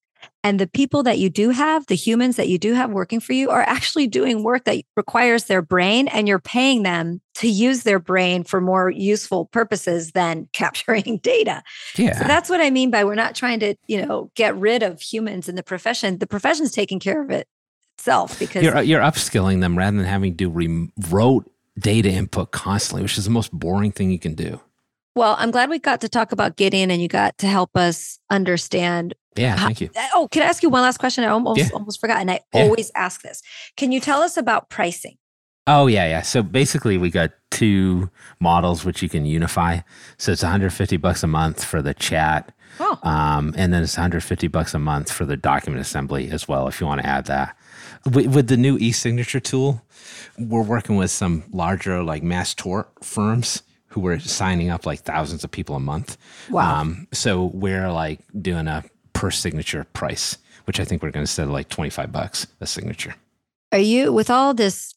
and 0.45 0.59
the 0.59 0.66
people 0.66 1.05
that 1.05 1.18
you 1.18 1.30
do 1.30 1.51
have, 1.51 1.86
the 1.86 1.95
humans 1.95 2.36
that 2.36 2.49
you 2.49 2.59
do 2.59 2.74
have 2.74 2.90
working 2.90 3.20
for 3.20 3.32
you, 3.32 3.51
are 3.51 3.62
actually 3.62 4.09
doing 4.09 4.43
work 4.43 4.64
that 4.64 4.82
requires 4.97 5.45
their 5.45 5.62
brain, 5.62 6.09
and 6.09 6.26
you're 6.26 6.40
paying 6.40 6.82
them 6.82 7.20
to 7.34 7.49
use 7.49 7.84
their 7.84 7.99
brain 7.99 8.43
for 8.43 8.61
more 8.61 8.90
useful 8.90 9.47
purposes 9.47 10.12
than 10.12 10.49
capturing 10.53 11.18
data. 11.18 11.62
Yeah. 11.97 12.18
So 12.18 12.24
that's 12.24 12.51
what 12.51 12.61
I 12.61 12.70
mean 12.70 12.90
by 12.90 13.05
we're 13.05 13.14
not 13.14 13.34
trying 13.34 13.61
to, 13.61 13.74
you 13.86 14.05
know, 14.05 14.30
get 14.34 14.57
rid 14.57 14.82
of 14.82 15.01
humans 15.01 15.49
in 15.49 15.55
the 15.55 15.62
profession. 15.62 16.18
The 16.18 16.26
profession's 16.26 16.72
taking 16.72 16.99
care 16.99 17.22
of 17.22 17.30
it 17.30 17.47
itself 17.97 18.38
because 18.38 18.62
you're 18.64 18.82
you're 18.82 19.01
upskilling 19.01 19.61
them 19.61 19.78
rather 19.78 19.97
than 19.97 20.07
having 20.07 20.32
to 20.32 20.36
do 20.36 20.51
remote 20.51 21.49
data 21.78 22.11
input 22.11 22.51
constantly, 22.51 23.03
which 23.03 23.16
is 23.16 23.24
the 23.24 23.30
most 23.30 23.53
boring 23.53 23.93
thing 23.93 24.11
you 24.11 24.18
can 24.18 24.34
do. 24.34 24.61
Well, 25.14 25.36
I'm 25.38 25.51
glad 25.51 25.68
we 25.68 25.78
got 25.78 26.01
to 26.01 26.09
talk 26.09 26.32
about 26.32 26.57
Gideon 26.57 26.90
and 26.90 27.01
you 27.03 27.09
got 27.09 27.36
to 27.38 27.47
help 27.47 27.76
us 27.76 28.18
understand 28.30 29.14
yeah, 29.37 29.57
thank 29.57 29.80
you. 29.80 29.91
Oh, 30.14 30.28
can 30.30 30.43
I 30.43 30.47
ask 30.47 30.62
you 30.62 30.68
one 30.68 30.83
last 30.83 30.99
question? 30.99 31.24
I 31.24 31.28
almost 31.28 31.59
yeah. 31.59 31.68
almost 31.72 32.01
forgot, 32.01 32.20
and 32.20 32.30
I 32.30 32.41
yeah. 32.55 32.62
always 32.62 32.91
ask 32.95 33.22
this. 33.22 33.43
Can 33.76 33.93
you 33.93 34.01
tell 34.01 34.22
us 34.22 34.37
about 34.37 34.68
pricing? 34.68 35.16
Oh 35.66 35.87
yeah, 35.87 36.07
yeah. 36.07 36.22
So 36.22 36.43
basically, 36.43 36.99
we 36.99 37.11
got 37.11 37.33
two 37.51 38.11
models 38.41 38.85
which 38.85 39.03
you 39.03 39.09
can 39.09 39.24
unify. 39.24 39.80
So 40.18 40.33
it's 40.33 40.43
150 40.43 40.97
bucks 40.97 41.22
a 41.22 41.26
month 41.26 41.64
for 41.64 41.80
the 41.80 41.95
chat, 41.95 42.53
oh. 42.80 42.99
um, 43.03 43.55
and 43.57 43.72
then 43.72 43.83
it's 43.83 43.97
150 43.97 44.49
bucks 44.49 44.74
a 44.74 44.78
month 44.78 45.11
for 45.11 45.24
the 45.24 45.37
document 45.37 45.80
assembly 45.80 46.30
as 46.30 46.49
well. 46.49 46.68
If 46.68 46.80
you 46.80 46.87
want 46.87 47.01
to 47.01 47.07
add 47.07 47.26
that, 47.26 47.57
with, 48.05 48.26
with 48.35 48.49
the 48.49 48.57
new 48.57 48.76
e-signature 48.78 49.41
tool, 49.41 49.83
we're 50.39 50.62
working 50.62 50.97
with 50.97 51.11
some 51.11 51.45
larger 51.53 52.03
like 52.03 52.22
mass 52.22 52.55
tort 52.55 52.91
firms 53.03 53.62
who 53.89 54.01
were 54.01 54.18
signing 54.18 54.70
up 54.70 54.87
like 54.87 55.01
thousands 55.01 55.45
of 55.45 55.51
people 55.51 55.76
a 55.76 55.80
month. 55.80 56.16
Wow. 56.51 56.80
Um, 56.80 57.07
so 57.12 57.47
we're 57.55 57.93
like 57.93 58.20
doing 58.41 58.66
a 58.66 58.85
per 59.23 59.31
signature 59.31 59.87
price, 59.93 60.37
which 60.64 60.81
I 60.81 60.85
think 60.85 61.01
we're 61.01 61.12
going 61.12 61.25
to 61.25 61.31
set 61.31 61.47
at 61.47 61.53
like 61.53 61.68
25 61.68 62.11
bucks 62.11 62.49
a 62.61 62.66
signature. 62.66 63.14
Are 63.70 63.79
you, 63.79 64.12
with 64.12 64.31
all 64.31 64.53
this 64.53 64.97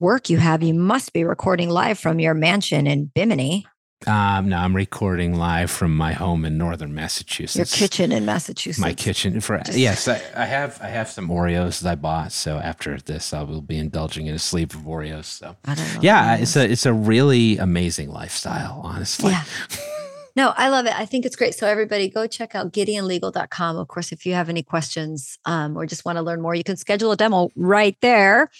work 0.00 0.28
you 0.28 0.38
have, 0.38 0.60
you 0.60 0.74
must 0.74 1.12
be 1.12 1.22
recording 1.22 1.70
live 1.70 1.96
from 1.96 2.18
your 2.18 2.34
mansion 2.34 2.88
in 2.88 3.12
Bimini. 3.14 3.64
Um, 4.08 4.48
no, 4.48 4.56
I'm 4.56 4.74
recording 4.74 5.36
live 5.36 5.70
from 5.70 5.96
my 5.96 6.14
home 6.14 6.44
in 6.44 6.58
northern 6.58 6.96
Massachusetts. 6.96 7.56
Your 7.80 7.88
kitchen 7.88 8.10
in 8.10 8.24
Massachusetts. 8.24 8.80
My 8.80 8.92
kitchen 8.92 9.40
for 9.40 9.56
Just, 9.58 9.78
yes, 9.78 10.08
I, 10.08 10.20
I, 10.34 10.46
have 10.46 10.80
I 10.82 10.88
have 10.88 11.08
some 11.08 11.28
Oreos 11.28 11.80
that 11.82 11.92
I 11.92 11.94
bought. 11.94 12.32
So 12.32 12.58
after 12.58 12.98
this, 12.98 13.32
I 13.32 13.44
will 13.44 13.62
be 13.62 13.78
indulging 13.78 14.26
in 14.26 14.34
a 14.34 14.40
sleeve 14.40 14.74
of 14.74 14.80
Oreos. 14.80 15.26
So 15.26 15.56
yeah, 16.00 16.38
it's 16.38 16.56
a 16.56 16.68
it's 16.68 16.86
a 16.86 16.92
really 16.92 17.56
amazing 17.58 18.10
lifestyle, 18.10 18.80
honestly. 18.82 19.30
Yeah. 19.30 19.44
No, 20.36 20.52
I 20.56 20.68
love 20.68 20.86
it. 20.86 20.98
I 20.98 21.06
think 21.06 21.24
it's 21.24 21.36
great. 21.36 21.54
So 21.54 21.66
everybody 21.66 22.08
go 22.08 22.26
check 22.26 22.54
out 22.54 22.72
gideonlegal.com. 22.72 23.76
Of 23.76 23.88
course, 23.88 24.10
if 24.10 24.26
you 24.26 24.34
have 24.34 24.48
any 24.48 24.62
questions 24.62 25.38
um, 25.44 25.76
or 25.76 25.86
just 25.86 26.04
want 26.04 26.16
to 26.16 26.22
learn 26.22 26.40
more, 26.40 26.54
you 26.54 26.64
can 26.64 26.76
schedule 26.76 27.12
a 27.12 27.16
demo 27.16 27.50
right 27.54 27.96
there. 28.00 28.50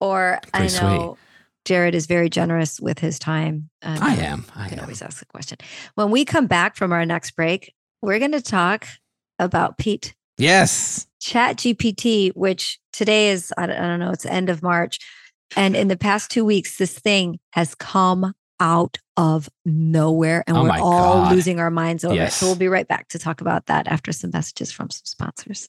Or 0.00 0.38
Pretty 0.52 0.76
I 0.76 0.80
know 0.80 0.98
sweet. 0.98 1.18
Jared 1.64 1.94
is 1.94 2.06
very 2.06 2.30
generous 2.30 2.80
with 2.80 3.00
his 3.00 3.18
time. 3.18 3.68
Um, 3.82 3.98
I 4.00 4.14
am. 4.14 4.44
I 4.54 4.68
can 4.68 4.78
am. 4.78 4.84
always 4.84 5.02
ask 5.02 5.20
a 5.20 5.26
question. 5.26 5.58
When 5.96 6.10
we 6.10 6.24
come 6.24 6.46
back 6.46 6.76
from 6.76 6.92
our 6.92 7.04
next 7.04 7.32
break, 7.32 7.74
we're 8.00 8.20
going 8.20 8.32
to 8.32 8.40
talk 8.40 8.86
about 9.40 9.76
Pete. 9.76 10.14
Yes. 10.38 11.08
Chat 11.20 11.56
GPT, 11.56 12.30
which 12.36 12.78
today 12.92 13.30
is, 13.30 13.52
I 13.58 13.66
don't, 13.66 13.76
I 13.76 13.86
don't 13.88 13.98
know, 13.98 14.12
it's 14.12 14.24
end 14.24 14.50
of 14.50 14.62
March. 14.62 14.98
And 15.56 15.74
in 15.74 15.88
the 15.88 15.96
past 15.96 16.30
two 16.30 16.44
weeks, 16.44 16.78
this 16.78 16.96
thing 16.96 17.40
has 17.50 17.74
come 17.74 18.34
out 18.60 18.98
of 19.16 19.48
nowhere 19.64 20.44
and 20.46 20.56
Oh 20.56 20.62
we're 20.64 20.70
all 20.80 21.24
God. 21.24 21.32
losing 21.34 21.58
our 21.60 21.70
minds 21.70 22.04
over 22.04 22.14
it. 22.22 22.32
So 22.32 22.46
we'll 22.46 22.56
be 22.56 22.68
right 22.68 22.86
back 22.86 23.08
to 23.08 23.18
talk 23.18 23.40
about 23.40 23.66
that 23.66 23.88
after 23.88 24.12
some 24.12 24.30
messages 24.32 24.70
from 24.72 24.90
some 24.90 25.04
sponsors. 25.04 25.68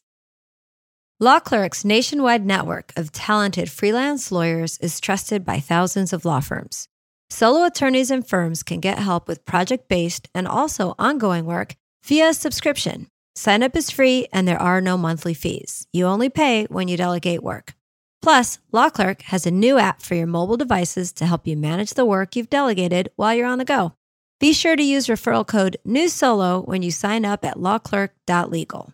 Law 1.19 1.39
Clerk's 1.39 1.83
nationwide 1.83 2.45
network 2.45 2.93
of 2.95 3.11
talented 3.11 3.69
freelance 3.69 4.31
lawyers 4.31 4.77
is 4.77 4.99
trusted 4.99 5.43
by 5.43 5.59
thousands 5.59 6.13
of 6.13 6.23
law 6.23 6.39
firms. 6.39 6.87
Solo 7.29 7.65
attorneys 7.65 8.09
and 8.09 8.27
firms 8.27 8.63
can 8.63 8.79
get 8.79 8.97
help 8.99 9.27
with 9.27 9.45
project 9.45 9.89
based 9.89 10.29
and 10.33 10.47
also 10.47 10.95
ongoing 10.97 11.45
work 11.45 11.75
via 12.05 12.33
subscription. 12.33 13.07
Sign 13.35 13.63
up 13.63 13.75
is 13.75 13.91
free 13.91 14.27
and 14.33 14.47
there 14.47 14.61
are 14.61 14.81
no 14.81 14.97
monthly 14.97 15.33
fees. 15.33 15.85
You 15.93 16.05
only 16.05 16.29
pay 16.29 16.65
when 16.69 16.87
you 16.87 16.97
delegate 16.97 17.43
work. 17.43 17.73
Plus, 18.21 18.59
Law 18.71 18.89
Clerk 18.89 19.21
has 19.23 19.45
a 19.45 19.51
new 19.51 19.77
app 19.77 20.01
for 20.01 20.15
your 20.15 20.27
mobile 20.27 20.57
devices 20.57 21.11
to 21.13 21.25
help 21.25 21.47
you 21.47 21.55
manage 21.55 21.93
the 21.93 22.05
work 22.05 22.35
you've 22.35 22.49
delegated 22.49 23.09
while 23.15 23.33
you're 23.33 23.47
on 23.47 23.59
the 23.59 23.65
go. 23.65 23.93
Be 24.39 24.53
sure 24.53 24.75
to 24.75 24.83
use 24.83 25.07
referral 25.07 25.45
code 25.45 25.77
NEWSOLO 25.85 26.65
when 26.65 26.81
you 26.81 26.91
sign 26.91 27.25
up 27.25 27.43
at 27.43 27.57
lawclerk.legal. 27.57 28.93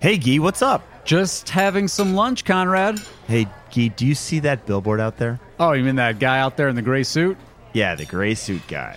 Hey, 0.00 0.18
Gee, 0.18 0.38
what's 0.38 0.60
up? 0.60 0.82
Just 1.04 1.48
having 1.48 1.88
some 1.88 2.14
lunch, 2.14 2.44
Conrad. 2.44 3.00
Hey, 3.26 3.46
Gee, 3.70 3.88
do 3.88 4.06
you 4.06 4.14
see 4.14 4.40
that 4.40 4.66
billboard 4.66 5.00
out 5.00 5.16
there? 5.16 5.40
Oh, 5.58 5.72
you 5.72 5.84
mean 5.84 5.96
that 5.96 6.18
guy 6.18 6.38
out 6.38 6.56
there 6.56 6.68
in 6.68 6.76
the 6.76 6.82
gray 6.82 7.02
suit? 7.02 7.38
Yeah, 7.72 7.94
the 7.94 8.04
gray 8.04 8.34
suit 8.34 8.62
guy. 8.68 8.96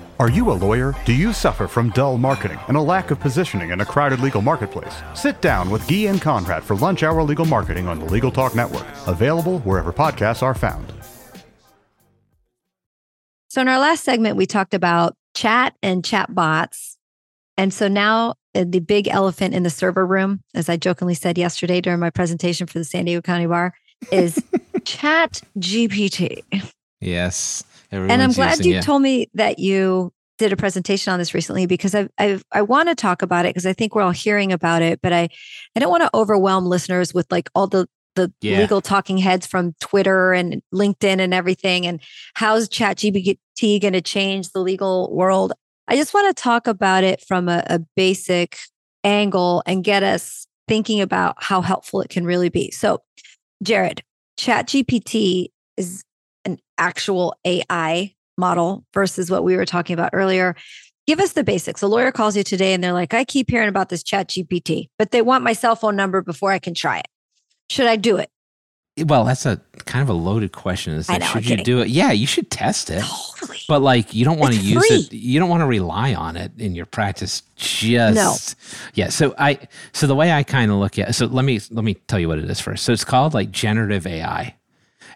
Are 0.21 0.29
you 0.29 0.51
a 0.51 0.53
lawyer? 0.53 0.93
Do 1.03 1.13
you 1.13 1.33
suffer 1.33 1.67
from 1.67 1.89
dull 1.89 2.19
marketing 2.19 2.59
and 2.67 2.77
a 2.77 2.81
lack 2.81 3.09
of 3.09 3.19
positioning 3.19 3.71
in 3.71 3.81
a 3.81 3.85
crowded 3.85 4.19
legal 4.19 4.43
marketplace? 4.43 5.01
Sit 5.15 5.41
down 5.41 5.71
with 5.71 5.87
Guy 5.87 6.05
and 6.05 6.21
Conrad 6.21 6.63
for 6.63 6.75
Lunch 6.75 7.01
Hour 7.01 7.23
Legal 7.23 7.43
Marketing 7.43 7.87
on 7.87 7.97
the 7.97 8.05
Legal 8.05 8.29
Talk 8.29 8.53
Network, 8.53 8.85
available 9.07 9.57
wherever 9.61 9.91
podcasts 9.91 10.43
are 10.43 10.53
found. 10.53 10.93
So, 13.49 13.61
in 13.61 13.67
our 13.67 13.79
last 13.79 14.03
segment, 14.03 14.37
we 14.37 14.45
talked 14.45 14.75
about 14.75 15.15
chat 15.33 15.75
and 15.81 16.05
chat 16.05 16.35
bots. 16.35 16.99
And 17.57 17.73
so 17.73 17.87
now 17.87 18.35
uh, 18.53 18.65
the 18.67 18.79
big 18.79 19.07
elephant 19.07 19.55
in 19.55 19.63
the 19.63 19.71
server 19.71 20.05
room, 20.05 20.43
as 20.53 20.69
I 20.69 20.77
jokingly 20.77 21.15
said 21.15 21.35
yesterday 21.35 21.81
during 21.81 21.99
my 21.99 22.11
presentation 22.11 22.67
for 22.67 22.77
the 22.77 22.85
San 22.85 23.05
Diego 23.05 23.21
County 23.21 23.47
Bar, 23.47 23.73
is 24.11 24.39
chat 24.85 25.41
GPT. 25.57 26.43
Yes. 26.99 27.63
And 27.91 28.21
I'm 28.21 28.31
glad 28.31 28.65
you 28.65 28.75
it. 28.75 28.83
told 28.83 29.01
me 29.01 29.29
that 29.33 29.59
you 29.59 30.13
did 30.37 30.51
a 30.51 30.57
presentation 30.57 31.13
on 31.13 31.19
this 31.19 31.33
recently 31.33 31.65
because 31.65 31.93
I 31.93 32.07
I, 32.17 32.39
I 32.51 32.61
want 32.63 32.89
to 32.89 32.95
talk 32.95 33.21
about 33.21 33.45
it 33.45 33.49
because 33.49 33.65
I 33.65 33.73
think 33.73 33.93
we're 33.93 34.01
all 34.01 34.11
hearing 34.11 34.51
about 34.51 34.81
it, 34.81 35.01
but 35.01 35.13
I 35.13 35.29
I 35.75 35.79
don't 35.79 35.91
want 35.91 36.03
to 36.03 36.09
overwhelm 36.13 36.65
listeners 36.65 37.13
with 37.13 37.27
like 37.31 37.49
all 37.53 37.67
the 37.67 37.87
the 38.15 38.33
Yeah. 38.41 38.59
legal 38.59 38.81
talking 38.81 39.17
heads 39.17 39.47
from 39.47 39.73
Twitter 39.79 40.33
and 40.33 40.61
LinkedIn 40.73 41.19
and 41.19 41.33
everything. 41.33 41.85
And 41.85 42.01
how's 42.33 42.67
ChatGPT 42.67 43.81
going 43.81 43.93
to 43.93 44.01
change 44.01 44.49
the 44.49 44.59
legal 44.59 45.13
world? 45.15 45.53
I 45.87 45.95
just 45.95 46.13
want 46.13 46.35
to 46.35 46.41
talk 46.41 46.67
about 46.67 47.03
it 47.03 47.21
from 47.21 47.47
a, 47.47 47.63
a 47.67 47.79
basic 47.95 48.57
angle 49.03 49.63
and 49.65 49.83
get 49.83 50.03
us 50.03 50.47
thinking 50.67 51.01
about 51.01 51.35
how 51.41 51.61
helpful 51.61 52.01
it 52.01 52.09
can 52.09 52.25
really 52.25 52.49
be. 52.49 52.71
So, 52.71 53.01
Jared, 53.63 54.03
ChatGPT 54.37 55.47
is 55.77 56.03
an 56.45 56.59
actual 56.77 57.35
AI 57.45 58.13
model 58.37 58.85
versus 58.93 59.29
what 59.29 59.43
we 59.43 59.55
were 59.55 59.65
talking 59.65 59.93
about 59.93 60.11
earlier. 60.13 60.55
Give 61.07 61.19
us 61.19 61.33
the 61.33 61.43
basics. 61.43 61.81
A 61.81 61.87
lawyer 61.87 62.11
calls 62.11 62.37
you 62.37 62.43
today 62.43 62.73
and 62.73 62.83
they're 62.83 62.93
like, 62.93 63.13
I 63.13 63.23
keep 63.23 63.49
hearing 63.49 63.69
about 63.69 63.89
this 63.89 64.03
chat 64.03 64.29
GPT, 64.29 64.87
but 64.97 65.11
they 65.11 65.21
want 65.21 65.43
my 65.43 65.53
cell 65.53 65.75
phone 65.75 65.95
number 65.95 66.21
before 66.21 66.51
I 66.51 66.59
can 66.59 66.73
try 66.73 66.99
it. 66.99 67.07
Should 67.69 67.87
I 67.87 67.95
do 67.95 68.17
it? 68.17 68.29
Eh, 68.97 69.03
well, 69.07 69.23
that's 69.23 69.45
a 69.45 69.61
kind 69.85 70.03
of 70.03 70.09
a 70.09 70.13
loaded 70.13 70.51
question. 70.51 70.93
Is 70.93 71.09
know, 71.09 71.19
should 71.19 71.49
you 71.49 71.57
do 71.57 71.79
it? 71.79 71.87
Yeah, 71.89 72.11
you 72.11 72.27
should 72.27 72.51
test 72.51 72.89
it. 72.89 73.03
Totally. 73.03 73.59
But 73.67 73.81
like 73.81 74.13
you 74.13 74.25
don't 74.25 74.37
want 74.37 74.53
to 74.53 74.59
use 74.59 74.89
it. 74.91 75.13
You 75.13 75.39
don't 75.39 75.49
want 75.49 75.61
to 75.61 75.65
rely 75.65 76.13
on 76.13 76.35
it 76.35 76.51
in 76.57 76.75
your 76.75 76.85
practice. 76.85 77.43
Just 77.55 78.15
no. 78.15 78.91
yeah. 78.93 79.09
So 79.09 79.33
I 79.37 79.59
so 79.93 80.07
the 80.07 80.15
way 80.15 80.31
I 80.31 80.43
kind 80.43 80.71
of 80.71 80.77
look 80.77 80.99
at 80.99 81.09
it. 81.09 81.13
so 81.13 81.25
let 81.25 81.45
me 81.45 81.59
let 81.71 81.85
me 81.85 81.93
tell 81.93 82.19
you 82.19 82.27
what 82.27 82.39
it 82.39 82.49
is 82.49 82.59
first. 82.59 82.83
So 82.83 82.91
it's 82.91 83.05
called 83.05 83.33
like 83.33 83.51
generative 83.51 84.05
AI. 84.05 84.55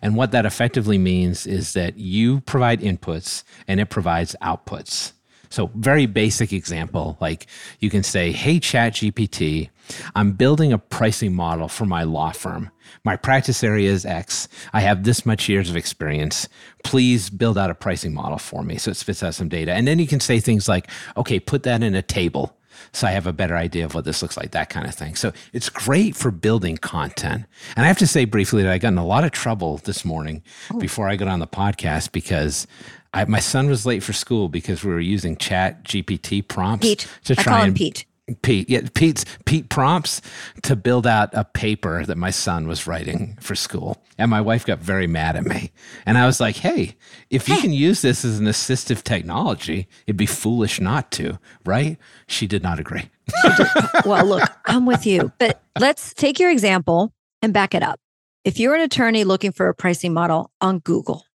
And 0.06 0.16
what 0.16 0.30
that 0.34 0.46
effectively 0.46 1.00
means 1.00 1.48
is 1.48 1.74
that 1.74 1.98
you 1.98 2.42
provide 2.42 2.82
inputs 2.82 3.44
and 3.68 3.80
it 3.80 3.90
provides 3.90 4.36
outputs. 4.40 5.14
So 5.50 5.72
very 5.74 6.06
basic 6.06 6.54
example, 6.54 7.18
like 7.20 7.48
you 7.80 7.90
can 7.90 8.04
say, 8.04 8.32
"Hey 8.32 8.60
ChatGPT, 8.60 9.70
I'm 10.16 10.34
building 10.34 10.72
a 10.72 10.78
pricing 10.78 11.34
model 11.34 11.68
for 11.68 11.88
my 11.88 12.04
law 12.04 12.30
firm. 12.34 12.70
My 13.04 13.16
practice 13.16 13.64
area 13.64 13.92
is 13.92 14.06
X. 14.06 14.48
I 14.74 14.82
have 14.82 15.06
this 15.06 15.26
much 15.26 15.50
years 15.50 15.72
of 15.72 15.76
experience. 15.76 16.48
Please 16.84 17.32
build 17.32 17.58
out 17.58 17.72
a 17.72 17.76
pricing 17.76 18.14
model 18.14 18.38
for 18.38 18.62
me." 18.62 18.78
So 18.78 18.92
it 18.92 18.98
spits 18.98 19.24
out 19.24 19.34
some 19.34 19.50
data. 19.50 19.74
And 19.74 19.88
then 19.88 19.98
you 19.98 20.06
can 20.06 20.20
say 20.20 20.40
things 20.40 20.70
like, 20.70 20.88
"Okay, 21.18 21.40
put 21.40 21.64
that 21.64 21.82
in 21.82 21.96
a 21.96 22.04
table." 22.04 22.56
So 22.92 23.08
I 23.08 23.12
have 23.12 23.28
a 23.28 23.34
better 23.34 23.56
idea 23.56 23.86
of 23.86 23.94
what 23.94 24.06
this 24.06 24.22
looks 24.22 24.38
like, 24.38 24.52
that 24.52 24.70
kind 24.70 24.88
of 24.88 24.96
thing. 24.96 25.16
So 25.16 25.34
it's 25.54 25.70
great 25.70 26.16
for 26.16 26.32
building 26.32 26.78
content. 26.78 27.46
And 27.76 27.86
I 27.86 27.88
have 27.88 27.98
to 28.00 28.08
say 28.08 28.26
briefly 28.26 28.64
that 28.64 28.72
I 28.72 28.78
got 28.78 28.90
in 28.90 28.98
a 28.98 29.06
lot 29.06 29.24
of 29.24 29.32
trouble 29.32 29.78
this 29.78 30.06
morning 30.06 30.44
oh. 30.74 30.80
before 30.80 31.08
I 31.10 31.16
got 31.16 31.28
on 31.28 31.40
the 31.40 31.48
podcast 31.48 32.12
because 32.12 32.68
I, 33.14 33.26
my 33.26 33.40
son 33.40 33.68
was 33.68 33.86
late 33.86 34.04
for 34.04 34.14
school 34.14 34.50
because 34.50 34.84
we 34.84 34.92
were 34.92 35.00
using 35.00 35.38
Chat 35.38 35.84
GPT 35.84 36.46
prompts 36.48 36.86
Pete. 36.86 37.08
to 37.26 37.34
I 37.38 37.42
try 37.42 37.44
call 37.44 37.62
him 37.62 37.68
and 37.70 37.76
Pete. 37.76 38.06
Pete, 38.42 38.70
yeah, 38.70 38.82
Pete's 38.96 39.24
Pete 39.46 39.70
prompts 39.70 40.20
to 40.64 40.76
build 40.76 41.06
out 41.06 41.30
a 41.34 41.44
paper 41.44 42.04
that 42.06 42.18
my 42.18 42.32
son 42.32 42.68
was 42.68 42.88
writing 42.88 43.38
for 43.40 43.56
school. 43.56 44.04
And 44.18 44.32
my 44.32 44.42
wife 44.42 44.66
got 44.66 44.80
very 44.80 45.06
mad 45.06 45.36
at 45.36 45.46
me. 45.46 45.72
And 46.08 46.18
I 46.18 46.26
was 46.26 46.40
like, 46.40 46.56
hey, 46.56 46.96
if 47.30 47.48
you 47.48 47.58
can 47.58 47.72
use 47.72 48.02
this 48.02 48.26
as 48.26 48.40
an 48.40 48.46
assistive 48.46 49.04
technology, 49.04 49.88
it'd 50.08 50.18
be 50.18 50.26
foolish 50.26 50.82
not 50.82 51.12
to, 51.12 51.38
right? 51.66 51.98
She 52.28 52.48
did 52.48 52.64
not 52.64 52.80
agree. 52.80 53.12
well, 54.06 54.26
look, 54.26 54.50
I'm 54.66 54.88
with 54.88 55.06
you. 55.06 55.32
But 55.38 55.62
let's 55.80 56.14
take 56.14 56.40
your 56.40 56.50
example 56.50 57.14
and 57.44 57.54
back 57.54 57.76
it 57.76 57.84
up. 57.84 58.00
If 58.44 58.60
you're 58.60 58.76
an 58.76 58.82
attorney 58.82 59.24
looking 59.24 59.52
for 59.52 59.70
a 59.70 59.76
pricing 59.76 60.14
model 60.14 60.52
on 60.62 60.80
Google, 60.80 61.26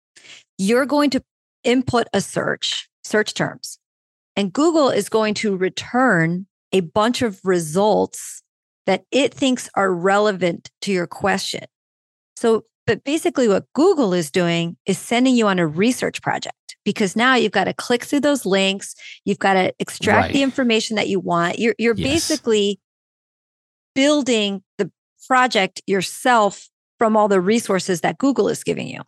you're 0.58 0.86
going 0.86 1.10
to 1.10 1.22
input 1.62 2.08
a 2.12 2.20
search, 2.20 2.88
search 3.04 3.34
terms, 3.34 3.78
and 4.34 4.52
Google 4.52 4.90
is 4.90 5.08
going 5.08 5.34
to 5.34 5.56
return 5.56 6.46
a 6.72 6.80
bunch 6.80 7.22
of 7.22 7.40
results 7.44 8.42
that 8.86 9.04
it 9.10 9.34
thinks 9.34 9.68
are 9.74 9.92
relevant 9.92 10.70
to 10.82 10.92
your 10.92 11.06
question. 11.06 11.64
So, 12.36 12.64
but 12.86 13.04
basically, 13.04 13.46
what 13.48 13.66
Google 13.74 14.14
is 14.14 14.30
doing 14.30 14.76
is 14.86 14.98
sending 14.98 15.36
you 15.36 15.46
on 15.46 15.58
a 15.58 15.66
research 15.66 16.22
project 16.22 16.56
because 16.84 17.14
now 17.14 17.34
you've 17.34 17.52
got 17.52 17.64
to 17.64 17.74
click 17.74 18.04
through 18.04 18.20
those 18.20 18.46
links. 18.46 18.94
You've 19.24 19.38
got 19.38 19.54
to 19.54 19.72
extract 19.78 20.26
Right. 20.26 20.32
the 20.32 20.42
information 20.42 20.96
that 20.96 21.08
you 21.08 21.20
want. 21.20 21.58
You're, 21.58 21.74
you're 21.78 21.94
Yes. 21.94 22.08
basically 22.28 22.80
building 23.94 24.62
the 24.78 24.90
project 25.26 25.82
yourself 25.86 26.68
from 26.98 27.16
all 27.16 27.28
the 27.28 27.40
resources 27.40 28.00
that 28.00 28.18
Google 28.18 28.48
is 28.48 28.64
giving 28.64 28.86
you. 28.88 29.00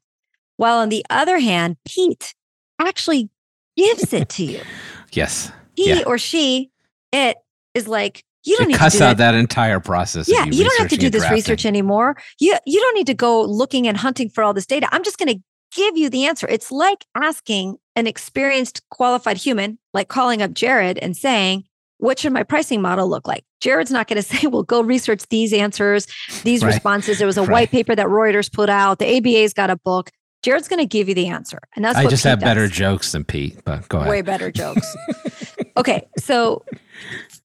While 0.56 0.78
on 0.78 0.88
the 0.90 1.04
other 1.10 1.38
hand, 1.38 1.76
Pete 1.86 2.34
actually 2.78 3.30
gives 3.76 4.12
it 4.12 4.28
to 4.30 4.44
you. 4.44 4.60
Yes. 5.14 5.52
He 5.76 5.90
Yeah. 5.90 6.04
or 6.06 6.16
she, 6.16 6.70
it 7.12 7.36
is 7.74 7.88
like, 7.88 8.24
you 8.44 8.56
don't 8.56 8.64
It 8.64 8.68
need 8.68 8.72
to 8.74 8.78
cuts 8.80 8.98
do 8.98 9.04
out 9.04 9.16
that 9.18 9.32
that 9.32 9.34
entire 9.36 9.78
process. 9.80 10.28
yeah, 10.28 10.44
you 10.46 10.64
don't 10.64 10.78
have 10.80 10.88
to 10.90 10.96
do 10.96 11.08
this 11.08 11.20
drafting. 11.22 11.36
research 11.36 11.64
anymore. 11.64 12.16
You 12.40 12.56
you 12.66 12.80
don't 12.80 12.94
need 12.94 13.06
to 13.06 13.14
go 13.14 13.42
looking 13.42 13.86
and 13.86 13.96
hunting 13.96 14.28
for 14.28 14.42
all 14.42 14.52
this 14.52 14.66
data. 14.66 14.88
I'm 14.90 15.04
just 15.04 15.16
going 15.18 15.28
to 15.36 15.40
give 15.76 15.96
you 15.96 16.10
the 16.10 16.26
answer. 16.26 16.46
It's 16.48 16.72
like 16.72 17.04
asking 17.14 17.76
an 17.96 18.06
experienced 18.08 18.82
qualified 18.90 19.36
human, 19.36 19.78
like 19.94 20.08
calling 20.08 20.42
up 20.42 20.52
Jared 20.54 20.98
and 20.98 21.16
saying, 21.16 21.62
"What 21.98 22.18
should 22.18 22.32
my 22.32 22.42
pricing 22.42 22.82
model 22.82 23.08
look 23.08 23.28
like?" 23.28 23.44
Jared's 23.60 23.92
not 23.92 24.08
going 24.08 24.16
to 24.20 24.22
say, 24.22 24.48
"Well, 24.48 24.64
go 24.64 24.82
research 24.82 25.22
these 25.30 25.52
answers, 25.52 26.08
these 26.42 26.64
Right. 26.64 26.74
responses." 26.74 27.18
There 27.18 27.28
was 27.28 27.38
a 27.38 27.42
Right. 27.44 27.50
white 27.52 27.70
paper 27.70 27.94
that 27.94 28.06
Reuters 28.06 28.52
put 28.52 28.68
out. 28.68 28.98
The 28.98 29.06
ABA's 29.18 29.54
got 29.54 29.70
a 29.70 29.76
book. 29.76 30.10
Jared's 30.42 30.66
going 30.66 30.80
to 30.80 30.86
give 30.86 31.08
you 31.08 31.14
the 31.14 31.28
answer, 31.28 31.60
and 31.76 31.84
that's 31.84 31.96
I 31.96 32.08
just 32.08 32.24
Pete 32.24 32.30
have 32.30 32.40
better 32.40 32.66
jokes 32.66 33.12
than 33.12 33.22
Pete, 33.22 33.64
but 33.64 33.88
go 33.88 33.98
ahead. 33.98 34.10
way 34.10 34.22
better 34.22 34.50
jokes. 34.50 34.96
okay, 35.76 36.08
so 36.18 36.64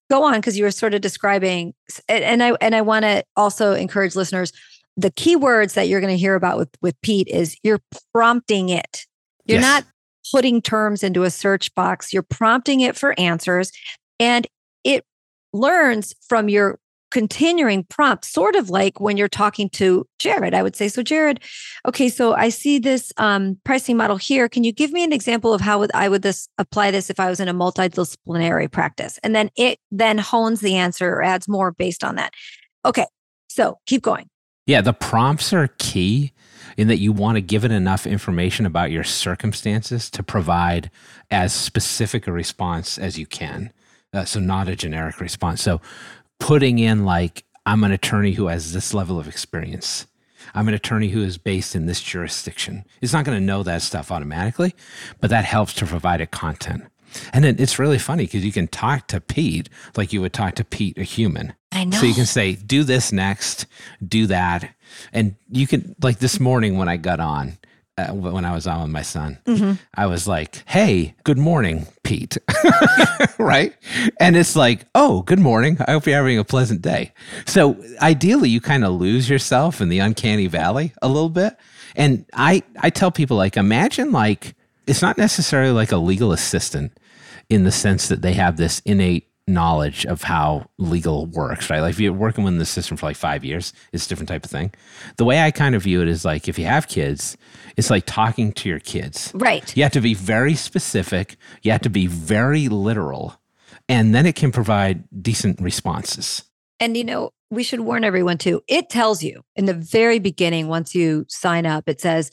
go 0.10 0.24
on 0.24 0.36
because 0.36 0.58
you 0.58 0.64
were 0.64 0.72
sort 0.72 0.94
of 0.94 1.02
describing, 1.02 1.74
and 2.08 2.44
I 2.44 2.52
and 2.62 2.76
I 2.76 2.82
want 2.82 3.04
to 3.04 3.24
also 3.36 3.74
encourage 3.74 4.16
listeners. 4.16 4.52
The 4.96 5.12
key 5.12 5.36
words 5.36 5.74
that 5.76 5.88
you're 5.88 6.02
going 6.02 6.14
to 6.14 6.18
hear 6.18 6.36
about 6.36 6.58
with 6.58 6.70
with 6.82 7.00
Pete 7.02 7.28
is 7.28 7.58
you're 7.64 7.82
prompting 8.14 8.70
it. 8.70 9.06
You're 9.46 9.60
Yes. 9.60 9.84
not 9.84 9.86
putting 10.34 10.62
terms 10.62 11.04
into 11.04 11.24
a 11.24 11.30
search 11.30 11.74
box, 11.76 12.12
you're 12.12 12.24
prompting 12.24 12.82
it 12.82 12.98
for 12.98 13.18
answers, 13.20 13.72
and 14.20 14.46
it 14.84 15.06
learns 15.54 16.14
from 16.28 16.50
your 16.50 16.80
continuing 17.18 17.84
prompt, 17.84 18.26
sort 18.26 18.56
of 18.56 18.70
like 18.70 19.00
when 19.02 19.18
you're 19.18 19.28
talking 19.28 19.72
to 19.72 20.06
Jared. 20.20 20.54
I 20.54 20.62
would 20.62 20.76
say, 20.76 20.88
So, 20.88 21.02
Jared, 21.02 21.40
okay, 21.88 22.10
so 22.10 22.36
I 22.36 22.50
see 22.50 22.78
this 22.78 23.12
um, 23.18 23.58
pricing 23.64 23.98
model 23.98 24.18
here. 24.18 24.48
Can 24.48 24.64
you 24.64 24.72
give 24.72 24.92
me 24.92 25.04
an 25.04 25.12
example 25.12 25.52
of 25.52 25.60
how 25.60 25.80
would 25.80 25.90
I 25.96 26.10
would 26.10 26.22
this 26.22 26.48
apply 26.60 26.92
this 26.92 27.10
if 27.10 27.20
I 27.20 27.28
was 27.28 27.40
in 27.40 27.48
a 27.48 27.56
multidisciplinary 27.56 28.72
practice? 28.72 29.18
And 29.24 29.34
then 29.34 29.50
it 29.58 29.80
then 29.90 30.20
hones 30.20 30.60
the 30.60 30.76
answer 30.76 31.12
or 31.12 31.24
adds 31.24 31.48
more 31.48 31.72
based 31.72 32.04
on 32.04 32.18
that. 32.18 32.34
Okay, 32.86 33.08
so 33.48 33.80
keep 33.88 34.04
going. 34.04 34.30
Yeah, 34.68 34.82
the 34.82 34.94
prompts 34.94 35.54
are 35.54 35.70
key 35.80 36.34
in 36.78 36.88
that 36.88 37.00
you 37.00 37.12
want 37.12 37.38
to 37.38 37.42
give 37.42 37.66
it 37.66 37.72
enough 37.72 38.06
information 38.06 38.68
about 38.68 38.92
your 38.92 39.04
circumstances 39.04 40.12
to 40.12 40.22
provide 40.22 40.92
as 41.32 41.52
specific 41.52 42.28
a 42.28 42.32
response 42.32 43.00
as 43.00 43.18
you 43.18 43.26
can. 43.26 43.74
Uh, 44.14 44.24
so, 44.24 44.40
not 44.40 44.70
a 44.70 44.76
generic 44.76 45.20
response. 45.20 45.62
So, 45.62 45.82
putting 46.40 46.80
in, 46.80 47.06
like, 47.06 47.44
I'm 47.66 47.84
an 47.84 47.92
attorney 47.92 48.32
who 48.32 48.48
has 48.48 48.74
this 48.74 48.94
level 48.94 49.20
of 49.20 49.28
experience. 49.28 50.08
I'm 50.54 50.68
an 50.68 50.74
attorney 50.74 51.10
who 51.10 51.24
is 51.24 51.38
based 51.38 51.76
in 51.76 51.86
this 51.86 52.02
jurisdiction. 52.02 52.86
It's 53.02 53.14
not 53.14 53.26
going 53.26 53.38
to 53.38 53.44
know 53.44 53.64
that 53.64 53.82
stuff 53.82 54.12
automatically, 54.12 54.74
but 55.20 55.30
that 55.30 55.46
helps 55.46 55.74
to 55.76 55.86
provide 55.86 56.22
a 56.22 56.28
content. 56.28 56.86
And 57.34 57.44
then 57.44 57.56
it's 57.60 57.80
really 57.80 58.00
funny 58.00 58.26
because 58.26 58.46
you 58.46 58.52
can 58.52 58.68
talk 58.68 59.08
to 59.08 59.20
Pete 59.20 59.70
like 59.96 60.14
you 60.14 60.22
would 60.22 60.34
talk 60.34 60.56
to 60.56 60.64
Pete, 60.64 60.98
a 60.98 61.04
human. 61.04 61.54
I 61.72 61.84
know. 61.84 61.98
So 61.98 62.06
you 62.06 62.14
can 62.14 62.26
say, 62.26 62.56
do 62.56 62.84
this 62.84 63.12
next, 63.12 63.66
do 64.06 64.28
that. 64.28 64.70
And 65.14 65.36
you 65.50 65.68
can, 65.68 65.96
like 66.02 66.20
this 66.20 66.40
morning 66.40 66.78
when 66.78 66.88
I 66.88 66.98
got 66.98 67.20
on, 67.20 67.58
uh, 67.98 68.08
when 68.14 68.46
I 68.46 68.54
was 68.54 68.68
on 68.68 68.82
with 68.82 68.92
my 68.92 69.02
son, 69.02 69.40
Mm-hmm. 69.46 69.74
I 69.96 70.06
was 70.06 70.28
like, 70.28 70.64
hey, 70.68 71.16
good 71.24 71.38
morning, 71.38 71.88
Pete. 72.04 72.38
right. 73.40 73.74
And 74.20 74.36
it's 74.36 74.56
like, 74.56 74.86
oh, 74.94 75.22
good 75.24 75.40
morning. 75.40 75.78
I 75.88 75.92
hope 75.94 76.06
you're 76.06 76.16
having 76.16 76.38
a 76.38 76.44
pleasant 76.44 76.82
day. 76.82 77.14
So 77.46 77.84
ideally, 78.02 78.50
you 78.50 78.62
kind 78.62 78.84
of 78.86 78.94
lose 78.94 79.30
yourself 79.30 79.82
in 79.82 79.90
the 79.90 80.00
uncanny 80.00 80.48
valley 80.48 80.94
a 81.02 81.08
little 81.08 81.30
bit. 81.30 81.58
And 81.96 82.26
I, 82.34 82.62
I 82.80 82.90
tell 82.92 83.10
people, 83.12 83.38
like, 83.38 83.58
imagine 83.58 84.12
like, 84.12 84.54
it's 84.86 85.02
not 85.02 85.18
necessarily 85.18 85.72
like 85.72 85.92
a 85.92 85.98
legal 85.98 86.32
assistant 86.32 86.92
in 87.50 87.64
the 87.64 87.72
sense 87.72 88.10
that 88.10 88.22
they 88.22 88.34
have 88.34 88.58
this 88.58 88.80
innate 88.86 89.27
knowledge 89.48 90.06
of 90.06 90.24
how 90.24 90.70
legal 90.78 91.26
works, 91.28 91.70
right? 91.70 91.80
Like 91.80 91.92
if 91.92 92.00
you're 92.00 92.14
working 92.14 92.44
within 92.44 92.60
the 92.60 92.66
system 92.66 92.98
for 92.98 93.06
like 93.06 93.16
five 93.16 93.46
years, 93.46 93.74
it's 93.94 94.06
a 94.06 94.10
different 94.10 94.30
type 94.30 94.44
of 94.44 94.52
thing. 94.52 94.74
The 95.16 95.26
way 95.26 95.42
I 95.42 95.52
kind 95.52 95.74
of 95.74 95.84
view 95.84 96.02
it 96.02 96.10
is 96.10 96.26
like 96.26 96.48
if 96.48 96.60
you 96.60 96.66
have 96.66 96.88
kids, 96.88 97.38
it's 97.78 97.90
like 97.90 98.06
talking 98.06 98.52
to 98.54 98.70
your 98.70 98.80
kids. 98.80 99.32
Right. 99.34 99.76
You 99.76 99.84
have 99.84 99.94
to 99.94 100.02
be 100.02 100.14
very 100.14 100.56
specific, 100.56 101.38
you 101.64 101.72
have 101.72 101.82
to 101.82 101.90
be 101.90 102.08
very 102.08 102.68
literal, 102.68 103.40
and 103.88 104.14
then 104.14 104.26
it 104.26 104.36
can 104.36 104.52
provide 104.52 105.06
decent 105.22 105.62
responses. 105.62 106.44
And 106.80 106.98
you 106.98 107.06
know, 107.06 107.32
we 107.50 107.64
should 107.64 107.80
warn 107.80 108.04
everyone 108.04 108.38
too. 108.38 108.62
It 108.68 108.90
tells 108.90 109.24
you 109.24 109.44
in 109.56 109.66
the 109.66 109.74
very 109.74 110.20
beginning, 110.20 110.68
once 110.68 110.94
you 110.94 111.26
sign 111.30 111.66
up, 111.66 111.88
it 111.88 112.02
says, 112.02 112.32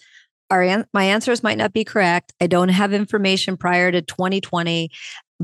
Our 0.50 0.84
my 0.92 1.04
answers 1.04 1.42
might 1.44 1.58
not 1.58 1.72
be 1.72 1.84
correct. 1.84 2.32
I 2.40 2.48
don't 2.48 2.70
have 2.70 2.92
information 2.92 3.56
prior 3.56 3.92
to 3.92 4.02
2020, 4.02 4.90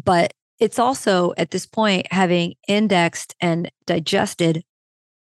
but 0.02 0.32
it's 0.60 0.78
also 0.78 1.32
at 1.36 1.50
this 1.50 1.66
point 1.66 2.06
having 2.12 2.54
indexed 2.68 3.34
and 3.40 3.70
digested 3.86 4.62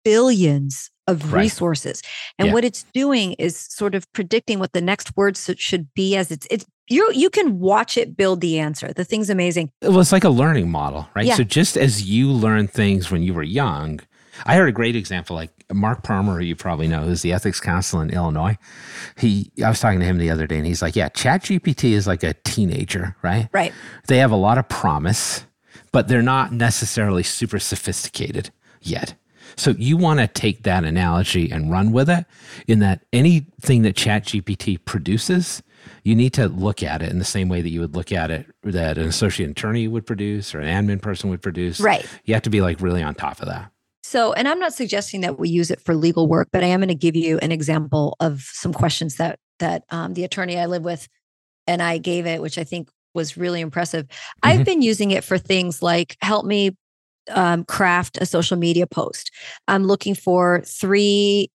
billions 0.04 0.90
of 1.06 1.32
Right. 1.32 1.42
resources. 1.42 2.02
And 2.38 2.48
Yeah. 2.48 2.52
what 2.54 2.64
it's 2.64 2.84
doing 2.92 3.32
is 3.34 3.58
sort 3.58 3.94
of 3.94 4.10
predicting 4.12 4.58
what 4.58 4.72
the 4.72 4.80
next 4.80 5.16
words 5.16 5.50
should- 5.56 5.92
be 5.94 6.16
as 6.16 6.30
it's 6.30 6.46
it's 6.50 6.66
you 6.90 7.10
you 7.14 7.28
can 7.30 7.58
watch 7.58 7.96
it 7.98 8.16
build 8.16 8.40
the 8.40 8.58
answer. 8.58 8.92
The 8.94 9.04
thing's 9.04 9.28
amazing. 9.30 9.70
It 9.82 9.90
was 9.92 10.12
like 10.12 10.24
a 10.24 10.30
learning 10.30 10.70
model, 10.70 11.08
right? 11.14 11.26
Yeah. 11.26 11.36
So 11.36 11.44
just 11.44 11.76
as 11.76 12.02
you 12.08 12.30
learn 12.30 12.66
things 12.68 13.10
when 13.10 13.22
you 13.22 13.34
were 13.34 13.42
young, 13.42 14.00
I 14.46 14.56
heard 14.56 14.68
a 14.68 14.72
great 14.72 14.96
example 14.96 15.36
like 15.36 15.50
Mark 15.72 16.02
Palmer, 16.02 16.40
you 16.40 16.56
probably 16.56 16.88
know, 16.88 17.04
who's 17.04 17.22
the 17.22 17.32
ethics 17.32 17.60
counsel 17.60 18.00
in 18.00 18.10
Illinois. 18.10 18.56
He, 19.16 19.50
I 19.64 19.68
was 19.68 19.80
talking 19.80 20.00
to 20.00 20.06
him 20.06 20.18
the 20.18 20.30
other 20.30 20.46
day, 20.46 20.56
and 20.56 20.66
he's 20.66 20.82
like, 20.82 20.96
"Yeah, 20.96 21.08
ChatGPT 21.08 21.92
is 21.92 22.06
like 22.06 22.22
a 22.22 22.34
teenager, 22.44 23.16
right? 23.22 23.48
Right. 23.52 23.72
They 24.06 24.18
have 24.18 24.30
a 24.30 24.36
lot 24.36 24.58
of 24.58 24.68
promise, 24.68 25.44
but 25.92 26.08
they're 26.08 26.22
not 26.22 26.52
necessarily 26.52 27.22
super 27.22 27.58
sophisticated 27.58 28.50
yet." 28.80 29.14
So 29.56 29.72
you 29.72 29.96
want 29.96 30.20
to 30.20 30.28
take 30.28 30.62
that 30.64 30.84
analogy 30.84 31.50
and 31.50 31.70
run 31.70 31.92
with 31.92 32.08
it. 32.08 32.26
In 32.66 32.78
that 32.80 33.04
anything 33.12 33.82
that 33.82 33.96
ChatGPT 33.96 34.84
produces, 34.84 35.62
you 36.04 36.14
need 36.14 36.32
to 36.34 36.48
look 36.48 36.82
at 36.82 37.02
it 37.02 37.10
in 37.10 37.18
the 37.18 37.24
same 37.24 37.48
way 37.48 37.60
that 37.60 37.70
you 37.70 37.80
would 37.80 37.94
look 37.94 38.12
at 38.12 38.30
it 38.30 38.46
that 38.62 38.98
an 38.98 39.06
associate 39.06 39.50
attorney 39.50 39.88
would 39.88 40.06
produce 40.06 40.54
or 40.54 40.60
an 40.60 40.86
admin 40.86 41.00
person 41.00 41.30
would 41.30 41.42
produce. 41.42 41.80
Right. 41.80 42.06
You 42.24 42.34
have 42.34 42.42
to 42.44 42.50
be 42.50 42.60
like 42.60 42.80
really 42.80 43.02
on 43.02 43.14
top 43.14 43.40
of 43.40 43.48
that. 43.48 43.70
So, 44.08 44.32
and 44.32 44.48
I'm 44.48 44.58
not 44.58 44.72
suggesting 44.72 45.20
that 45.20 45.38
we 45.38 45.50
use 45.50 45.70
it 45.70 45.82
for 45.82 45.94
legal 45.94 46.28
work, 46.28 46.48
but 46.50 46.64
I 46.64 46.68
am 46.68 46.80
going 46.80 46.88
to 46.88 46.94
give 46.94 47.14
you 47.14 47.36
an 47.40 47.52
example 47.52 48.16
of 48.20 48.40
some 48.40 48.72
questions 48.72 49.16
that 49.16 49.38
that 49.58 49.84
um, 49.90 50.14
the 50.14 50.24
attorney 50.24 50.58
I 50.58 50.64
live 50.64 50.82
with 50.82 51.06
and 51.66 51.82
I 51.82 51.98
gave 51.98 52.24
it, 52.24 52.40
which 52.40 52.56
I 52.56 52.64
think 52.64 52.88
was 53.12 53.36
really 53.36 53.60
impressive. 53.60 54.06
I've 54.42 54.60
Mhm. 54.60 54.64
been 54.64 54.82
using 54.82 55.10
it 55.10 55.24
for 55.24 55.36
things 55.36 55.82
like 55.82 56.16
help 56.22 56.46
me 56.46 56.74
um, 57.30 57.64
craft 57.64 58.16
a 58.18 58.24
social 58.24 58.56
media 58.56 58.86
post. 58.86 59.30
I'm 59.66 59.84
looking 59.84 60.14
for 60.14 60.62
three 60.64 61.50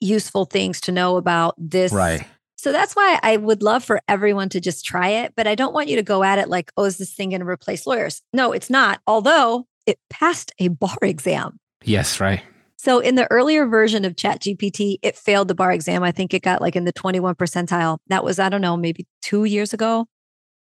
useful 0.00 0.44
things 0.44 0.80
to 0.82 0.92
know 0.92 1.16
about 1.16 1.56
this. 1.58 1.92
Right. 1.92 2.24
So 2.56 2.70
that's 2.70 2.94
why 2.94 3.18
I 3.24 3.36
would 3.36 3.64
love 3.64 3.82
for 3.82 4.00
everyone 4.06 4.48
to 4.50 4.60
just 4.60 4.84
try 4.84 5.08
it, 5.08 5.32
but 5.36 5.48
I 5.48 5.56
don't 5.56 5.74
want 5.74 5.88
you 5.88 5.96
to 5.96 6.04
go 6.04 6.22
at 6.22 6.38
it 6.38 6.48
like, 6.48 6.70
oh, 6.76 6.84
is 6.84 6.98
this 6.98 7.12
thing 7.12 7.30
going 7.30 7.40
to 7.40 7.48
replace 7.48 7.84
lawyers? 7.84 8.22
No, 8.32 8.52
it's 8.52 8.70
not. 8.70 9.00
Although 9.08 9.66
it 9.86 9.98
passed 10.08 10.52
a 10.60 10.68
bar 10.68 10.98
exam. 11.02 11.58
Yes, 11.86 12.20
right. 12.20 12.42
So 12.76 12.98
in 13.00 13.14
the 13.14 13.26
earlier 13.32 13.66
version 13.66 14.04
of 14.04 14.16
ChatGPT, 14.16 14.98
it 15.02 15.16
failed 15.16 15.48
the 15.48 15.54
bar 15.54 15.72
exam. 15.72 16.02
I 16.02 16.12
think 16.12 16.34
it 16.34 16.42
got 16.42 16.60
like 16.60 16.76
in 16.76 16.84
the 16.84 16.92
21 16.92 17.34
percentile. 17.34 17.98
That 18.08 18.22
was, 18.22 18.38
I 18.38 18.48
don't 18.48 18.60
know, 18.60 18.76
maybe 18.76 19.06
two 19.22 19.44
years 19.44 19.72
ago. 19.72 20.06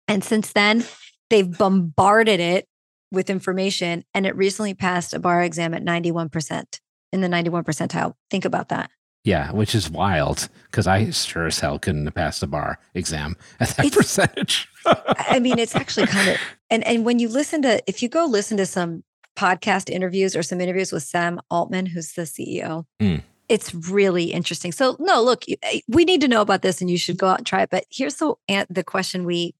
And 0.07 0.23
since 0.23 0.53
then, 0.53 0.85
they've 1.29 1.57
bombarded 1.57 2.39
it 2.39 2.67
with 3.11 3.29
information 3.29 4.03
and 4.13 4.25
it 4.25 4.35
recently 4.35 4.73
passed 4.73 5.13
a 5.13 5.19
bar 5.19 5.41
exam 5.43 5.73
at 5.73 5.83
91% 5.83 6.79
in 7.11 7.21
the 7.21 7.29
91 7.29 7.63
percentile. 7.63 8.13
Think 8.29 8.45
about 8.45 8.69
that. 8.69 8.89
Yeah, 9.23 9.51
which 9.51 9.75
is 9.75 9.89
wild 9.89 10.47
because 10.71 10.87
I 10.87 11.09
sure 11.09 11.47
as 11.47 11.59
hell 11.59 11.79
couldn't 11.79 12.05
have 12.05 12.15
passed 12.15 12.39
the 12.39 12.47
bar 12.47 12.79
exam 12.93 13.35
at 13.59 13.69
that 13.69 13.85
It's- 13.87 13.95
percentage. 13.95 14.69
I 14.85 15.39
mean, 15.39 15.59
it's 15.59 15.75
actually 15.81 16.07
kind 16.07 16.29
of 16.29 16.37
and 16.69 16.85
and 16.85 17.03
when 17.03 17.19
you 17.19 17.27
listen 17.27 17.61
to 17.63 17.81
if 17.87 18.01
you 18.01 18.07
go 18.07 18.25
listen 18.25 18.55
to 18.57 18.65
some 18.65 19.03
podcast 19.37 19.89
interviews 19.89 20.35
or 20.35 20.41
some 20.43 20.59
interviews 20.59 20.91
with 20.91 21.03
Sam 21.03 21.39
Altman, 21.51 21.85
who's 21.85 22.13
the 22.13 22.23
CEO, 22.23 22.85
Mm. 23.01 23.21
it's 23.47 23.73
really 23.73 24.33
interesting. 24.33 24.71
So 24.71 24.95
no, 24.99 25.21
look, 25.21 25.43
eh, 25.61 25.81
we 25.87 26.03
need 26.05 26.21
to 26.21 26.27
know 26.27 26.41
about 26.41 26.63
this, 26.63 26.81
and 26.81 26.89
you 26.89 26.97
should 26.97 27.17
go 27.17 27.27
out 27.27 27.37
and 27.37 27.45
try 27.47 27.61
it. 27.61 27.69
But 27.69 27.85
here's 27.91 28.15
the 28.15 28.33
the 28.69 28.83
question 28.83 29.25
we 29.25 29.53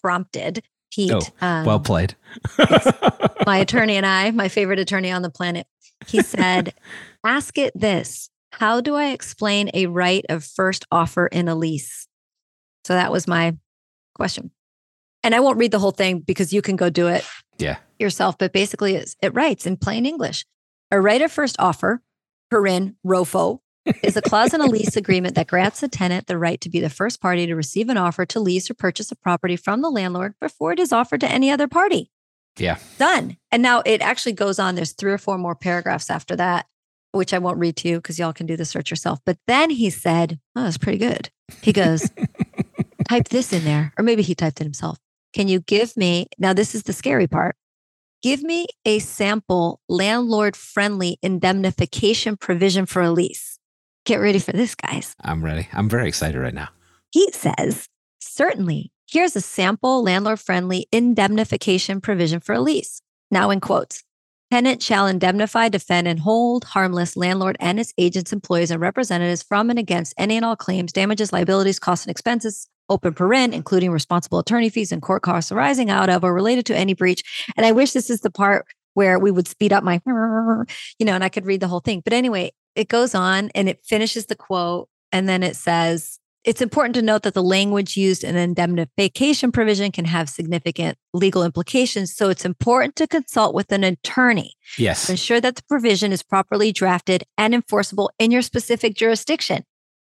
prompted 0.00 0.62
Pete, 0.94 1.10
Oh, 1.12 1.22
um, 1.40 1.64
well 1.64 1.80
played. 1.80 2.14
my 3.46 3.56
attorney 3.58 3.96
and 3.96 4.04
I, 4.06 4.30
my 4.30 4.48
favorite 4.48 4.78
attorney 4.78 5.10
on 5.10 5.22
the 5.22 5.30
planet. 5.30 5.66
He 6.06 6.20
said, 6.22 6.74
"Ask 7.24 7.56
it 7.58 7.72
this: 7.74 8.28
How 8.52 8.80
do 8.82 8.94
I 8.94 9.06
explain 9.12 9.70
a 9.72 9.86
right 9.86 10.24
of 10.28 10.44
first 10.44 10.84
offer 10.92 11.26
in 11.26 11.48
a 11.48 11.54
lease?" 11.54 12.06
So 12.84 12.92
that 12.94 13.10
was 13.12 13.26
my 13.26 13.56
question. 14.14 14.50
And 15.24 15.34
I 15.34 15.40
won't 15.40 15.56
read 15.58 15.70
the 15.70 15.78
whole 15.78 15.92
thing 15.92 16.18
because 16.18 16.52
you 16.52 16.60
can 16.62 16.74
go 16.76 16.90
do 16.90 17.06
it 17.06 17.24
yeah. 17.58 17.78
yourself, 17.98 18.38
but 18.38 18.52
basically 18.52 18.94
it's, 18.94 19.16
it 19.22 19.34
writes 19.34 19.66
in 19.66 19.76
plain 19.76 20.06
English. 20.06 20.44
A 20.90 21.00
right 21.00 21.22
of 21.22 21.32
first 21.32 21.56
offer, 21.58 22.02
in 22.66 22.96
ROFO, 23.04 23.60
is 24.02 24.16
a 24.16 24.22
clause 24.22 24.54
in 24.54 24.60
a 24.60 24.66
lease 24.66 24.96
agreement 24.96 25.34
that 25.34 25.46
grants 25.46 25.80
the 25.80 25.88
tenant 25.88 26.26
the 26.26 26.38
right 26.38 26.60
to 26.60 26.68
be 26.68 26.80
the 26.80 26.90
first 26.90 27.20
party 27.20 27.46
to 27.46 27.54
receive 27.54 27.88
an 27.88 27.96
offer 27.96 28.24
to 28.26 28.40
lease 28.40 28.70
or 28.70 28.74
purchase 28.74 29.10
a 29.10 29.16
property 29.16 29.56
from 29.56 29.80
the 29.80 29.90
landlord 29.90 30.34
before 30.40 30.72
it 30.72 30.78
is 30.78 30.92
offered 30.92 31.20
to 31.20 31.30
any 31.30 31.50
other 31.50 31.66
party. 31.66 32.10
Yeah. 32.58 32.78
Done. 32.98 33.38
And 33.50 33.62
now 33.62 33.82
it 33.86 34.02
actually 34.02 34.32
goes 34.32 34.58
on. 34.58 34.74
There's 34.74 34.92
three 34.92 35.12
or 35.12 35.18
four 35.18 35.38
more 35.38 35.54
paragraphs 35.54 36.10
after 36.10 36.36
that, 36.36 36.66
which 37.12 37.32
I 37.32 37.38
won't 37.38 37.58
read 37.58 37.76
to 37.78 37.88
you 37.88 37.96
because 37.96 38.18
y'all 38.18 38.32
can 38.32 38.46
do 38.46 38.56
the 38.56 38.64
search 38.64 38.90
yourself. 38.90 39.20
But 39.24 39.38
then 39.46 39.70
he 39.70 39.90
said, 39.90 40.38
Oh, 40.54 40.64
that's 40.64 40.78
pretty 40.78 40.98
good. 40.98 41.30
He 41.62 41.72
goes, 41.72 42.10
type 43.08 43.28
this 43.28 43.52
in 43.52 43.64
there, 43.64 43.92
or 43.98 44.04
maybe 44.04 44.22
he 44.22 44.34
typed 44.34 44.60
it 44.60 44.64
himself. 44.64 44.98
Can 45.32 45.48
you 45.48 45.60
give 45.60 45.96
me, 45.96 46.26
now 46.38 46.52
this 46.52 46.74
is 46.74 46.82
the 46.82 46.92
scary 46.92 47.26
part, 47.26 47.56
give 48.22 48.42
me 48.42 48.66
a 48.84 48.98
sample 48.98 49.80
landlord 49.88 50.56
friendly 50.56 51.18
indemnification 51.22 52.36
provision 52.36 52.86
for 52.86 53.02
a 53.02 53.10
lease. 53.10 53.58
Get 54.04 54.16
ready 54.16 54.38
for 54.38 54.52
this, 54.52 54.74
guys. 54.74 55.14
I'm 55.20 55.44
ready. 55.44 55.68
I'm 55.72 55.88
very 55.88 56.08
excited 56.08 56.38
right 56.38 56.54
now. 56.54 56.68
He 57.10 57.30
says, 57.32 57.88
certainly, 58.20 58.90
here's 59.08 59.36
a 59.36 59.40
sample 59.40 60.02
landlord 60.02 60.40
friendly 60.40 60.86
indemnification 60.92 62.00
provision 62.00 62.40
for 62.40 62.54
a 62.54 62.60
lease. 62.60 63.00
Now, 63.30 63.50
in 63.50 63.60
quotes, 63.60 64.02
tenant 64.50 64.82
shall 64.82 65.06
indemnify, 65.06 65.68
defend, 65.68 66.08
and 66.08 66.20
hold 66.20 66.64
harmless 66.64 67.16
landlord 67.16 67.56
and 67.60 67.80
its 67.80 67.94
agents, 67.96 68.32
employees, 68.32 68.70
and 68.70 68.80
representatives 68.80 69.42
from 69.42 69.70
and 69.70 69.78
against 69.78 70.14
any 70.18 70.36
and 70.36 70.44
all 70.44 70.56
claims, 70.56 70.92
damages, 70.92 71.32
liabilities, 71.32 71.78
costs, 71.78 72.04
and 72.04 72.10
expenses 72.10 72.68
open 72.88 73.14
paren, 73.14 73.52
including 73.52 73.90
responsible 73.90 74.38
attorney 74.38 74.68
fees 74.68 74.92
and 74.92 75.02
court 75.02 75.22
costs 75.22 75.52
arising 75.52 75.90
out 75.90 76.10
of 76.10 76.24
or 76.24 76.34
related 76.34 76.66
to 76.66 76.76
any 76.76 76.94
breach. 76.94 77.22
And 77.56 77.64
I 77.66 77.72
wish 77.72 77.92
this 77.92 78.10
is 78.10 78.20
the 78.20 78.30
part 78.30 78.66
where 78.94 79.18
we 79.18 79.30
would 79.30 79.48
speed 79.48 79.72
up 79.72 79.82
my, 79.84 80.00
you 80.06 81.06
know, 81.06 81.14
and 81.14 81.24
I 81.24 81.28
could 81.28 81.46
read 81.46 81.60
the 81.60 81.68
whole 81.68 81.80
thing. 81.80 82.02
But 82.04 82.12
anyway, 82.12 82.52
it 82.74 82.88
goes 82.88 83.14
on 83.14 83.50
and 83.54 83.68
it 83.68 83.84
finishes 83.84 84.26
the 84.26 84.36
quote. 84.36 84.88
And 85.10 85.28
then 85.28 85.42
it 85.42 85.56
says, 85.56 86.18
it's 86.44 86.60
important 86.60 86.94
to 86.96 87.02
note 87.02 87.22
that 87.22 87.34
the 87.34 87.42
language 87.42 87.96
used 87.96 88.24
in 88.24 88.34
indemnification 88.34 89.52
provision 89.52 89.92
can 89.92 90.04
have 90.06 90.28
significant 90.28 90.98
legal 91.12 91.44
implications. 91.44 92.14
So 92.14 92.30
it's 92.30 92.44
important 92.44 92.96
to 92.96 93.06
consult 93.06 93.54
with 93.54 93.70
an 93.70 93.84
attorney 93.84 94.54
Yes. 94.76 95.06
to 95.06 95.12
ensure 95.12 95.40
that 95.40 95.54
the 95.56 95.62
provision 95.68 96.10
is 96.10 96.22
properly 96.22 96.72
drafted 96.72 97.24
and 97.38 97.54
enforceable 97.54 98.10
in 98.18 98.30
your 98.32 98.42
specific 98.42 98.96
jurisdiction. 98.96 99.64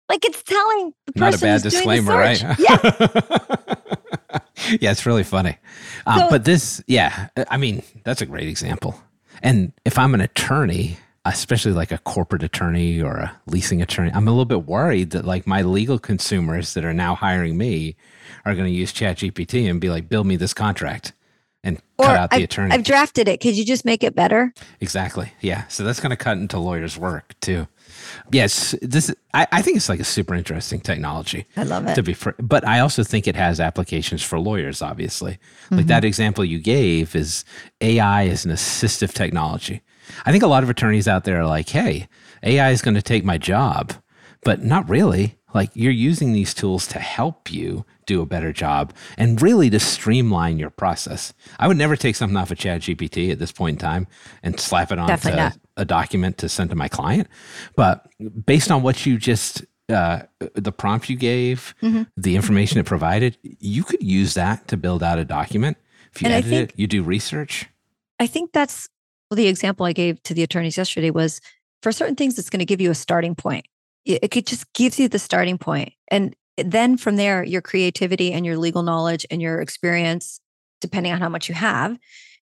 Like 0.10 0.26
it's 0.26 0.42
telling 0.44 0.94
the 1.06 1.14
Not 1.20 1.30
a 1.30 1.32
person 1.38 1.48
bad 1.48 1.62
disclaimer, 1.62 2.14
right? 2.18 2.42
Yeah. 2.60 2.80
yeah, 4.82 4.92
it's 4.92 5.06
really 5.06 5.24
funny. 5.24 5.58
Um, 6.06 6.20
So- 6.20 6.30
but 6.30 6.46
this, 6.46 6.84
yeah, 6.88 7.28
I 7.50 7.58
mean, 7.58 7.84
that's 8.04 8.22
a 8.22 8.26
great 8.26 8.48
example. 8.48 9.00
And 9.42 9.72
if 9.86 9.98
I'm 9.98 10.14
an 10.14 10.22
attorney, 10.22 10.98
especially 11.26 11.72
like 11.74 11.92
a 11.92 11.98
corporate 12.00 12.44
attorney 12.44 13.02
or 13.02 13.16
a 13.18 13.36
leasing 13.46 13.82
attorney, 13.82 14.12
I'm 14.14 14.28
a 14.28 14.32
little 14.32 14.46
bit 14.46 14.66
worried 14.66 15.12
that 15.12 15.26
like 15.26 15.48
my 15.48 15.62
legal 15.62 16.00
consumers 16.00 16.74
that 16.74 16.84
are 16.84 16.94
now 16.94 17.16
hiring 17.16 17.58
me 17.58 17.96
are 18.46 18.54
going 18.56 18.66
to 18.68 18.72
use 18.74 18.92
ChatGPT 18.92 19.70
and 19.70 19.80
be 19.80 19.90
like, 19.90 20.10
build 20.10 20.26
me 20.28 20.36
this 20.36 20.54
contract 20.54 21.14
and 21.64 21.78
Or 21.98 22.06
cut 22.06 22.18
out 22.18 22.30
the 22.32 22.38
I've, 22.38 22.44
attorney. 22.44 22.72
I've 22.74 22.84
drafted 22.84 23.28
it. 23.28 23.40
Could 23.42 23.56
you 23.56 23.66
just 23.66 23.86
make 23.86 24.04
it 24.04 24.16
better? 24.16 24.54
Exactly. 24.82 25.32
Yeah. 25.42 25.68
So 25.68 25.84
that's 25.84 26.00
going 26.00 26.12
to 26.12 26.18
cut 26.18 26.38
into 26.38 26.58
lawyers' 26.58 26.98
work 26.98 27.34
too. 27.42 27.68
Yes. 28.32 28.76
This, 28.82 29.14
I, 29.34 29.48
I 29.52 29.62
think 29.62 29.78
it's 29.78 29.90
like 29.90 30.00
a 30.00 30.04
super 30.06 30.34
interesting 30.36 30.80
technology. 30.80 31.46
I 31.58 31.64
love 31.64 31.88
it. 31.88 31.96
To 31.96 32.04
be, 32.04 32.14
fr- 32.14 32.32
but 32.40 32.66
I 32.68 32.80
also 32.80 33.04
think 33.04 33.28
it 33.28 33.36
has 33.36 33.60
applications 33.60 34.24
for 34.24 34.40
lawyers. 34.40 34.82
Obviously, 34.82 35.40
Mm-hmm. 35.66 35.76
like 35.78 35.86
that 35.88 36.04
example 36.06 36.44
you 36.46 36.60
gave 36.60 37.16
is 37.16 37.46
AI 37.82 38.24
is 38.24 38.44
an 38.46 38.52
assistive 38.52 39.14
technology. 39.14 39.82
I 40.26 40.32
think 40.32 40.44
a 40.44 40.48
lot 40.48 40.64
of 40.64 40.70
attorneys 40.70 41.08
out 41.08 41.24
there 41.26 41.40
are 41.42 41.46
like, 41.48 41.70
"Hey, 41.70 42.08
AI 42.44 42.72
is 42.72 42.82
going 42.82 42.96
to 42.96 43.02
take 43.02 43.24
my 43.24 43.38
job," 43.38 43.94
but 44.44 44.64
not 44.64 44.90
really. 44.90 45.36
Like 45.54 45.72
you're 45.74 45.92
using 45.92 46.34
these 46.34 46.54
tools 46.54 46.86
to 46.88 47.00
help 47.00 47.52
you 47.52 47.86
do 48.06 48.22
a 48.22 48.26
better 48.26 48.52
job 48.54 48.94
and 49.18 49.42
really 49.42 49.70
to 49.72 49.80
streamline 49.80 50.60
your 50.60 50.70
process. 50.70 51.34
I 51.60 51.68
would 51.68 51.78
never 51.78 51.96
take 51.96 52.16
something 52.16 52.38
off 52.38 52.52
of 52.52 52.58
ChatGPT 52.58 53.32
at 53.32 53.40
this 53.40 53.52
point 53.52 53.76
in 53.76 53.80
time 53.80 54.08
and 54.44 54.60
slap 54.60 54.92
it 54.92 55.00
onto 55.00 55.12
Definitely 55.14 55.60
a 55.78 55.86
document 55.86 56.38
to 56.40 56.50
send 56.50 56.70
to 56.70 56.76
my 56.76 56.88
client. 56.88 57.28
But 57.76 58.08
based 58.46 58.70
on 58.72 58.84
what 58.84 59.06
you 59.06 59.18
just 59.18 59.66
uh, 59.90 60.22
the 60.54 60.72
prompt 60.72 61.10
you 61.10 61.16
gave, 61.16 61.74
Mm-hmm. 61.82 62.04
the 62.16 62.36
information 62.36 62.78
it 62.80 62.86
provided, 62.86 63.38
you 63.42 63.84
could 63.84 64.04
use 64.04 64.36
that 64.36 64.68
to 64.68 64.78
build 64.78 65.02
out 65.02 65.18
a 65.18 65.26
document. 65.26 65.78
If 66.14 66.22
you 66.22 66.28
And 66.28 66.34
edit 66.36 66.50
think- 66.50 66.70
it, 66.72 66.80
you 66.80 66.86
do 66.86 67.02
research. 67.02 67.68
I 68.20 68.28
think 68.28 68.52
that's 68.52 68.88
the 69.32 69.48
example 69.48 69.86
I 69.88 69.94
gave 69.94 70.22
to 70.24 70.34
the 70.36 70.44
attorneys 70.44 70.78
yesterday 70.78 71.10
was 71.10 71.42
for 71.82 71.92
certain 71.92 72.16
things, 72.16 72.38
it's 72.38 72.50
going 72.52 72.60
to 72.60 72.66
give 72.66 72.82
you 72.82 72.92
a 72.92 72.96
starting 72.96 73.34
point. 73.34 73.66
It, 74.10 74.36
it 74.36 74.46
just 74.46 74.72
gives 74.74 75.00
you 75.00 75.08
the 75.08 75.20
starting 75.20 75.58
point, 75.58 75.94
and 76.10 76.36
then 76.58 76.98
from 76.98 77.16
there, 77.16 77.44
your 77.44 77.62
creativity 77.62 78.34
and 78.34 78.46
your 78.46 78.58
legal 78.58 78.84
knowledge 78.84 79.26
and 79.32 79.42
your 79.42 79.62
experience, 79.62 80.42
depending 80.82 81.14
on 81.14 81.20
how 81.22 81.30
much 81.30 81.48
you 81.48 81.56
have, 81.56 81.98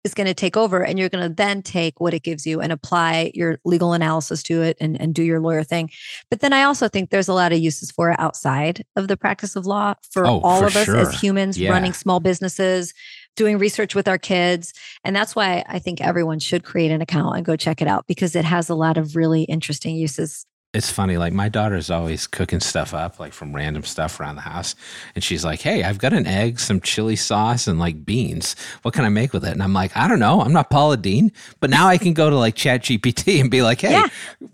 is 0.02 0.14
going 0.14 0.26
to 0.26 0.34
take 0.34 0.56
over, 0.56 0.82
and 0.82 0.98
you're 0.98 1.10
going 1.10 1.28
to 1.28 1.32
then 1.34 1.60
take 1.62 2.00
what 2.00 2.14
it 2.14 2.22
gives 2.22 2.46
you 2.46 2.60
and 2.60 2.72
apply 2.72 3.30
your 3.34 3.60
legal 3.66 3.92
analysis 3.92 4.42
to 4.42 4.62
it 4.62 4.76
and, 4.80 4.98
and 5.00 5.14
do 5.14 5.22
your 5.22 5.38
lawyer 5.40 5.62
thing. 5.62 5.90
But 6.30 6.40
then 6.40 6.52
I 6.54 6.62
also 6.62 6.88
think 6.88 7.10
there's 7.10 7.28
a 7.28 7.34
lot 7.34 7.52
of 7.52 7.58
uses 7.58 7.90
for 7.90 8.10
it 8.10 8.18
outside 8.18 8.82
of 8.96 9.08
the 9.08 9.16
practice 9.16 9.56
of 9.56 9.66
law 9.66 9.94
for 10.10 10.26
Oh, 10.26 10.40
all 10.40 10.60
for 10.60 10.66
of 10.68 10.76
us 10.76 10.86
sure. 10.86 10.96
as 10.96 11.20
humans 11.20 11.58
Yeah. 11.58 11.70
running 11.70 11.92
small 11.92 12.18
businesses, 12.18 12.94
doing 13.36 13.58
research 13.58 13.94
with 13.94 14.08
our 14.08 14.18
kids. 14.18 14.72
And 15.04 15.14
that's 15.14 15.36
why 15.36 15.64
I 15.68 15.78
think 15.78 16.00
everyone 16.00 16.38
should 16.38 16.64
create 16.64 16.90
an 16.90 17.02
account 17.02 17.36
and 17.36 17.44
go 17.44 17.54
check 17.56 17.82
it 17.82 17.86
out 17.86 18.06
because 18.06 18.34
it 18.34 18.46
has 18.46 18.70
a 18.70 18.74
lot 18.74 18.96
of 18.96 19.14
really 19.16 19.42
interesting 19.42 19.96
uses. 19.96 20.46
It's 20.72 20.88
funny, 20.90 21.16
like 21.16 21.32
my 21.32 21.48
daughter's 21.48 21.90
always 21.90 22.28
cooking 22.28 22.60
stuff 22.60 22.94
up, 22.94 23.18
like 23.18 23.32
from 23.32 23.52
random 23.52 23.82
stuff 23.82 24.20
around 24.20 24.36
the 24.36 24.42
house. 24.42 24.76
And 25.16 25.24
she's 25.24 25.44
like, 25.44 25.60
Hey, 25.60 25.82
I've 25.82 25.98
got 25.98 26.12
an 26.12 26.26
egg, 26.28 26.60
some 26.60 26.80
chili 26.80 27.16
sauce, 27.16 27.66
and 27.66 27.80
like 27.80 28.04
beans. 28.04 28.54
What 28.82 28.94
can 28.94 29.04
I 29.04 29.08
make 29.08 29.32
with 29.32 29.44
it? 29.44 29.50
And 29.50 29.64
I'm 29.64 29.72
like, 29.72 29.96
I 29.96 30.06
don't 30.06 30.20
know. 30.20 30.40
I'm 30.42 30.52
not 30.52 30.70
Paula 30.70 30.96
Deen, 30.96 31.32
but 31.58 31.70
now 31.70 31.88
I 31.88 31.98
can 31.98 32.12
go 32.12 32.30
to 32.30 32.36
like 32.36 32.54
Chat 32.54 32.82
GPT 32.82 33.40
and 33.40 33.50
be 33.50 33.62
like, 33.62 33.80
Hey, 33.80 33.94
Yeah. 33.94 34.06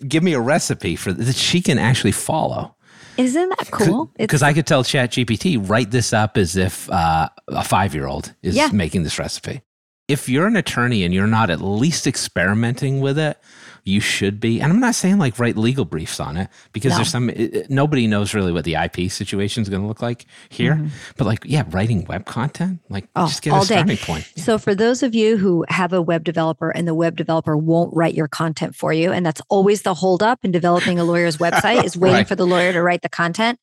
give 0.09 0.23
me 0.23 0.33
a 0.33 0.41
recipe 0.41 0.97
for 0.97 1.13
that 1.13 1.37
she 1.37 1.61
can 1.61 1.79
actually 1.79 2.13
follow. 2.13 2.75
Isn't 3.19 3.51
that 3.51 3.71
cool? 3.71 4.11
Because 4.17 4.43
I 4.43 4.55
could 4.55 4.67
tell 4.67 4.85
Chat 4.85 5.11
GPT, 5.13 5.69
write 5.69 5.91
this 5.91 6.15
up 6.15 6.39
as 6.39 6.57
if 6.57 6.89
uh, 6.91 7.29
a 7.49 7.63
five 7.65 7.95
year 7.95 8.07
old 8.07 8.35
is 8.43 8.57
Yeah. 8.57 8.71
making 8.73 9.03
this 9.03 9.19
recipe. 9.19 9.61
If 10.09 10.29
you're 10.31 10.47
an 10.47 10.57
attorney 10.57 11.03
and 11.05 11.13
you're 11.13 11.27
not 11.27 11.51
at 11.51 11.61
least 11.61 12.07
experimenting 12.07 13.01
with 13.01 13.19
it, 13.19 13.39
you 13.87 14.01
should 14.01 14.41
be. 14.41 14.61
And 14.61 14.73
I'm 14.73 14.81
not 14.81 14.95
saying 14.97 15.19
like 15.19 15.39
write 15.39 15.57
legal 15.57 15.85
briefs 15.85 16.19
on 16.19 16.37
it 16.37 16.49
because 16.73 16.91
No. 16.91 16.97
there's 16.97 17.09
some, 17.11 17.31
it, 17.31 17.71
nobody 17.71 18.07
knows 18.09 18.35
really 18.35 18.51
what 18.53 18.65
the 18.65 18.75
IP 18.75 19.11
situation 19.13 19.63
is 19.63 19.69
going 19.69 19.81
to 19.81 19.87
look 19.89 20.03
like 20.03 20.27
here. 20.49 20.85
But 21.17 21.27
like, 21.27 21.45
yeah, 21.47 21.63
writing 21.71 22.05
web 22.05 22.27
content, 22.27 22.81
like 22.91 23.05
Mm-hmm. 23.05 23.23
Oh, 23.23 23.27
just 23.29 23.43
get 23.43 23.53
all 23.53 23.63
a 23.63 23.67
day. 23.67 23.75
starting 23.77 23.97
point. 23.99 24.25
So, 24.37 24.59
for 24.59 24.75
those 24.75 25.03
of 25.05 25.15
you 25.15 25.37
who 25.37 25.65
have 25.69 25.93
a 25.93 26.03
web 26.03 26.25
developer 26.25 26.69
and 26.71 26.87
the 26.89 26.95
web 26.95 27.17
developer 27.17 27.57
won't 27.57 27.95
write 27.95 28.15
your 28.15 28.29
content 28.29 28.75
for 28.75 28.93
you, 28.93 29.13
and 29.13 29.25
that's 29.25 29.41
always 29.49 29.83
the 29.83 29.95
holdup 29.95 30.45
in 30.45 30.51
developing 30.51 30.99
a 30.99 31.05
lawyer's 31.05 31.37
website 31.37 31.85
is 31.85 31.97
waiting 31.97 32.17
Right. 32.17 32.29
for 32.29 32.35
the 32.35 32.47
lawyer 32.47 32.73
to 32.73 32.83
write 32.83 33.03
the 33.03 33.09
content, 33.09 33.61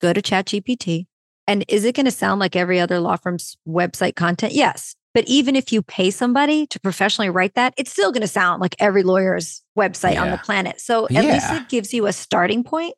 go 0.00 0.12
to 0.14 0.22
ChatGPT. 0.22 1.06
And 1.46 1.64
is 1.68 1.84
it 1.84 1.94
going 1.94 2.06
to 2.06 2.10
sound 2.12 2.40
like 2.40 2.56
every 2.56 2.80
other 2.80 2.98
law 3.00 3.16
firm's 3.16 3.56
website 3.68 4.14
content? 4.16 4.52
Yes. 4.54 4.96
But 5.12 5.24
even 5.26 5.56
if 5.56 5.72
you 5.72 5.82
pay 5.82 6.10
somebody 6.10 6.66
to 6.68 6.78
professionally 6.78 7.30
write 7.30 7.54
that, 7.54 7.74
it's 7.76 7.90
still 7.90 8.12
going 8.12 8.20
to 8.22 8.28
sound 8.28 8.60
like 8.60 8.76
every 8.78 9.02
lawyer's 9.02 9.62
website 9.76 10.20
on 10.20 10.30
the 10.30 10.38
planet. 10.38 10.80
So 10.80 11.06
at 11.06 11.24
least 11.24 11.52
it 11.52 11.68
gives 11.68 11.92
you 11.92 12.06
a 12.06 12.12
starting 12.12 12.62
point, 12.62 12.94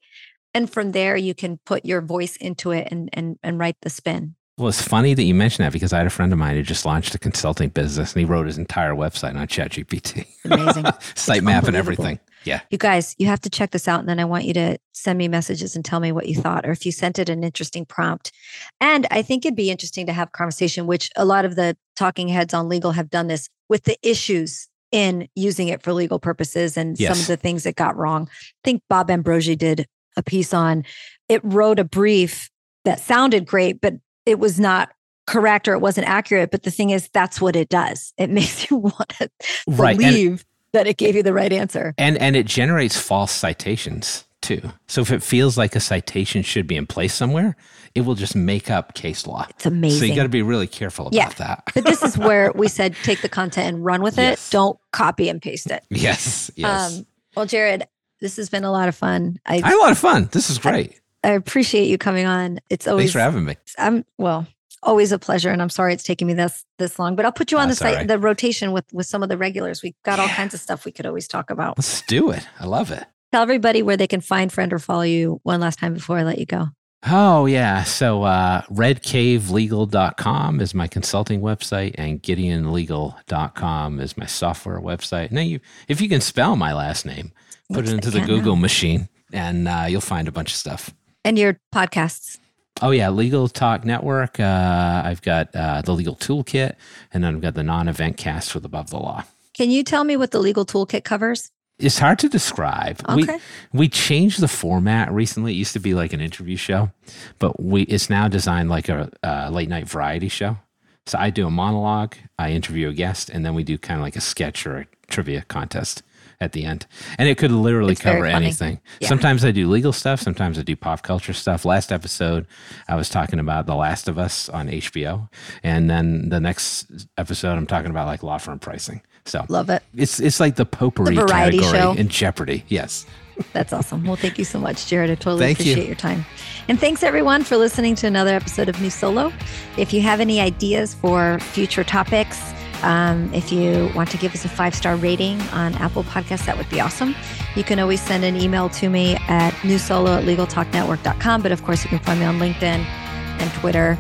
And 0.54 0.70
from 0.70 0.92
there, 0.92 1.16
you 1.16 1.34
can 1.34 1.58
put 1.64 1.86
your 1.86 2.02
voice 2.02 2.36
into 2.36 2.70
it 2.72 2.88
and, 2.90 3.08
and, 3.14 3.38
and 3.42 3.58
write 3.58 3.76
the 3.80 3.88
spin. 3.88 4.34
Well, 4.58 4.68
it's 4.68 4.82
funny 4.82 5.14
that 5.14 5.22
you 5.22 5.34
mentioned 5.34 5.64
that 5.64 5.72
because 5.72 5.94
I 5.94 5.98
had 5.98 6.06
a 6.06 6.10
friend 6.10 6.30
of 6.30 6.38
mine 6.38 6.56
who 6.56 6.62
just 6.62 6.84
launched 6.84 7.14
a 7.14 7.18
consulting 7.18 7.70
business 7.70 8.12
and 8.12 8.20
he 8.20 8.26
wrote 8.26 8.46
his 8.46 8.58
entire 8.58 8.92
website 8.92 9.34
on 9.34 9.46
ChatGPT. 9.46 10.26
Amazing. 10.44 10.84
sitemap 11.14 11.66
and 11.66 11.74
everything. 11.74 12.20
Yeah. 12.45 12.61
You 12.70 12.78
guys, 12.78 13.14
you 13.18 13.26
have 13.26 13.40
to 13.43 13.51
check 13.51 13.70
this 13.70 13.88
out. 13.88 14.01
And 14.01 14.09
then 14.09 14.20
I 14.20 14.24
want 14.24 14.45
you 14.45 14.55
to 14.55 14.78
send 14.93 15.18
me 15.18 15.28
messages 15.28 15.76
and 15.76 15.84
tell 15.84 16.01
me 16.01 16.12
what 16.12 16.28
you 16.28 16.34
thought, 16.34 16.66
or 16.66 16.70
if 16.70 16.84
you 16.84 16.93
sent 16.93 17.18
it 17.18 17.28
an 17.28 17.45
interesting 17.45 17.84
prompt. 17.84 18.32
And 18.80 19.07
I 19.11 19.22
think 19.22 19.45
it'd 19.45 19.57
be 19.57 19.70
interesting 19.70 20.07
to 20.07 20.12
have 20.12 20.32
conversation, 20.32 20.86
which 20.86 21.11
a 21.16 21.24
lot 21.24 21.45
of 21.45 21.57
the 21.57 21.76
talking 21.97 22.28
heads 22.28 22.55
on 22.55 22.68
legal 22.68 22.93
have 22.93 23.11
done 23.11 23.26
this 23.26 23.49
with 23.68 23.84
the 23.84 23.97
issues 24.03 24.68
in 24.90 25.28
using 25.34 25.68
it 25.68 25.82
for 25.82 25.93
legal 25.93 26.18
purposes 26.18 26.76
and 26.76 26.99
some 26.99 27.18
of 27.18 27.26
the 27.26 27.36
things 27.36 27.62
that 27.64 27.76
got 27.76 27.97
wrong. 27.97 28.28
I 28.30 28.61
think 28.62 28.82
Bob 28.90 29.09
Ambrogi 29.09 29.57
did 29.57 29.86
a 30.16 30.22
piece 30.22 30.53
on 30.53 30.84
it 31.28 31.40
wrote 31.43 31.78
a 31.78 31.84
brief 31.84 32.51
that 32.84 33.01
sounded 33.01 33.47
great, 33.47 33.80
but 33.80 33.95
it 34.26 34.38
was 34.38 34.61
not 34.61 34.90
correct 35.26 35.66
or 35.66 35.72
it 35.72 35.80
wasn't 35.80 36.07
accurate. 36.07 36.51
But 36.51 36.64
the 36.64 36.70
thing 36.70 36.90
is, 36.90 37.09
that's 37.14 37.40
what 37.40 37.57
it 37.57 37.68
does. 37.68 38.12
It 38.18 38.28
makes 38.38 38.70
you 38.70 38.76
want 38.76 39.09
to 39.18 39.30
Right. 39.66 39.90
And, 39.90 39.99
believe 39.99 40.45
that 40.72 40.86
it 40.86 40.96
gave 40.96 41.14
you 41.16 41.22
the 41.22 41.32
right 41.32 41.52
answer. 41.52 41.94
and 41.98 42.16
and 42.18 42.36
it 42.36 42.46
generates 42.46 42.96
false 42.98 43.32
citations 43.32 44.24
too. 44.40 44.60
So 44.88 45.00
if 45.02 45.12
it 45.12 45.22
feels 45.22 45.56
like 45.56 45.76
a 45.76 45.80
citation 45.80 46.42
should 46.42 46.66
be 46.66 46.74
in 46.76 46.86
place 46.86 47.14
somewhere, 47.14 47.54
it 47.94 48.00
will 48.00 48.16
just 48.16 48.34
make 48.34 48.70
up 48.70 48.94
case 48.94 49.24
law. 49.26 49.46
It's 49.50 49.66
amazing. 49.66 50.00
So 50.00 50.04
you 50.06 50.16
got 50.16 50.24
to 50.24 50.28
be 50.28 50.42
really 50.42 50.66
careful 50.66 51.06
about 51.06 51.14
Yeah. 51.16 51.28
that. 51.38 51.62
but 51.74 51.84
this 51.84 52.02
is 52.02 52.18
where 52.18 52.50
we 52.52 52.66
said 52.78 52.96
take 53.04 53.22
the 53.22 53.28
content 53.28 53.68
and 53.76 53.84
run 53.84 54.02
with 54.02 54.16
Yes. 54.18 54.48
it. 54.48 54.50
Don't 54.50 54.78
copy 54.92 55.28
and 55.28 55.40
paste 55.40 55.70
it. 55.70 55.84
yes. 55.90 56.50
Yes. 56.56 56.98
Um, 56.98 57.06
well, 57.36 57.46
Jared, 57.46 57.86
this 58.20 58.36
has 58.36 58.48
been 58.50 58.64
a 58.64 58.72
lot 58.72 58.88
of 58.88 58.96
fun. 58.96 59.38
I, 59.46 59.56
I 59.62 59.68
had 59.68 59.74
a 59.74 59.78
lot 59.78 59.92
of 59.92 59.98
fun. 59.98 60.28
This 60.32 60.50
is 60.50 60.58
great. 60.58 60.98
I 61.22 61.30
appreciate 61.30 61.86
you 61.88 61.98
coming 61.98 62.26
on. 62.26 62.58
It's 62.68 62.88
always 62.88 63.04
Thanks 63.04 63.12
for 63.12 63.20
having 63.20 63.44
me. 63.44 63.56
I'm 63.78 64.04
well, 64.18 64.48
always 64.82 65.12
a 65.12 65.18
pleasure, 65.18 65.50
and 65.50 65.60
I'm 65.62 65.70
sorry 65.70 65.92
it's 65.94 66.02
taking 66.04 66.26
me 66.26 66.34
this 66.34 66.64
this 66.78 66.98
long. 66.98 67.16
But 67.16 67.24
I'll 67.24 67.32
put 67.32 67.50
you 67.52 67.58
on 67.58 67.68
the 67.68 67.72
That's 67.72 67.78
site, 67.80 67.96
right. 67.96 68.08
the 68.08 68.18
rotation 68.18 68.72
with 68.72 68.84
with 68.92 69.06
some 69.06 69.22
of 69.22 69.28
the 69.28 69.36
regulars. 69.38 69.82
We 69.82 69.94
got 70.04 70.18
all 70.18 70.26
Yeah. 70.26 70.34
kinds 70.36 70.54
of 70.54 70.60
stuff 70.60 70.84
we 70.84 70.92
could 70.92 71.06
always 71.06 71.26
talk 71.28 71.50
about. 71.50 71.78
Let's 71.78 72.02
do 72.02 72.30
it. 72.30 72.46
I 72.60 72.66
love 72.66 72.90
it. 72.90 73.04
Tell 73.32 73.42
everybody 73.42 73.82
where 73.82 73.96
they 73.96 74.06
can 74.06 74.20
find, 74.20 74.52
friend, 74.52 74.72
or 74.72 74.78
follow 74.78 75.02
you 75.02 75.40
one 75.42 75.60
last 75.60 75.78
time 75.78 75.94
before 75.94 76.18
I 76.18 76.22
let 76.22 76.38
you 76.38 76.46
go. 76.46 76.66
Oh, 77.04 77.46
yeah. 77.46 77.82
So 77.84 78.22
uh, 78.22 78.60
redcavelegal.com 78.70 80.60
is 80.60 80.74
my 80.74 80.86
consulting 80.86 81.40
website 81.40 81.94
and 81.96 82.22
gideonlegal.com 82.22 84.00
is 84.00 84.16
my 84.16 84.26
software 84.26 84.80
website. 84.80 85.30
Now, 85.32 85.40
you, 85.40 85.60
if 85.88 86.00
you 86.00 86.08
can 86.08 86.20
spell 86.20 86.56
my 86.56 86.72
last 86.72 87.04
name, 87.06 87.32
put 87.72 87.84
Yes, 87.86 87.92
it 87.92 87.94
into 87.96 88.10
the 88.10 88.20
Google 88.20 88.54
now. 88.56 88.62
machine 88.62 89.08
and 89.32 89.66
uh, 89.66 89.86
you'll 89.88 90.00
find 90.00 90.28
a 90.28 90.32
bunch 90.32 90.50
of 90.52 90.56
stuff. 90.56 90.90
And 91.24 91.38
your 91.38 91.58
podcasts. 91.74 92.38
Oh, 92.80 92.90
yeah. 92.90 93.10
Legal 93.10 93.48
Talk 93.48 93.84
Network. 93.84 94.40
Uh, 94.40 95.02
I've 95.04 95.22
got 95.22 95.54
uh, 95.54 95.82
the 95.82 95.92
Legal 95.92 96.16
Toolkit 96.16 96.74
and 97.12 97.22
then 97.22 97.34
I've 97.34 97.40
got 97.40 97.54
the 97.54 97.62
non 97.62 97.88
event 97.88 98.16
cast 98.16 98.54
with 98.54 98.64
Above 98.64 98.90
the 98.90 98.98
Law. 98.98 99.24
Can 99.54 99.70
you 99.70 99.84
tell 99.84 100.04
me 100.04 100.16
what 100.16 100.30
the 100.30 100.38
legal 100.38 100.64
toolkit 100.64 101.04
covers? 101.04 101.50
it's 101.82 101.98
hard 101.98 102.18
to 102.20 102.28
describe. 102.28 103.00
Okay. 103.08 103.38
We 103.72 103.80
we 103.80 103.88
changed 103.88 104.40
the 104.40 104.48
format 104.48 105.12
recently. 105.12 105.52
It 105.52 105.56
used 105.56 105.72
to 105.72 105.80
be 105.80 105.94
like 105.94 106.12
an 106.12 106.20
interview 106.20 106.56
show, 106.56 106.90
but 107.38 107.60
we 107.60 107.82
it's 107.82 108.08
now 108.08 108.28
designed 108.28 108.68
like 108.68 108.88
a, 108.88 109.10
a 109.22 109.50
late 109.50 109.68
night 109.68 109.88
variety 109.88 110.28
show. 110.28 110.58
So 111.06 111.18
I 111.18 111.30
do 111.30 111.46
a 111.46 111.50
monologue, 111.50 112.14
I 112.38 112.52
interview 112.52 112.88
a 112.88 112.92
guest, 112.92 113.28
and 113.28 113.44
then 113.44 113.54
we 113.54 113.64
do 113.64 113.76
kind 113.76 113.98
of 113.98 114.04
like 114.04 114.14
a 114.14 114.20
sketch 114.20 114.64
or 114.66 114.78
a 114.78 114.86
trivia 115.08 115.42
contest 115.42 116.02
at 116.43 116.53
the 116.53 116.64
end. 116.64 116.86
And 117.18 117.28
it 117.28 117.38
could 117.38 117.51
literally 117.53 117.93
It's 117.93 118.01
cover 118.01 118.26
anything. 118.26 118.80
Yeah. 119.01 119.09
Sometimes 119.09 119.45
I 119.45 119.51
do 119.53 119.68
legal 119.68 119.93
stuff, 119.93 120.20
sometimes 120.20 120.59
I 120.59 120.62
do 120.62 120.76
pop 120.76 121.03
culture 121.03 121.32
stuff. 121.32 121.64
Last 121.64 121.93
episode, 121.93 122.47
I 122.88 122.97
was 122.97 123.09
talking 123.09 123.38
about 123.38 123.66
The 123.66 123.74
Last 123.74 124.09
of 124.09 124.18
Us 124.18 124.49
on 124.49 124.68
HBO. 124.68 125.28
And 125.62 125.88
then 125.88 126.28
the 126.28 126.40
next 126.40 127.07
episode, 127.16 127.53
I'm 127.57 127.66
talking 127.66 127.90
about 127.90 128.07
like 128.07 128.22
law 128.22 128.38
firm 128.38 128.59
pricing. 128.59 129.03
So 129.24 129.47
Love 129.49 129.70
it. 129.70 129.84
it's 129.95 130.18
it's 130.18 130.40
like 130.40 130.57
the 130.57 130.66
potpourri 130.66 131.14
The 131.14 131.20
variety 131.24 131.59
category 131.61 131.78
show. 131.80 131.93
in 131.93 132.09
Jeopardy. 132.09 132.64
Yes. 132.66 133.07
That's 133.53 133.72
awesome. 133.72 134.05
Well, 134.05 134.16
thank 134.16 134.36
you 134.38 134.45
so 134.45 134.59
much, 134.59 134.86
Jared. 134.88 135.11
I 135.11 135.14
totally 135.14 135.40
Thank 135.47 135.61
you. 135.61 135.72
appreciate 135.72 135.86
your 135.86 135.97
time. 135.97 136.24
And 136.68 136.78
thanks 136.78 137.03
everyone 137.03 137.45
for 137.45 137.57
listening 137.57 137.95
to 137.97 138.07
another 138.07 138.34
episode 138.34 138.68
of 138.68 138.80
New 138.80 138.90
Solo. 138.90 139.32
If 139.78 139.93
you 139.93 140.01
have 140.03 140.20
any 140.20 140.40
ideas 140.40 140.95
for 140.95 141.38
future 141.40 141.82
topics, 141.84 142.53
um, 142.82 143.32
if 143.32 143.52
you 143.52 143.90
want 143.94 144.10
to 144.10 144.16
give 144.16 144.34
us 144.34 144.44
a 144.44 144.48
five 144.48 144.74
star 144.74 144.96
rating 144.96 145.40
on 145.52 145.74
Apple 145.74 146.04
Podcasts, 146.04 146.46
that 146.46 146.56
would 146.56 146.68
be 146.68 146.80
awesome. 146.80 147.14
You 147.54 147.64
can 147.64 147.78
always 147.78 148.00
send 148.00 148.24
an 148.24 148.36
email 148.36 148.68
to 148.70 148.88
me 148.88 149.16
at 149.28 149.52
newsolo 149.62 150.18
at 150.18 150.24
legaltalknetwork.com. 150.24 151.42
But 151.42 151.52
of 151.52 151.64
course, 151.64 151.84
you 151.84 151.90
can 151.90 151.98
find 152.00 152.20
me 152.20 152.26
on 152.26 152.38
LinkedIn 152.38 152.62
and 152.62 153.52
Twitter. 153.54 153.98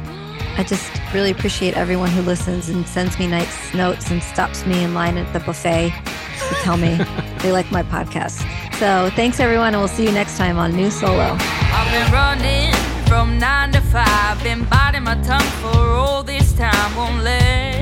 I 0.58 0.64
just 0.64 0.90
really 1.14 1.30
appreciate 1.30 1.76
everyone 1.76 2.10
who 2.10 2.22
listens 2.22 2.68
and 2.68 2.86
sends 2.86 3.18
me 3.18 3.26
nice 3.26 3.72
notes 3.74 4.10
and 4.10 4.22
stops 4.22 4.66
me 4.66 4.84
in 4.84 4.92
line 4.92 5.16
at 5.16 5.32
the 5.32 5.40
buffet 5.40 5.90
to 6.48 6.54
tell 6.56 6.76
me 6.76 6.96
they 7.38 7.52
like 7.52 7.70
my 7.70 7.82
podcast. 7.82 8.46
So 8.78 9.10
thanks 9.14 9.40
everyone, 9.40 9.68
and 9.68 9.78
we'll 9.78 9.88
see 9.88 10.04
you 10.04 10.12
next 10.12 10.36
time 10.36 10.58
on 10.58 10.74
New 10.74 10.90
Solo. 10.90 11.36
I've 11.38 11.90
been 11.90 12.12
running 12.12 12.74
from 13.06 13.38
nine 13.38 13.72
to 13.72 13.80
five, 13.80 14.42
been 14.42 14.64
biting 14.64 15.04
my 15.04 15.14
tongue 15.22 15.40
for 15.62 15.78
all 15.92 16.22
this 16.22 16.52
time. 16.52 16.96
Won't 16.96 17.22
let 17.22 17.81